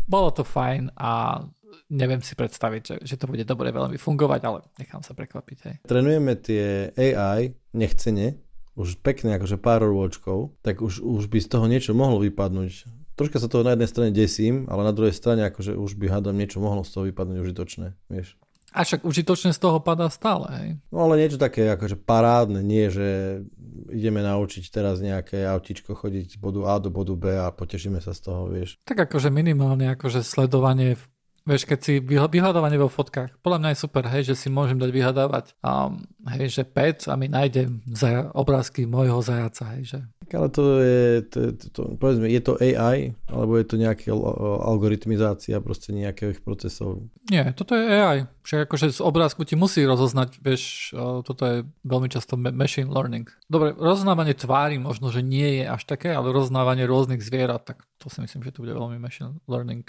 [0.05, 1.41] Bolo to fajn a
[1.89, 5.57] neviem si predstaviť, že, že to bude dobre veľmi fungovať, ale nechám sa prekvapiť.
[5.65, 5.75] Hej.
[5.89, 8.37] Trenujeme tie AI nechcene,
[8.79, 12.87] už pekne akože pár rôčkov, tak už, už by z toho niečo mohlo vypadnúť.
[13.19, 16.39] Troška sa toho na jednej strane desím, ale na druhej strane akože už by hádam
[16.39, 18.39] niečo mohlo z toho vypadnúť užitočné, vieš.
[18.69, 20.69] A však užitočne z toho padá stále, hej?
[20.93, 23.41] No ale niečo také akože parádne, nie že
[23.89, 28.13] ideme naučiť teraz nejaké autičko chodiť z bodu A do bodu B a potešíme sa
[28.13, 28.77] z toho, vieš.
[28.85, 31.01] Tak akože minimálne akože sledovanie
[31.47, 34.89] Vieš, keď si vyhľadávanie vo fotkách, podľa mňa je super, hej, že si môžem dať
[34.91, 36.03] vyhľadávať, um,
[36.35, 39.99] hej, že pec a mi nájde zaja- obrázky môjho zajaca, hej, že.
[40.29, 44.13] Ale to je, to, to, to, povedzme, je to AI, alebo je to nejaká
[44.61, 47.09] algoritmizácia proste nejakých procesov?
[47.33, 48.29] Nie, toto je AI.
[48.45, 50.93] Však akože z obrázku ti musí rozoznať, vieš,
[51.25, 53.25] toto je veľmi často machine learning.
[53.49, 58.13] Dobre, rozoznávanie tvári možno, že nie je až také, ale rozoznávanie rôznych zvierat, tak to
[58.13, 59.85] si myslím, že to bude veľmi machine learning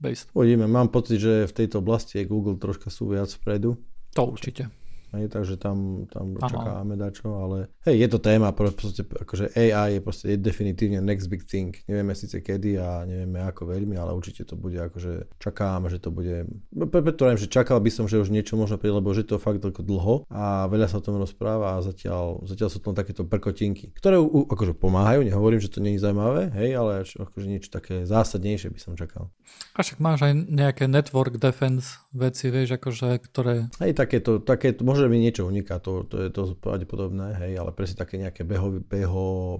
[0.00, 0.32] based.
[0.32, 3.76] Uvidíme, mám pocit, že v tejto oblasti je Google troška sú viac vpredu.
[4.16, 4.79] To určite.
[5.10, 10.00] Hej, takže tam, tam čakáme dačo, ale hej, je to téma, proste, akože AI je
[10.00, 11.74] proste je definitívne next big thing.
[11.90, 16.14] Nevieme síce kedy a nevieme ako veľmi, ale určite to bude akože čakáme, že to
[16.14, 16.46] bude,
[16.90, 19.82] preto že čakal by som, že už niečo možno príde, lebo že to fakt ako
[19.82, 24.18] dlho a veľa sa o tom rozpráva a zatiaľ, zatiaľ sú tam takéto prkotinky, ktoré
[24.18, 28.68] u, akože pomáhajú, nehovorím, že to nie je zaujímavé, hej, ale akože niečo také zásadnejšie
[28.68, 29.32] by som čakal.
[29.74, 33.70] A však máš aj nejaké network defense veci, vieš, akože, ktoré...
[33.80, 38.02] Hej, takéto, takéto, možno mi niečo uniká, to, to je to pravdepodobné, hej, ale presne
[38.02, 39.56] také nejaké beho, beho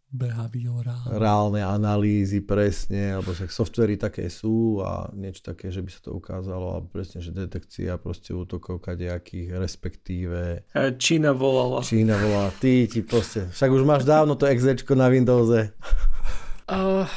[1.08, 6.10] reálne analýzy presne, alebo však softvery také sú a niečo také, že by sa to
[6.12, 10.66] ukázalo, alebo presne, že detekcia proste útokov kadejakých, respektíve...
[10.74, 11.80] E, Čína volala.
[11.80, 15.72] Čína volala, ty ti proste, však už máš dávno to exečko na Windowse.
[16.70, 17.08] Uh,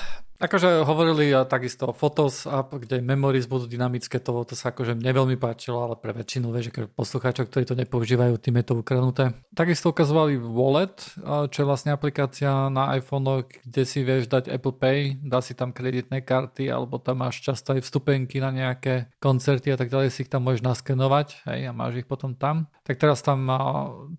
[0.44, 5.16] Akože hovorili takisto o Photos app, kde memories budú dynamické, to, to sa akože mne
[5.16, 9.32] veľmi páčilo, ale pre väčšinu vieš, akože poslucháčov, ktorí to nepoužívajú, tým je to ukradnuté.
[9.56, 15.24] Takisto ukazovali Wallet, čo je vlastne aplikácia na iPhone, kde si vieš dať Apple Pay,
[15.24, 19.80] dá si tam kreditné karty, alebo tam máš často aj vstupenky na nejaké koncerty a
[19.80, 22.68] tak ďalej, si ich tam môžeš naskenovať hej, a máš ich potom tam.
[22.84, 23.48] Tak teraz tam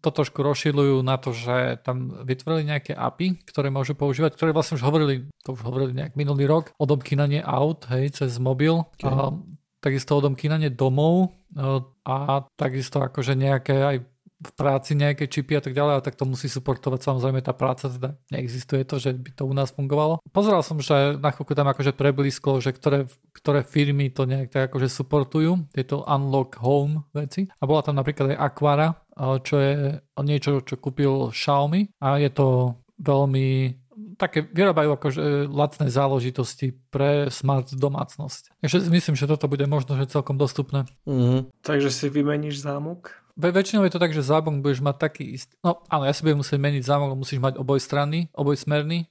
[0.01, 4.81] to trošku rozšilujú na to, že tam vytvorili nejaké API, ktoré môžu používať, ktoré vlastne
[4.81, 8.83] už hovorili, to už hovorili nejak minulý rok, odomkínanie aut, hej, cez mobil.
[8.99, 9.11] Okay.
[9.11, 9.35] A,
[9.85, 11.37] takisto odomkínanie domov
[12.09, 13.97] a takisto akože nejaké aj
[14.45, 17.89] v práci nejaké čipy a tak ďalej, a tak to musí suportovať samozrejme tá práca,
[17.89, 20.21] teda neexistuje to, že by to u nás fungovalo.
[20.33, 24.73] Pozeral som, že na chvíľku tam akože preblízko, že ktoré, ktoré firmy to nejak tak
[24.73, 27.49] akože suportujú, tieto unlock home veci.
[27.49, 28.89] A bola tam napríklad aj Aquara,
[29.45, 29.73] čo je
[30.21, 33.49] niečo, čo kúpil Xiaomi a je to veľmi
[34.19, 38.61] také vyrábajú akože lacné záležitosti pre smart domácnosť.
[38.61, 40.87] Takže myslím, že toto bude možno že celkom dostupné.
[41.07, 41.51] Mm-hmm.
[41.63, 43.15] Takže si vymeníš zámok?
[43.35, 45.55] Ve, väčšinou je to tak, že zámok budeš mať taký istý.
[45.63, 49.11] No áno, ja si budem musieť meniť zámok, musíš mať oboj strany, oboj smerný,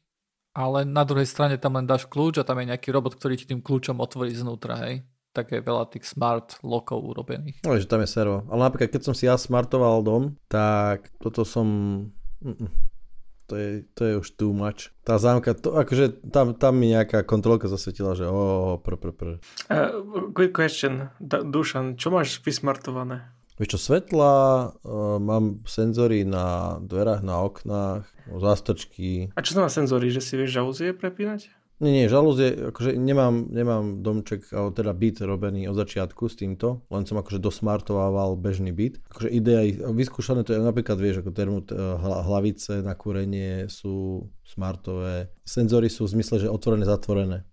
[0.56, 3.50] ale na druhej strane tam len dáš kľúč a tam je nejaký robot, ktorý ti
[3.50, 5.04] tým kľúčom otvorí znútra, hej
[5.34, 7.66] také veľa tých smart lokov urobených.
[7.66, 8.46] No, že tam je servo.
[8.54, 11.66] Ale napríklad, keď som si ja smartoval dom, tak toto som...
[12.46, 12.93] Mm-mm
[13.54, 14.90] to je, to je už too much.
[15.06, 19.28] Tá zámka, to, akože tam, tam mi nejaká kontrolka zasvetila, že o, pr, pr, pr.
[19.70, 23.30] Uh, quick question, D- Dušan, čo máš vysmartované?
[23.62, 24.34] Vieš čo, svetla,
[24.82, 28.10] uh, mám senzory na dverách, na oknách,
[28.42, 29.30] zástrčky.
[29.38, 31.54] A čo to má senzory, že si vieš žalúzie prepínať?
[31.84, 36.88] Nie, nie, žalúzie, akože nemám, nemám domček, alebo teda byt robený od začiatku s týmto,
[36.88, 39.04] len som akože dosmartovával bežný byt.
[39.12, 41.60] Akože idea, vyskúšané to je napríklad, vieš, ako termo,
[42.00, 45.28] hlavice na kúrenie sú smartové.
[45.44, 47.44] Senzory sú v zmysle, že otvorené, zatvorené.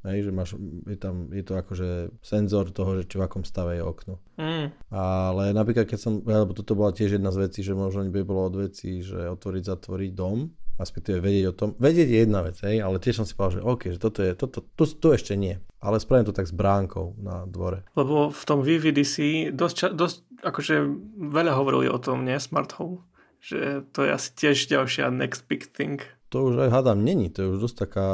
[0.00, 0.56] Hej, že máš,
[0.88, 4.16] je tam, je to akože senzor toho, že či v akom stave je okno.
[4.40, 4.72] Mm.
[4.88, 8.48] Ale napríklad, keď som, alebo toto bola tiež jedna z vecí, že možno by bolo
[8.48, 11.68] od vecí, že otvoriť, zatvoriť dom, respektíve vedieť o tom.
[11.76, 14.32] Vedieť je jedna vec, hej, ale tiež som si povedal, že OK, že toto je,
[14.32, 15.60] toto, tu, tu ešte nie.
[15.80, 17.84] Ale spravím to tak s bránkou na dvore.
[17.94, 20.74] Lebo v tom VVDC dosť, dosť akože
[21.20, 23.04] veľa hovorili o tom, nie, Smart Home.
[23.40, 26.04] Že to je asi tiež ďalšia next big thing.
[26.32, 28.08] To už aj hádam není, to je už dosť taká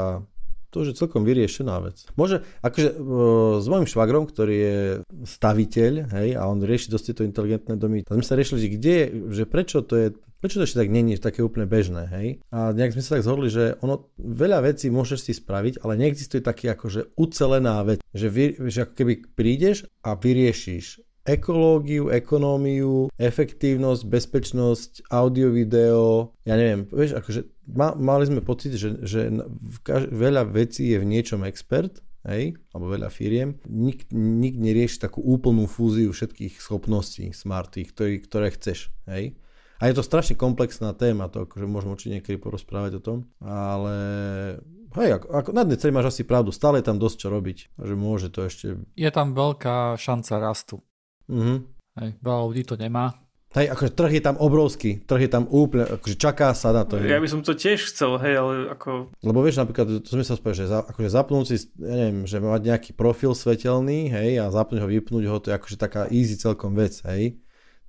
[0.76, 2.04] to už je celkom vyriešená vec.
[2.20, 3.00] Môže, akože
[3.62, 4.78] s mojim švagrom, ktorý je
[5.24, 8.96] staviteľ, hej, a on rieši dosť tieto inteligentné domy, tak sme sa riešili, že kde,
[9.32, 10.08] že prečo to je
[10.40, 12.28] prečo to ešte tak není také úplne bežné, hej?
[12.52, 16.44] A nejak sme sa tak zhodli, že ono, veľa vecí môžeš si spraviť, ale neexistuje
[16.44, 24.02] taký akože ucelená vec, že, vy, že ako keby prídeš a vyriešiš ekológiu, ekonómiu, efektívnosť,
[24.06, 27.40] bezpečnosť, audio, video, ja neviem, vieš, akože
[27.74, 29.34] ma, mali sme pocit, že, že
[29.82, 31.98] kaž- veľa vecí je v niečom expert,
[32.30, 38.48] hej, alebo veľa firiem, nik, nik nerieši takú úplnú fúziu všetkých schopností smartých, ktoré, ktoré
[38.54, 39.34] chceš, hej.
[39.76, 43.96] A je to strašne komplexná téma, to akože môžeme určite niekedy porozprávať o tom, ale
[44.96, 47.94] hej, ako, ako na jednej máš asi pravdu, stále je tam dosť čo robiť, že
[47.94, 48.80] môže to ešte...
[48.96, 50.80] Je tam veľká šanca rastu.
[51.28, 51.54] Mhm.
[51.96, 53.26] Hej, veľa ľudí to nemá.
[53.56, 57.00] Hej, akože trh je tam obrovský, trh je tam úplne, akože čaká sa na to.
[57.00, 59.16] Ja by som to tiež chcel, hej, ale ako...
[59.24, 62.36] Lebo vieš, napríklad, to sme sa spojili, že za, akože zapnúť si, ja neviem, že
[62.36, 66.36] mať nejaký profil svetelný, hej, a zapnúť ho, vypnúť ho, to je akože taká easy
[66.36, 67.40] celkom vec, hej.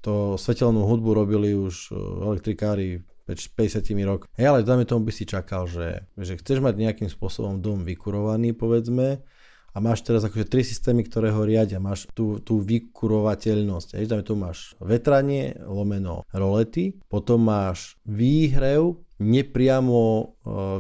[0.05, 2.87] To svetelnú hudbu robili už eh, elektrikári
[3.27, 4.23] 50 rok.
[4.39, 8.55] Hej, ale dáme tomu by si čakal, že, že chceš mať nejakým spôsobom dom vykurovaný,
[8.55, 9.19] povedzme,
[9.75, 11.77] a máš teraz akože tri systémy, ktoré ho riadia.
[11.77, 13.99] Máš tú, tú vykurovateľnosť.
[13.99, 20.23] Hej, tu máš vetranie, lomeno rolety, potom máš výhrev nepriamo e,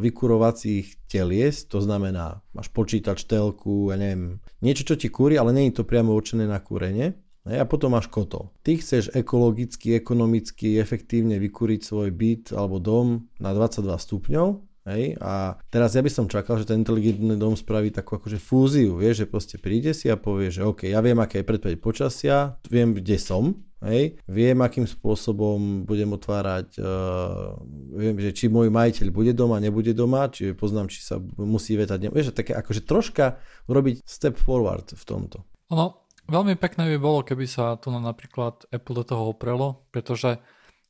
[0.01, 5.81] vykurovacích telies, to znamená, máš počítač, telku, ja neviem, niečo, čo ti kúri, ale je
[5.81, 7.17] to priamo určené na kúrenie.
[7.55, 8.51] A potom máš kotol.
[8.67, 15.19] Ty chceš ekologicky, ekonomicky, efektívne vykúriť svoj byt alebo dom na 22 stupňov Hej?
[15.19, 19.23] A teraz ja by som čakal, že ten inteligentný dom spraví takú akože fúziu, vieš,
[19.23, 22.95] že proste príde si a povie, že OK, ja viem, aké je predpoveď počasia, viem,
[22.95, 27.59] kde som, hej, viem, akým spôsobom budem otvárať, uh,
[27.99, 32.07] viem, že či môj majiteľ bude doma, nebude doma, či poznám, či sa musí vetať,
[32.07, 35.43] vieš, také akože troška urobiť step forward v tomto.
[35.75, 40.37] Ono, veľmi pekné by bolo, keby sa tu napríklad Apple do toho oprelo, pretože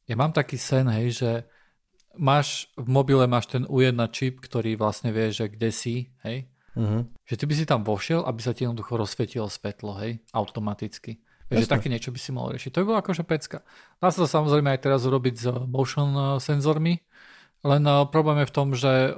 [0.10, 1.32] ja mám taký sen, hej, že
[2.18, 6.50] máš, v mobile máš ten U1 čip, ktorý vlastne vie, že kde si, hej?
[6.78, 7.06] Uh-huh.
[7.26, 10.22] Že ty by si tam vošiel, aby sa ti jednoducho rozsvietilo svetlo, hej?
[10.34, 11.22] Automaticky.
[11.48, 12.76] Vieš, že také niečo by si mal riešiť.
[12.76, 13.64] To by bolo akože pecka.
[14.04, 17.00] Dá sa to samozrejme aj teraz urobiť s motion eh, senzormi,
[17.66, 19.18] len uh, problém je v tom, že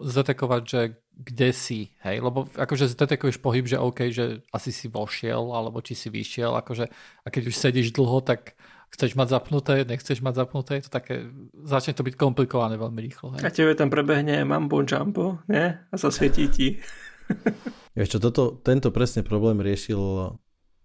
[0.00, 0.80] zdetekovať, že
[1.14, 5.94] kde si, hej, lebo akože zdetekuješ pohyb, že OK, že asi si vošiel, alebo či
[5.94, 6.90] si vyšiel, akože
[7.22, 8.58] a keď už sedíš dlho, tak
[8.90, 11.30] chceš mať zapnuté, nechceš mať zapnuté, je to také,
[11.66, 13.34] začne to byť komplikované veľmi rýchlo.
[13.34, 13.42] Hej.
[13.46, 15.86] A tebe tam prebehne mambo jumbo, ne?
[15.90, 16.68] A zasvietí ti.
[17.98, 19.98] Vieš čo, toto, tento presne problém riešil,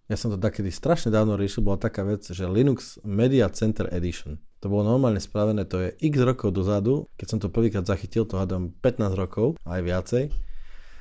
[0.10, 4.42] ja som to takedy strašne dávno riešil, bola taká vec, že Linux Media Center Edition.
[4.60, 8.36] To bolo normálne spravené, to je x rokov dozadu, keď som to prvýkrát zachytil, to
[8.36, 10.24] hádam 15 rokov, aj viacej.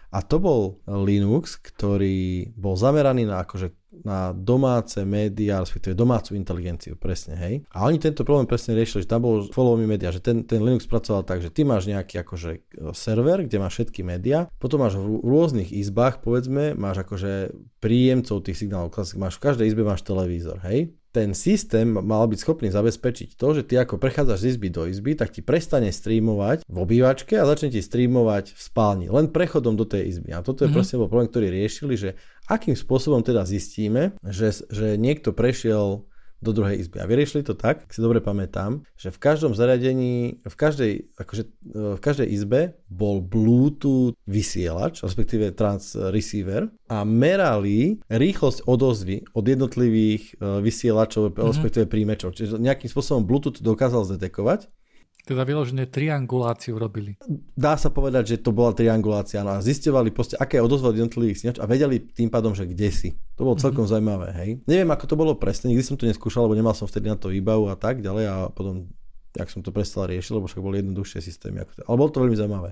[0.08, 6.94] A to bol Linux, ktorý bol zameraný na akože na domáce médiá, respektíve domácu inteligenciu,
[6.94, 7.54] presne, hej.
[7.72, 10.60] A oni tento problém presne riešili, že tam bol follow me media, že ten, ten
[10.60, 12.50] Linux pracoval tak, že ty máš nejaký akože
[12.92, 18.60] server, kde máš všetky médiá, potom máš v rôznych izbách, povedzme, máš akože príjemcov tých
[18.60, 23.48] signálov, máš v každej izbe máš televízor, hej ten systém mal byť schopný zabezpečiť to,
[23.56, 27.48] že ty ako prechádzaš z izby do izby, tak ti prestane streamovať v obývačke a
[27.48, 30.36] začne ti streamovať v spálni, len prechodom do tej izby.
[30.36, 30.76] A toto je mm-hmm.
[30.76, 32.10] proste bol problém, ktorý riešili, že
[32.48, 36.07] akým spôsobom teda zistíme, že, že niekto prešiel
[36.38, 37.02] do druhej izby.
[37.02, 41.44] A vyriešili to tak, ak si dobre pamätám, že v každom zariadení, v každej, akože,
[41.44, 41.50] e,
[41.98, 50.38] v každej izbe bol Bluetooth vysielač, respektíve trans receiver a merali rýchlosť odozvy od jednotlivých
[50.38, 51.50] e, vysielačov, mm-hmm.
[51.50, 52.38] respektíve príjmečov.
[52.38, 54.70] Čiže nejakým spôsobom Bluetooth dokázal zdetekovať
[55.28, 57.20] teda vyložené trianguláciu robili.
[57.52, 59.44] Dá sa povedať, že to bola triangulácia.
[59.44, 62.88] No a zistovali proste, aké je odozva jednotlivých sníhač a vedeli tým pádom, že kde
[62.88, 63.08] si.
[63.36, 63.92] To bolo celkom mm-hmm.
[63.92, 64.50] zaujímavé, hej.
[64.64, 67.28] Neviem, ako to bolo presne, nikdy som to neskúšal, lebo nemal som vtedy na to
[67.28, 68.88] výbavu a tak ďalej a potom,
[69.36, 71.68] jak som to prestal riešiť, lebo však boli jednoduchšie systémy.
[71.84, 72.70] Ale bolo to veľmi zaujímavé.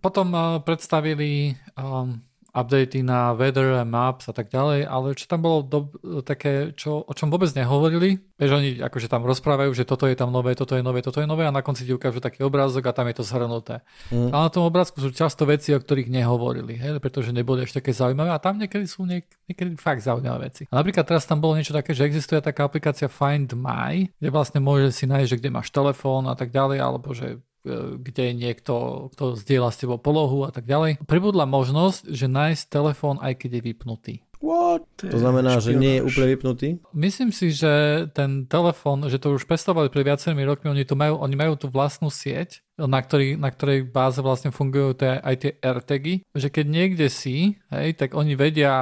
[0.00, 5.40] Potom uh, predstavili um, updaty na weather a maps a tak ďalej, ale čo tam
[5.42, 5.90] bolo do,
[6.22, 10.34] také, čo, o čom vôbec nehovorili, vieš, oni akože tam rozprávajú, že toto je tam
[10.34, 12.96] nové, toto je nové, toto je nové a na konci ti ukážu taký obrázok a
[12.96, 13.82] tam je to zhrnuté.
[14.10, 14.30] Mm.
[14.34, 17.94] Ale na tom obrázku sú často veci, o ktorých nehovorili, hej, pretože neboli ešte také
[17.94, 20.66] zaujímavé a tam niekedy sú niek- niekedy fakt zaujímavé veci.
[20.70, 24.58] A napríklad teraz tam bolo niečo také, že existuje taká aplikácia Find My, kde vlastne
[24.58, 29.08] môže si nájsť, že kde máš telefón a tak ďalej, alebo že E, kde niekto,
[29.12, 31.04] kto zdieľa s tebou polohu a tak ďalej.
[31.04, 34.14] Pribudla možnosť, že nájsť telefón aj keď je vypnutý.
[34.40, 34.88] What?
[35.04, 36.68] To znamená, že nie je úplne vypnutý?
[36.96, 41.20] Myslím si, že ten telefón, že to už pestovali pred viacerými rokmi, oni, to majú,
[41.20, 45.52] oni majú tú vlastnú sieť, na, ktorý, na ktorej báze vlastne fungujú tie, aj tie
[45.60, 48.72] AirTagy, že keď niekde si, hej, tak oni vedia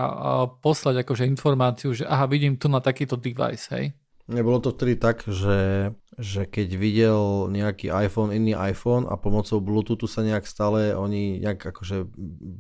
[0.62, 3.98] poslať akože informáciu, že aha, vidím tu na takýto device, hej.
[4.28, 10.04] Nebolo to vtedy tak, že, že keď videl nejaký iPhone, iný iPhone a pomocou Bluetoothu
[10.04, 12.04] sa nejak stále oni nejak akože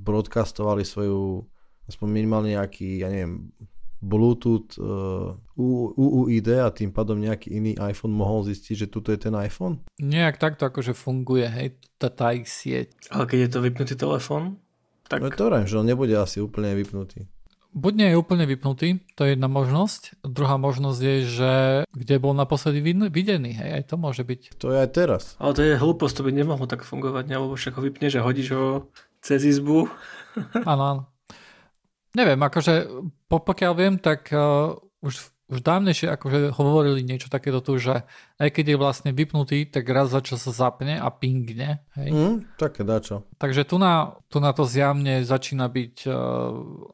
[0.00, 1.44] broadcastovali svoju
[1.88, 3.52] aspoň minimálne nejaký, ja neviem,
[3.98, 9.34] Bluetooth uh, UUID a tým pádom nejaký iný iPhone mohol zistiť, že tuto je ten
[9.34, 9.82] iPhone?
[9.98, 12.94] Nejak takto akože funguje, hej, tá, tá ich sieť.
[13.10, 14.62] Ale keď je to vypnutý telefón,
[15.10, 15.24] tak...
[15.24, 17.26] No to že on nebude asi úplne vypnutý.
[17.76, 20.24] Buď nie je úplne vypnutý, to je jedna možnosť.
[20.24, 21.52] Druhá možnosť je, že
[21.92, 22.80] kde bol naposledy
[23.12, 24.56] videný, hej, aj to môže byť.
[24.64, 25.22] To je aj teraz.
[25.36, 27.36] Ale to je hlúposť, to by nemohlo tak fungovať, ne?
[27.36, 28.66] lebo však ho vypne, že hodíš ho
[29.20, 29.86] cez izbu.
[30.64, 31.02] Áno, áno.
[32.16, 32.88] Neviem, akože
[33.28, 34.72] pokiaľ viem, tak uh,
[35.04, 38.04] už, už dávnejšie akože hovorili niečo takéto tu, že
[38.36, 41.88] aj keď je vlastne vypnutý, tak raz za čo sa zapne a pingne.
[41.96, 42.08] Hej?
[42.12, 43.24] Mm, také dačo.
[43.40, 46.14] Takže tu na, tu na to zjavne začína byť uh,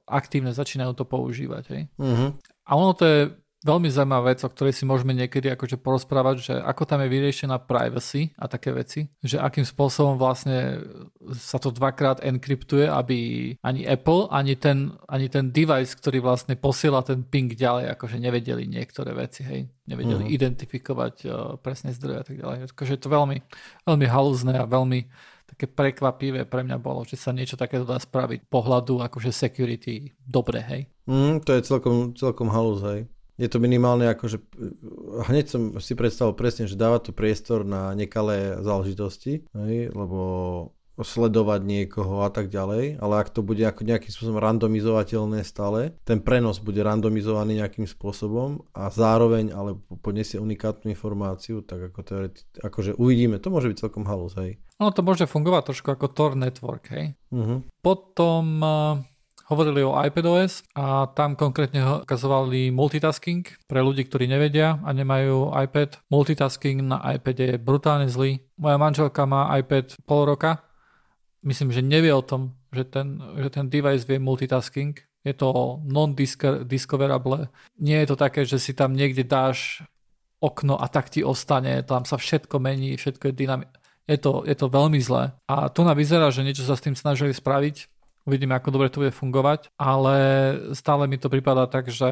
[0.06, 1.64] aktívne, začínajú to používať.
[1.74, 1.82] Hej?
[1.98, 2.30] Mm-hmm.
[2.64, 3.18] A ono to je
[3.64, 7.64] veľmi zaujímavá vec, o ktorej si môžeme niekedy akože porozprávať, že ako tam je vyriešená
[7.64, 10.84] privacy a také veci, že akým spôsobom vlastne
[11.32, 13.18] sa to dvakrát enkryptuje, aby
[13.64, 18.68] ani Apple, ani ten, ani ten device, ktorý vlastne posiela ten ping ďalej, akože nevedeli
[18.68, 20.36] niektoré veci, hej, nevedeli uh-huh.
[20.36, 22.56] identifikovať uh, presne zdroje a tak ďalej.
[22.68, 23.40] Akože je to veľmi,
[23.88, 28.48] veľmi halúzne a veľmi také prekvapivé pre mňa bolo, že sa niečo takéto dá spraviť
[28.48, 30.82] pohľadu akože security dobre, hej.
[31.04, 33.00] Mm, to je celkom, celkom halúz, hej
[33.34, 34.38] je to minimálne ako, že
[35.26, 40.20] hneď som si predstavil presne, že dáva to priestor na nekalé záležitosti, hej, lebo
[40.94, 46.22] sledovať niekoho a tak ďalej, ale ak to bude ako nejakým spôsobom randomizovateľné stále, ten
[46.22, 52.94] prenos bude randomizovaný nejakým spôsobom a zároveň ale podnesie unikátnu informáciu, tak ako teoreti- akože
[52.94, 54.62] uvidíme, to môže byť celkom halus, hej.
[54.78, 57.18] Ono to môže fungovať trošku ako Tor Network, hej.
[57.34, 57.66] Uh-huh.
[57.82, 58.62] Potom
[59.48, 66.00] hovorili o iPadOS a tam konkrétne ukazovali multitasking pre ľudí, ktorí nevedia a nemajú iPad.
[66.08, 68.40] Multitasking na iPade je brutálne zlý.
[68.56, 70.64] Moja manželka má iPad pol roka.
[71.44, 74.96] Myslím, že nevie o tom, že ten, že ten device vie multitasking.
[75.24, 77.48] Je to non-discoverable.
[77.80, 79.84] Nie je to také, že si tam niekde dáš
[80.40, 81.80] okno a tak ti ostane.
[81.84, 83.76] Tam sa všetko mení, všetko je dynamické.
[84.04, 85.32] Je to, je to veľmi zlé.
[85.48, 87.88] A tu na vyzerá, že niečo sa s tým snažili spraviť
[88.24, 90.16] Uvidíme, ako dobre to bude fungovať, ale
[90.72, 92.08] stále mi to prípada tak, že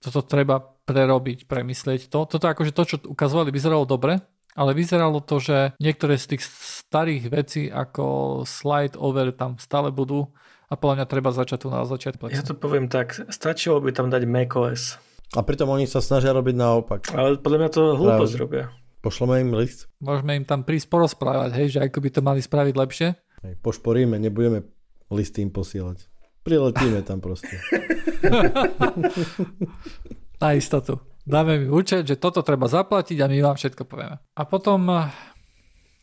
[0.00, 0.56] toto treba
[0.88, 2.24] prerobiť, premyslieť to.
[2.24, 4.24] Toto akože to, čo ukazovali, vyzeralo dobre,
[4.56, 6.48] ale vyzeralo to, že niektoré z tých
[6.88, 10.32] starých vecí ako slide over tam stále budú
[10.72, 12.32] a podľa mňa treba začať tu na začiatku.
[12.32, 14.96] Ja to poviem tak, stačilo by tam dať macOS.
[15.36, 17.12] A pritom oni sa snažia robiť naopak.
[17.12, 18.64] Ale podľa mňa to hlúposť robia.
[19.04, 19.92] Pošleme im list.
[20.00, 23.08] Môžeme im tam prísť porozprávať, hej, že ako by to mali spraviť lepšie.
[23.44, 24.79] Hej, pošporíme, nebudeme
[25.10, 26.06] listy im posielať.
[26.40, 27.52] Priletíme tam proste.
[30.40, 30.96] Na istotu.
[31.28, 34.16] Dáme mi účet, že toto treba zaplatiť a my vám všetko povieme.
[34.18, 35.12] A potom eh,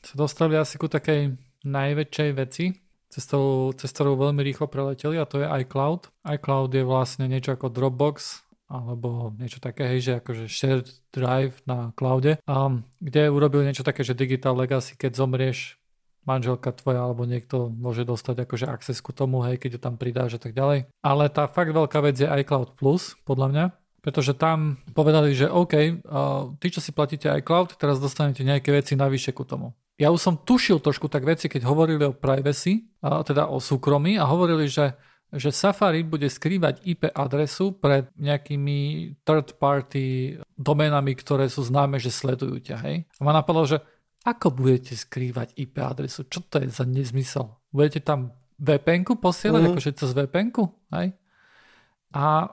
[0.06, 1.34] sa dostali asi ku takej
[1.66, 2.70] najväčšej veci,
[3.10, 6.14] cez ktorú, cez ktorú veľmi rýchlo preleteli a to je iCloud.
[6.22, 11.96] iCloud je vlastne niečo ako Dropbox, alebo niečo také, hej, že akože shared drive na
[11.96, 15.80] cloude, um, kde urobil niečo také, že digital legacy, keď zomrieš,
[16.28, 20.38] manželka tvoja alebo niekto môže dostať akože access ku tomu, hej, keď ju tam pridáš
[20.38, 20.92] a tak ďalej.
[21.00, 23.66] Ale tá fakt veľká vec je iCloud Plus, podľa mňa,
[24.04, 29.00] pretože tam povedali, že OK, uh, tí, čo si platíte iCloud, teraz dostanete nejaké veci
[29.00, 29.72] navyše ku tomu.
[29.98, 34.20] Ja už som tušil trošku tak veci, keď hovorili o privacy, uh, teda o súkromí
[34.20, 34.94] a hovorili, že
[35.28, 42.16] že Safari bude skrývať IP adresu pred nejakými third party domenami, ktoré sú známe, že
[42.16, 43.04] sledujú ťa, hej.
[43.20, 43.84] A ma napadlo, že
[44.28, 46.28] ako budete skrývať IP adresu?
[46.28, 47.48] Čo to je za nezmysel?
[47.72, 49.70] Budete tam VPN-ku posielať, mm.
[49.72, 50.68] akože cez VPN-ku?
[50.92, 51.16] Hej?
[52.12, 52.52] A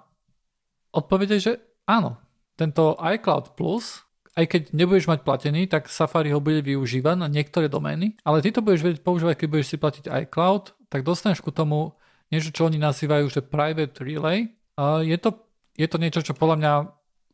[0.94, 1.58] odpovede, že
[1.90, 2.22] áno.
[2.54, 4.06] Tento iCloud Plus,
[4.38, 8.54] aj keď nebudeš mať platený, tak Safari ho bude využívať na niektoré domény, ale ty
[8.54, 11.98] to budeš vedieť používať, keď budeš si platiť iCloud, tak dostaneš ku tomu
[12.30, 14.54] niečo, čo oni nazývajú, že private relay.
[14.78, 15.34] A je to,
[15.74, 16.72] je to niečo, čo podľa mňa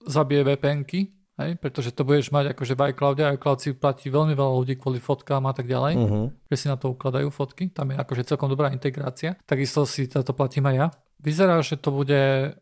[0.08, 4.52] zabije VPN-ky, Hej, pretože to budeš mať akože v iCloude, iCloud si platí veľmi veľa
[4.60, 6.26] ľudí kvôli fotkám a tak ďalej, uh-huh.
[6.52, 10.20] že si na to ukladajú fotky, tam je akože celkom dobrá integrácia, takisto si to
[10.36, 10.86] platím aj ja.
[11.16, 12.52] Vyzerá, že to bude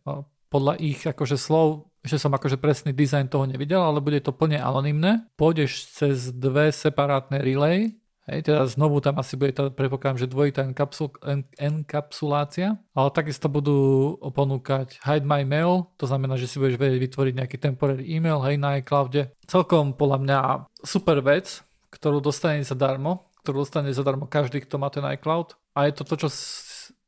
[0.47, 4.63] podľa ich akože slov, že som akože presný dizajn toho nevidel, ale bude to plne
[4.63, 5.27] anonymné.
[5.35, 7.99] Pôjdeš cez dve separátne relay,
[8.29, 13.49] Hej, teda znovu tam asi bude, to, predpokladám, že dvojitá enkapsul, en, enkapsulácia, ale takisto
[13.49, 18.45] budú ponúkať Hide My Mail, to znamená, že si budeš vedieť vytvoriť nejaký temporary e-mail,
[18.45, 19.33] hej, na iCloude.
[19.49, 20.39] Celkom podľa mňa
[20.85, 25.57] super vec, ktorú dostane zadarmo, ktorú dostane zadarmo každý, kto má ten iCloud.
[25.73, 26.29] A je to to, čo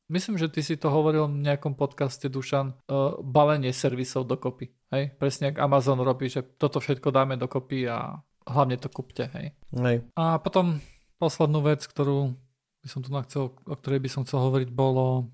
[0.09, 4.73] myslím, že ty si to hovoril v nejakom podcaste, Dušan, uh, balenie servisov dokopy.
[4.89, 5.21] Hej?
[5.21, 8.18] Presne ako Amazon robí, že toto všetko dáme dokopy a
[8.49, 9.29] hlavne to kúpte.
[9.37, 9.53] Hej?
[9.77, 10.09] Hej.
[10.16, 10.81] A potom
[11.21, 12.33] poslednú vec, ktorú
[12.81, 15.29] by som tu chcel, o ktorej by som chcel hovoriť, bolo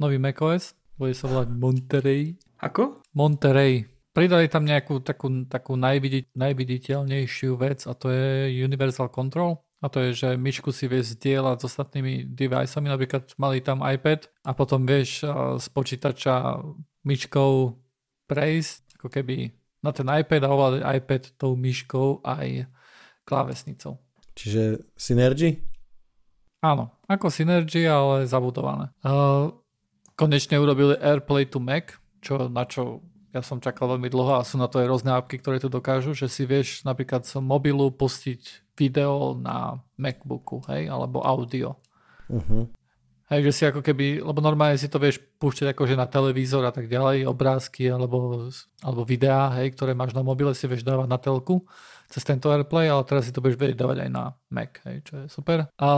[0.00, 0.72] nový macOS.
[0.96, 2.40] Bude sa volať Monterey.
[2.64, 3.04] Ako?
[3.12, 3.84] Monterey.
[4.16, 9.60] Pridali tam nejakú takú, takú najviditeľnejšiu najviditeľnejšiu vec a to je Universal Control.
[9.84, 14.24] A to je, že myšku si vieš zdieľať s ostatnými deviceami, napríklad mali tam iPad
[14.40, 15.20] a potom vieš
[15.60, 16.64] z počítača
[17.04, 17.76] myškou
[18.24, 19.52] prejsť ako keby
[19.84, 22.72] na ten iPad a ovládať iPad tou myškou aj
[23.28, 24.00] klávesnicou.
[24.36, 25.64] Čiže Synergy?
[26.60, 28.92] Áno, ako Synergy, ale zabudované.
[29.00, 29.56] Uh,
[30.12, 33.00] konečne urobili AirPlay to Mac, čo, na čo
[33.32, 36.16] ja som čakal veľmi dlho a sú na to aj rôzne apky, ktoré to dokážu,
[36.16, 41.76] že si vieš napríklad z mobilu pustiť video na MacBooku, hej, alebo audio.
[42.32, 42.68] Uh-huh.
[43.28, 46.72] Hej, že si ako keby, lebo normálne si to vieš púšťať akože na televízor a
[46.72, 48.48] tak ďalej, obrázky alebo,
[48.80, 51.66] alebo videá, hej, ktoré máš na mobile, si vieš dávať na telku
[52.06, 55.14] cez tento AirPlay, ale teraz si to budeš vedieť dávať aj na Mac, hej, čo
[55.22, 55.66] je super.
[55.76, 55.88] A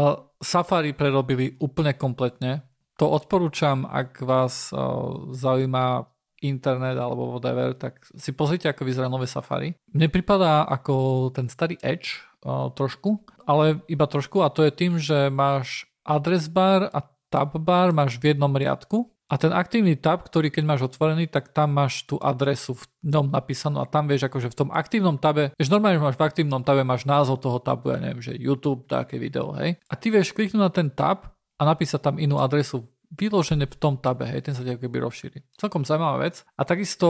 [0.41, 2.65] Safari prerobili úplne kompletne.
[2.99, 6.09] To odporúčam, ak vás uh, zaujíma
[6.43, 9.75] internet alebo whatever, tak si pozrite, ako vyzerá nové Safari.
[9.91, 14.99] Mne pripadá ako ten starý Edge uh, trošku, ale iba trošku a to je tým,
[14.99, 20.25] že máš adres bar a tab bar máš v jednom riadku a ten aktívny tab,
[20.25, 24.25] ktorý keď máš otvorený, tak tam máš tú adresu v ňom napísanú a tam vieš
[24.33, 27.61] akože v tom aktívnom tabe, vieš normálne, že máš v aktívnom tabe, máš názov toho
[27.61, 29.77] tabu, ja neviem, že YouTube, také video, hej.
[29.85, 31.29] A ty vieš kliknúť na ten tab
[31.61, 34.97] a napísať tam inú adresu vyložené v tom tabe, hej, ten sa ti ako keby
[35.05, 35.39] rozšíri.
[35.61, 36.45] Celkom zaujímavá vec.
[36.57, 37.09] A takisto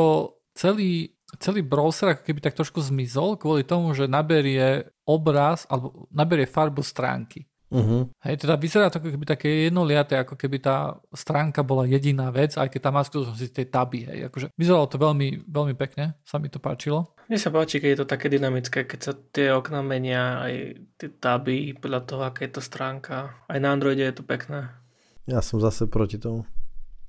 [0.59, 6.51] celý, celý browser ako keby tak trošku zmizol kvôli tomu, že naberie obraz alebo naberie
[6.51, 7.47] farbu stránky.
[7.69, 8.09] Uh-huh.
[8.25, 12.57] Hej, teda vyzerá to ako keby také jednoliaté, ako keby tá stránka bola jediná vec,
[12.57, 14.09] aj keď tam má skutočnosti tie taby.
[14.09, 14.19] Hej.
[14.33, 17.12] Akože vyzeralo to veľmi, veľmi pekne, sa mi to páčilo.
[17.29, 20.55] Mne sa páči, keď je to také dynamické, keď sa tie okna menia, aj
[20.97, 23.37] tie taby, podľa toho, aká je to stránka.
[23.45, 24.73] Aj na Androide je to pekné.
[25.29, 26.49] Ja som zase proti tomu.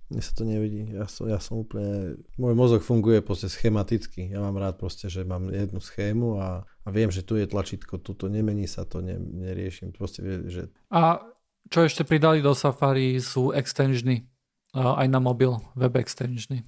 [0.09, 0.89] Mne sa to nevidí.
[0.89, 2.17] Ja som, ja som úplne...
[2.33, 4.33] Môj mozog funguje proste schematicky.
[4.33, 8.01] Ja mám rád proste, že mám jednu schému a, a viem, že tu je tlačítko,
[8.01, 9.93] tu to nemení sa, to ne, neriešim.
[9.93, 10.73] Proste že...
[10.89, 11.21] A
[11.69, 14.25] čo ešte pridali do Safari sú extensiony.
[14.73, 16.65] Aj na mobil, web extensiony.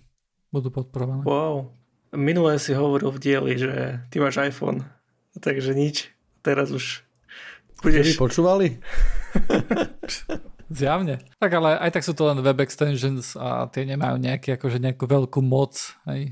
[0.54, 1.26] Budú podporované.
[1.26, 1.74] Wow.
[2.14, 4.86] Minulé si hovoril v dieli, že ty máš iPhone.
[5.34, 6.14] Takže nič.
[6.46, 7.02] Teraz už
[7.82, 8.14] budeš...
[8.14, 8.78] Ste počúvali?
[10.72, 11.20] Zjavne.
[11.38, 15.04] Tak ale aj tak sú to len web extensions a tie nemajú nejaký, akože nejakú
[15.04, 15.76] veľkú moc
[16.08, 16.32] hej,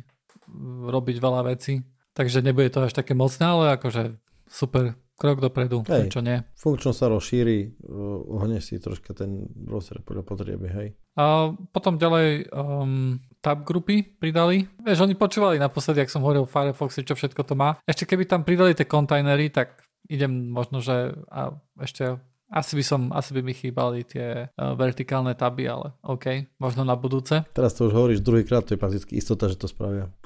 [0.87, 1.83] robiť veľa vecí.
[2.15, 4.15] Takže nebude to až také mocné, ale akože
[4.47, 6.39] super krok dopredu, hej, prečo nie.
[6.55, 7.83] Funkčnosť sa rozšíri,
[8.31, 10.87] ohne si troška ten browser podľa potrieby, hej.
[11.19, 14.63] A potom ďalej um, tab grupy pridali.
[14.79, 17.75] Vieš, oni počúvali naposledy, ak som hovoril o Firefoxe, čo všetko to má.
[17.83, 21.51] Ešte keby tam pridali tie kontajnery, tak idem možno, že a
[21.83, 22.15] ešte
[22.49, 26.97] asi by som, asi by mi chýbali tie uh, vertikálne taby, ale OK, možno na
[26.97, 27.45] budúce.
[27.53, 30.09] Teraz to už hovoríš druhýkrát, to je prakticky istota, že to spravia.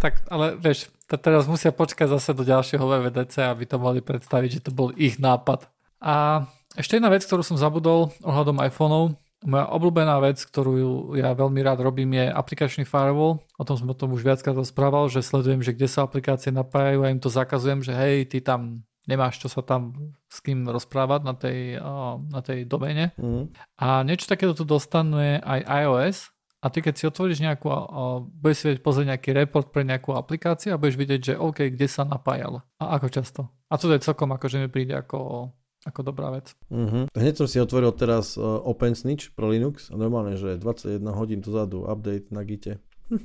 [0.00, 4.50] Tak, ale vieš, t- teraz musia počkať zase do ďalšieho VVDC, aby to mohli predstaviť,
[4.56, 5.68] že to bol ich nápad.
[6.00, 9.12] A ešte jedna vec, ktorú som zabudol ohľadom iPhoneov,
[9.44, 13.40] moja obľúbená vec, ktorú ja veľmi rád robím, je aplikačný firewall.
[13.56, 17.00] O tom som o tom už viackrát rozprával, že sledujem, že kde sa aplikácie napájajú
[17.04, 21.20] a im to zakazujem, že hej, ty tam nemáš čo sa tam s kým rozprávať
[21.24, 21.80] na tej,
[22.28, 23.16] na tej domene.
[23.16, 23.52] Mm.
[23.80, 26.16] A niečo takéto tu dostanuje aj iOS
[26.60, 27.72] a ty keď si otvoríš nejakú,
[28.36, 32.04] budeš si pozrieť nejaký report pre nejakú aplikáciu a budeš vidieť, že OK, kde sa
[32.04, 33.40] napájal a ako často.
[33.72, 35.48] A to je celkom akože mi príde ako,
[35.88, 36.52] ako dobrá vec.
[36.68, 37.16] Mm-hmm.
[37.16, 41.88] Hneď som si otvoril teraz uh, OpenSnitch pro Linux a normálne, že 21 hodín dozadu
[41.88, 42.76] update na Gite.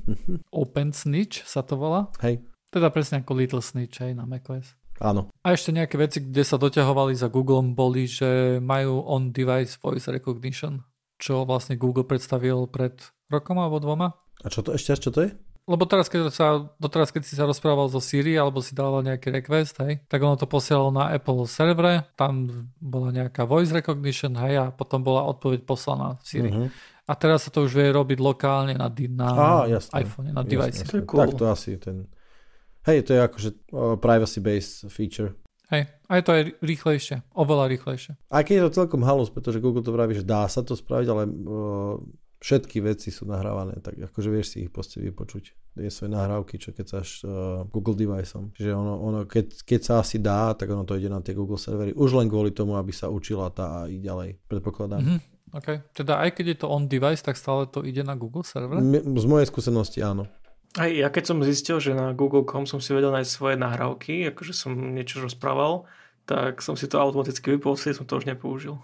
[0.55, 2.07] OpenSnitch sa to volá?
[2.23, 2.39] Hej.
[2.71, 4.79] Teda presne ako Little Snitch hej, na macOS.
[5.03, 5.27] Áno.
[5.43, 10.83] A ešte nejaké veci, kde sa doťahovali za Google, boli, že majú on-device voice recognition,
[11.19, 12.95] čo vlastne Google predstavil pred
[13.27, 14.15] rokom alebo dvoma.
[14.43, 15.31] A čo to ešte, čo to je?
[15.65, 19.33] Lebo teraz, keď sa, doteraz, keď si sa rozprával so Siri alebo si dával nejaký
[19.33, 22.45] request, hej, tak ono to posielalo na Apple servere, tam
[22.77, 26.53] bola nejaká voice recognition, hej, a potom bola odpoveď poslaná Siri.
[26.53, 26.69] Uh-huh.
[27.09, 29.27] A teraz sa to už vie robiť lokálne na, na
[29.65, 29.65] Á,
[29.97, 30.85] iPhone, na device.
[31.01, 31.17] Cool.
[31.17, 32.13] Tak to asi ten
[32.85, 33.49] Hej, to je akože
[33.99, 35.33] privacy-based feature.
[35.73, 38.13] Hej, a je to aj rýchlejšie, oveľa rýchlejšie.
[38.29, 41.07] Aj keď je to celkom halus, pretože Google to vraví, že dá sa to spraviť,
[41.09, 41.97] ale uh,
[42.37, 45.57] všetky veci sú nahrávané, tak akože vieš si ich proste vypočuť.
[45.81, 48.53] Je svoje nahrávky, čo keď sa uh, Google deviceom.
[48.53, 51.57] Čiže ono, ono keď, keď sa asi dá, tak ono to ide na tie Google
[51.57, 51.97] servery.
[51.97, 55.01] Už len kvôli tomu, aby sa učila tá a i ďalej, predpokladám.
[55.01, 55.19] Mm-hmm.
[55.57, 55.67] OK.
[55.97, 58.77] Teda aj keď je to on device, tak stále to ide na Google server?
[59.01, 60.29] Z mojej skúsenosti áno.
[60.75, 64.51] Aj ja keď som zistil, že na Google.com som si vedel nájsť svoje nahrávky, akože
[64.51, 65.87] som niečo rozprával,
[66.27, 68.75] tak som si to automaticky vypol, som to už nepoužil.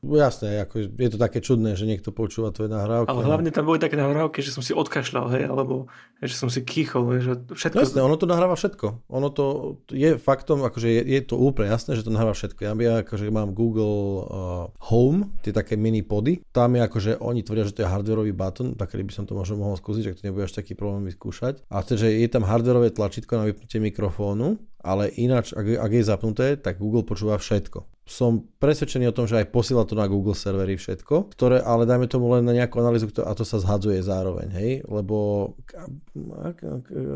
[0.00, 3.12] Jasné, ako, je to také čudné, že niekto počúva tvoje nahrávky.
[3.12, 5.92] Ale hlavne tam boli také nahrávky, že som si odkašľal, hej, alebo
[6.24, 7.84] že som si kýchol, že všetko...
[7.84, 9.06] Jasné, ono to nahráva všetko.
[9.12, 12.60] Ono to je faktom, akože je, je to úplne jasné, že to nahráva všetko.
[12.64, 17.44] Ja, ja akože mám Google uh, Home, tie také mini pody, tam je akože oni
[17.44, 20.26] tvrdia, že to je hardwareový button, tak by som to možno mohol skúsiť, ak to
[20.28, 21.68] nebude až taký problém vyskúšať.
[21.68, 26.46] A takže je tam hardwareové tlačítko na vypnutie mikrofónu, ale ináč, ak, ak je zapnuté,
[26.56, 30.74] tak Google počúva všetko som presvedčený o tom, že aj posiela to na Google servery
[30.74, 34.70] všetko, ktoré ale dajme tomu len na nejakú analýzu a to sa zhadzuje zároveň, hej,
[34.90, 35.54] lebo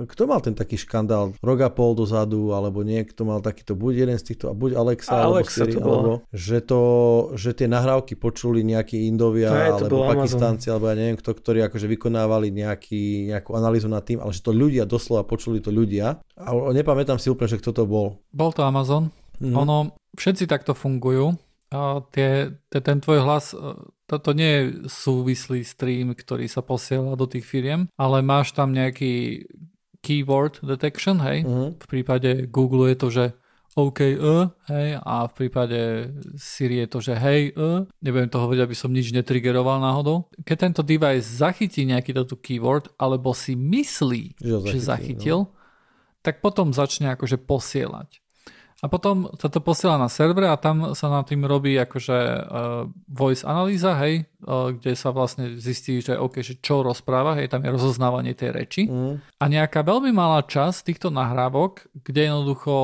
[0.07, 4.17] kto mal ten taký škandál rok a pol dozadu, alebo niekto mal takýto, buď jeden
[4.23, 6.83] z týchto, buď Alexa, alebo Siri, alebo že, to,
[7.35, 12.55] že tie nahrávky počuli nejakí Indovia, alebo Pakistánci, alebo ja neviem kto, ktorí akože vykonávali
[12.55, 16.23] nejaký, nejakú analýzu nad tým, ale že to ľudia, doslova počuli to ľudia.
[16.39, 18.23] A nepamätám si úplne, že kto to bol.
[18.31, 19.11] Bol to Amazon.
[19.41, 19.55] Mm.
[19.55, 19.77] Ono,
[20.15, 21.35] všetci takto fungujú.
[21.75, 23.59] A tie, tie, ten tvoj hlas, e,
[24.07, 29.43] toto nie je súvislý stream, ktorý sa posiela do tých firiem, ale máš tam nejaký
[30.05, 31.43] keyword detection, hej.
[31.43, 31.75] Uh-huh.
[31.75, 33.25] V prípade Google je to, že
[33.75, 35.79] OK, uh, hej, a v prípade
[36.39, 40.31] Siri je to, že hej, uh, nebudem to hovoriť, aby som nič netrigeroval náhodou.
[40.47, 45.53] Keď tento device zachytí nejaký toto keyword, alebo si myslí, že, zachytil, že zachytil, no.
[46.23, 48.23] tak potom začne akože posielať.
[48.83, 52.85] A potom sa to posiela na server a tam sa na tým robí akože uh,
[53.09, 57.65] voice analýza, hej, uh, kde sa vlastne zistí, že OK, že čo rozpráva, hej, tam
[57.65, 58.83] je rozoznávanie tej reči.
[58.85, 59.25] Mm.
[59.41, 62.75] A nejaká veľmi malá časť týchto nahrávok, kde jednoducho,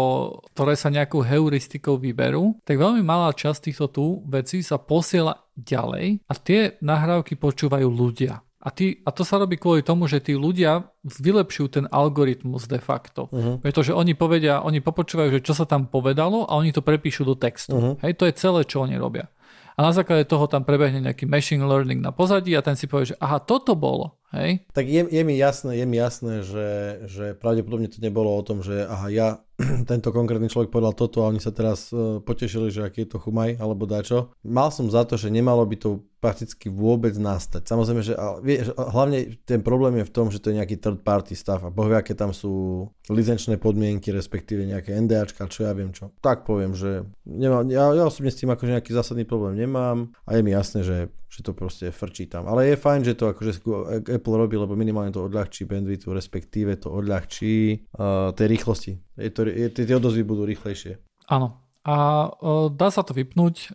[0.56, 6.24] ktoré sa nejakou heuristikou vyberú, tak veľmi malá časť týchto tu vecí sa posiela ďalej
[6.24, 8.40] a tie nahrávky počúvajú ľudia.
[8.60, 12.76] A, tí, a to sa robí kvôli tomu, že tí ľudia vylepšujú ten algoritmus de
[12.76, 13.32] facto.
[13.32, 13.56] Uh-huh.
[13.56, 17.32] Pretože oni povedia, oni popočúvajú, že čo sa tam povedalo a oni to prepíšu do
[17.32, 17.72] textu.
[17.72, 17.94] Uh-huh.
[18.04, 19.32] Hej, to je celé, čo oni robia.
[19.80, 23.16] A na základe toho tam prebehne nejaký machine learning na pozadí a ten si povie,
[23.16, 24.20] že aha, toto bolo.
[24.36, 24.68] Hej?
[24.76, 26.68] Tak je, je mi jasné, je mi jasné, že,
[27.08, 29.28] že pravdepodobne to nebolo o tom, že aha, ja,
[29.90, 33.22] tento konkrétny človek povedal toto a oni sa teraz uh, potešili, že aký je to
[33.24, 34.36] chumaj alebo dačo.
[34.44, 37.64] Mal som za to, že nemalo by to prakticky vôbec nastať.
[37.64, 38.12] Samozrejme, že
[38.44, 41.72] vie, hlavne ten problém je v tom, že to je nejaký third party stav a
[41.72, 46.12] bohvie, aké tam sú licenčné podmienky, respektíve nejaké NDAčka, čo ja viem čo.
[46.20, 50.36] Tak poviem, že nemám, ja, ja osobne s tým akože nejaký zásadný problém nemám a
[50.36, 52.44] je mi jasné, že, že to proste frčí tam.
[52.44, 53.64] Ale je fajn, že to akože
[54.12, 58.92] Apple robí, lebo minimálne to odľahčí bandwidth, respektíve to odľahčí uh, tej rýchlosti.
[59.16, 61.00] Je to, je, tie odozvy budú rýchlejšie.
[61.32, 61.64] Áno.
[61.80, 63.72] A uh, dá sa to vypnúť.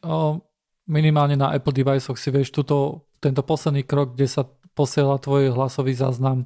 [0.85, 4.45] Minimálne na Apple deviceoch si vieš tuto, tento posledný krok, kde sa
[4.77, 6.45] posiela tvoj hlasový záznam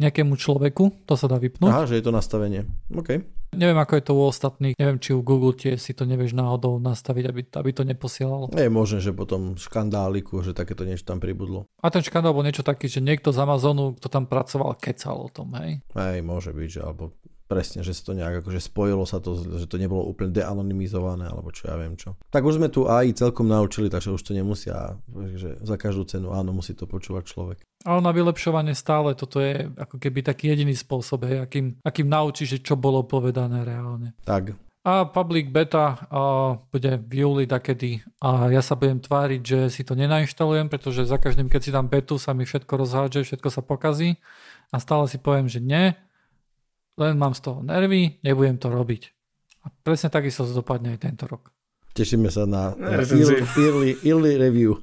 [0.00, 1.70] nejakému človeku, to sa dá vypnúť.
[1.70, 2.66] Aha, že je to nastavenie.
[2.90, 3.22] OK.
[3.54, 4.74] Neviem, ako je to u ostatných.
[4.74, 8.50] Neviem, či u Google tie si to nevieš náhodou nastaviť, aby, aby to neposielalo.
[8.50, 11.70] Je možné, že potom škandáliku, že takéto niečo tam pribudlo.
[11.78, 15.30] A ten škandál bol niečo taký, že niekto z Amazonu, kto tam pracoval, kecal o
[15.30, 15.86] tom, hej?
[15.94, 17.14] Hej, môže byť, že alebo
[17.54, 21.54] presne, že sa to nejak akože spojilo sa to, že to nebolo úplne deanonymizované, alebo
[21.54, 22.18] čo ja viem čo.
[22.34, 24.98] Tak už sme tu AI celkom naučili, takže už to nemusia,
[25.38, 27.58] že za každú cenu áno, musí to počúvať človek.
[27.86, 32.58] Ale na vylepšovanie stále toto je ako keby taký jediný spôsob, hej, akým, akým naučíš,
[32.58, 34.18] čo bolo povedané reálne.
[34.26, 34.58] Tak.
[34.84, 39.80] A public beta uh, bude v júli takedy a ja sa budem tváriť, že si
[39.80, 43.64] to nenainštalujem, pretože za každým, keď si dám betu, sa mi všetko rozhádže, všetko sa
[43.64, 44.20] pokazí
[44.68, 45.96] a stále si poviem, že nie,
[46.98, 49.02] len mám z toho nervy, nebudem to robiť.
[49.64, 51.50] A presne takisto dopadne aj tento rok.
[51.94, 52.74] Tešíme sa na
[53.54, 54.82] early, early review.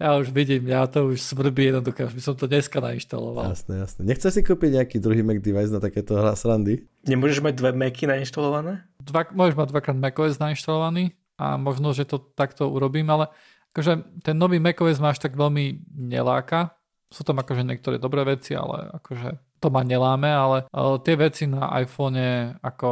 [0.00, 3.52] ja už vidím, ja to už svrbí jednoducho, už by som to dneska nainštaloval.
[3.52, 4.00] Jasné, jasné.
[4.08, 6.88] Nechceš si kúpiť nejaký druhý Mac device na takéto srandy?
[7.04, 8.88] Nemôžeš mať dve Macy nainštalované?
[9.04, 13.28] Dva, môžeš mať dvakrát macOS nainštalovaný a možno, že to takto urobím, ale
[13.76, 16.77] akože ten nový macOS máš tak veľmi neláka,
[17.08, 21.48] sú tam akože niektoré dobré veci, ale akože to ma neláme, ale uh, tie veci
[21.48, 22.88] na iPhone ako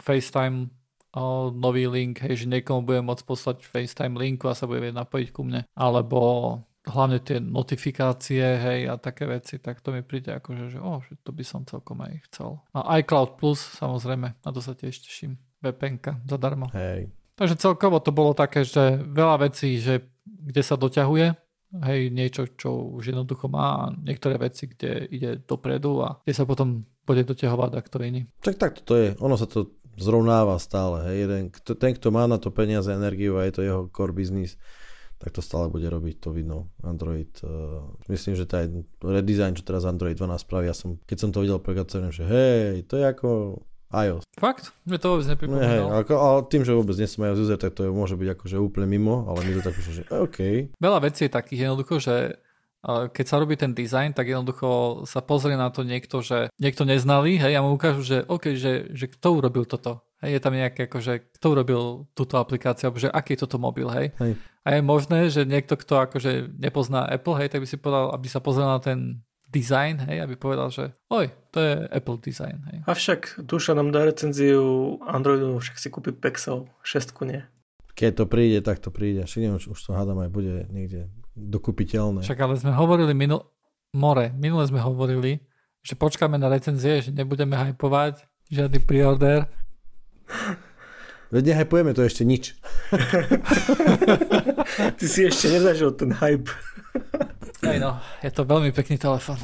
[0.00, 0.70] FaceTime
[1.14, 5.02] uh, nový link, hej, že niekomu budem môcť poslať FaceTime linku a sa bude vedieť
[5.02, 6.20] napojiť ku mne, alebo
[6.84, 11.30] hlavne tie notifikácie, hej, a také veci, tak to mi príde akože, že, oh, to
[11.32, 12.60] by som celkom aj chcel.
[12.76, 15.40] A iCloud Plus, samozrejme, na to sa tiež teším.
[15.64, 16.68] VPNka zadarmo.
[16.76, 17.08] Hej.
[17.40, 21.43] Takže celkovo to bolo také, že veľa vecí, že kde sa doťahuje,
[21.82, 26.86] hej, niečo, čo už jednoducho má niektoré veci, kde ide dopredu a kde sa potom
[27.02, 28.20] bude doťahovať a kto iný.
[28.40, 32.26] Tak tak to je, ono sa to zrovnáva stále, hej, jeden, kto, ten, kto má
[32.26, 34.58] na to peniaze, energiu a je to jeho core business,
[35.18, 37.30] tak to stále bude robiť, to vidno Android.
[37.40, 41.40] Uh, myslím, že ten redesign, čo teraz Android 12 spraví, ja som, keď som to
[41.40, 43.62] videl prvýkrát, že hej, to je ako
[43.94, 44.26] iOS.
[44.36, 44.74] Fakt?
[44.82, 45.88] Mne to vôbec hej, nepripomínalo.
[46.02, 48.56] ako, ale tým, že vôbec nie som iOS user, tak to je, môže byť akože
[48.58, 50.38] úplne mimo, ale my to tak že OK.
[50.82, 52.14] Veľa vecí je takých jednoducho, že
[52.84, 57.40] keď sa robí ten dizajn, tak jednoducho sa pozrie na to niekto, že niekto neznalý,
[57.40, 60.04] hej, a mu ukážu, že OK, že, že kto urobil toto.
[60.20, 63.88] Hej, je tam nejaké, akože, kto urobil túto aplikáciu, alebo že aký je toto mobil,
[63.88, 64.12] hej.
[64.20, 64.36] Hej.
[64.64, 68.28] A je možné, že niekto, kto akože nepozná Apple, hej, tak by si povedal, aby
[68.28, 72.82] sa pozrel na ten design, hej, aby povedal, že oj, to je Apple design, hej.
[72.90, 77.46] Avšak Duša nám dá recenziu Androidu, však si kúpi Pixel 6 nie.
[77.94, 79.22] Keď to príde, tak to príde.
[79.22, 81.06] Však neviem, už, už to hádam aj bude niekde
[81.38, 82.26] dokupiteľné.
[82.26, 83.46] Však ale sme hovorili minul...
[83.94, 85.38] More, minule sme hovorili,
[85.86, 89.46] že počkáme na recenzie, že nebudeme hypovať žiadny preorder.
[91.34, 92.58] Veď nehypujeme to ešte nič.
[94.98, 96.50] Ty si ešte nezažil ten hype.
[97.64, 99.40] Hej no, je to veľmi pekný telefon.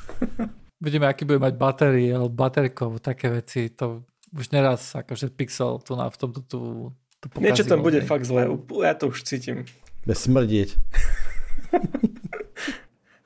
[0.84, 5.98] Budeme, aký bude mať batériu, alebo baterkov, také veci, to už neraz akože Pixel tu
[5.98, 6.60] na v tomto tu,
[7.18, 7.46] tu pokazilo.
[7.50, 8.46] Niečo tam bude fakt zlé.
[8.80, 9.66] Ja to už cítim.
[10.06, 10.78] Bez smrdieť.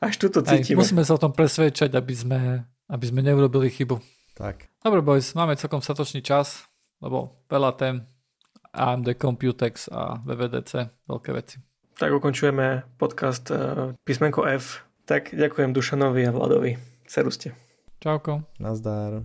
[0.04, 0.80] Až tu to cítime.
[0.80, 2.40] musíme sa o tom presvedčať, aby sme,
[2.88, 4.00] aby sme neurobili chybu.
[4.34, 4.66] Tak.
[4.82, 6.66] Dobre, boys, máme celkom statočný čas,
[6.98, 8.02] lebo veľa tém
[8.74, 11.62] AMD Computex a VVDC, veľké veci.
[11.94, 14.82] Tak ukončujeme podcast uh, písmenko F.
[15.06, 16.74] Tak ďakujem Dušanovi a Vladovi.
[17.06, 17.54] Seruste.
[18.02, 18.42] Čauko.
[18.58, 19.22] Nazdár.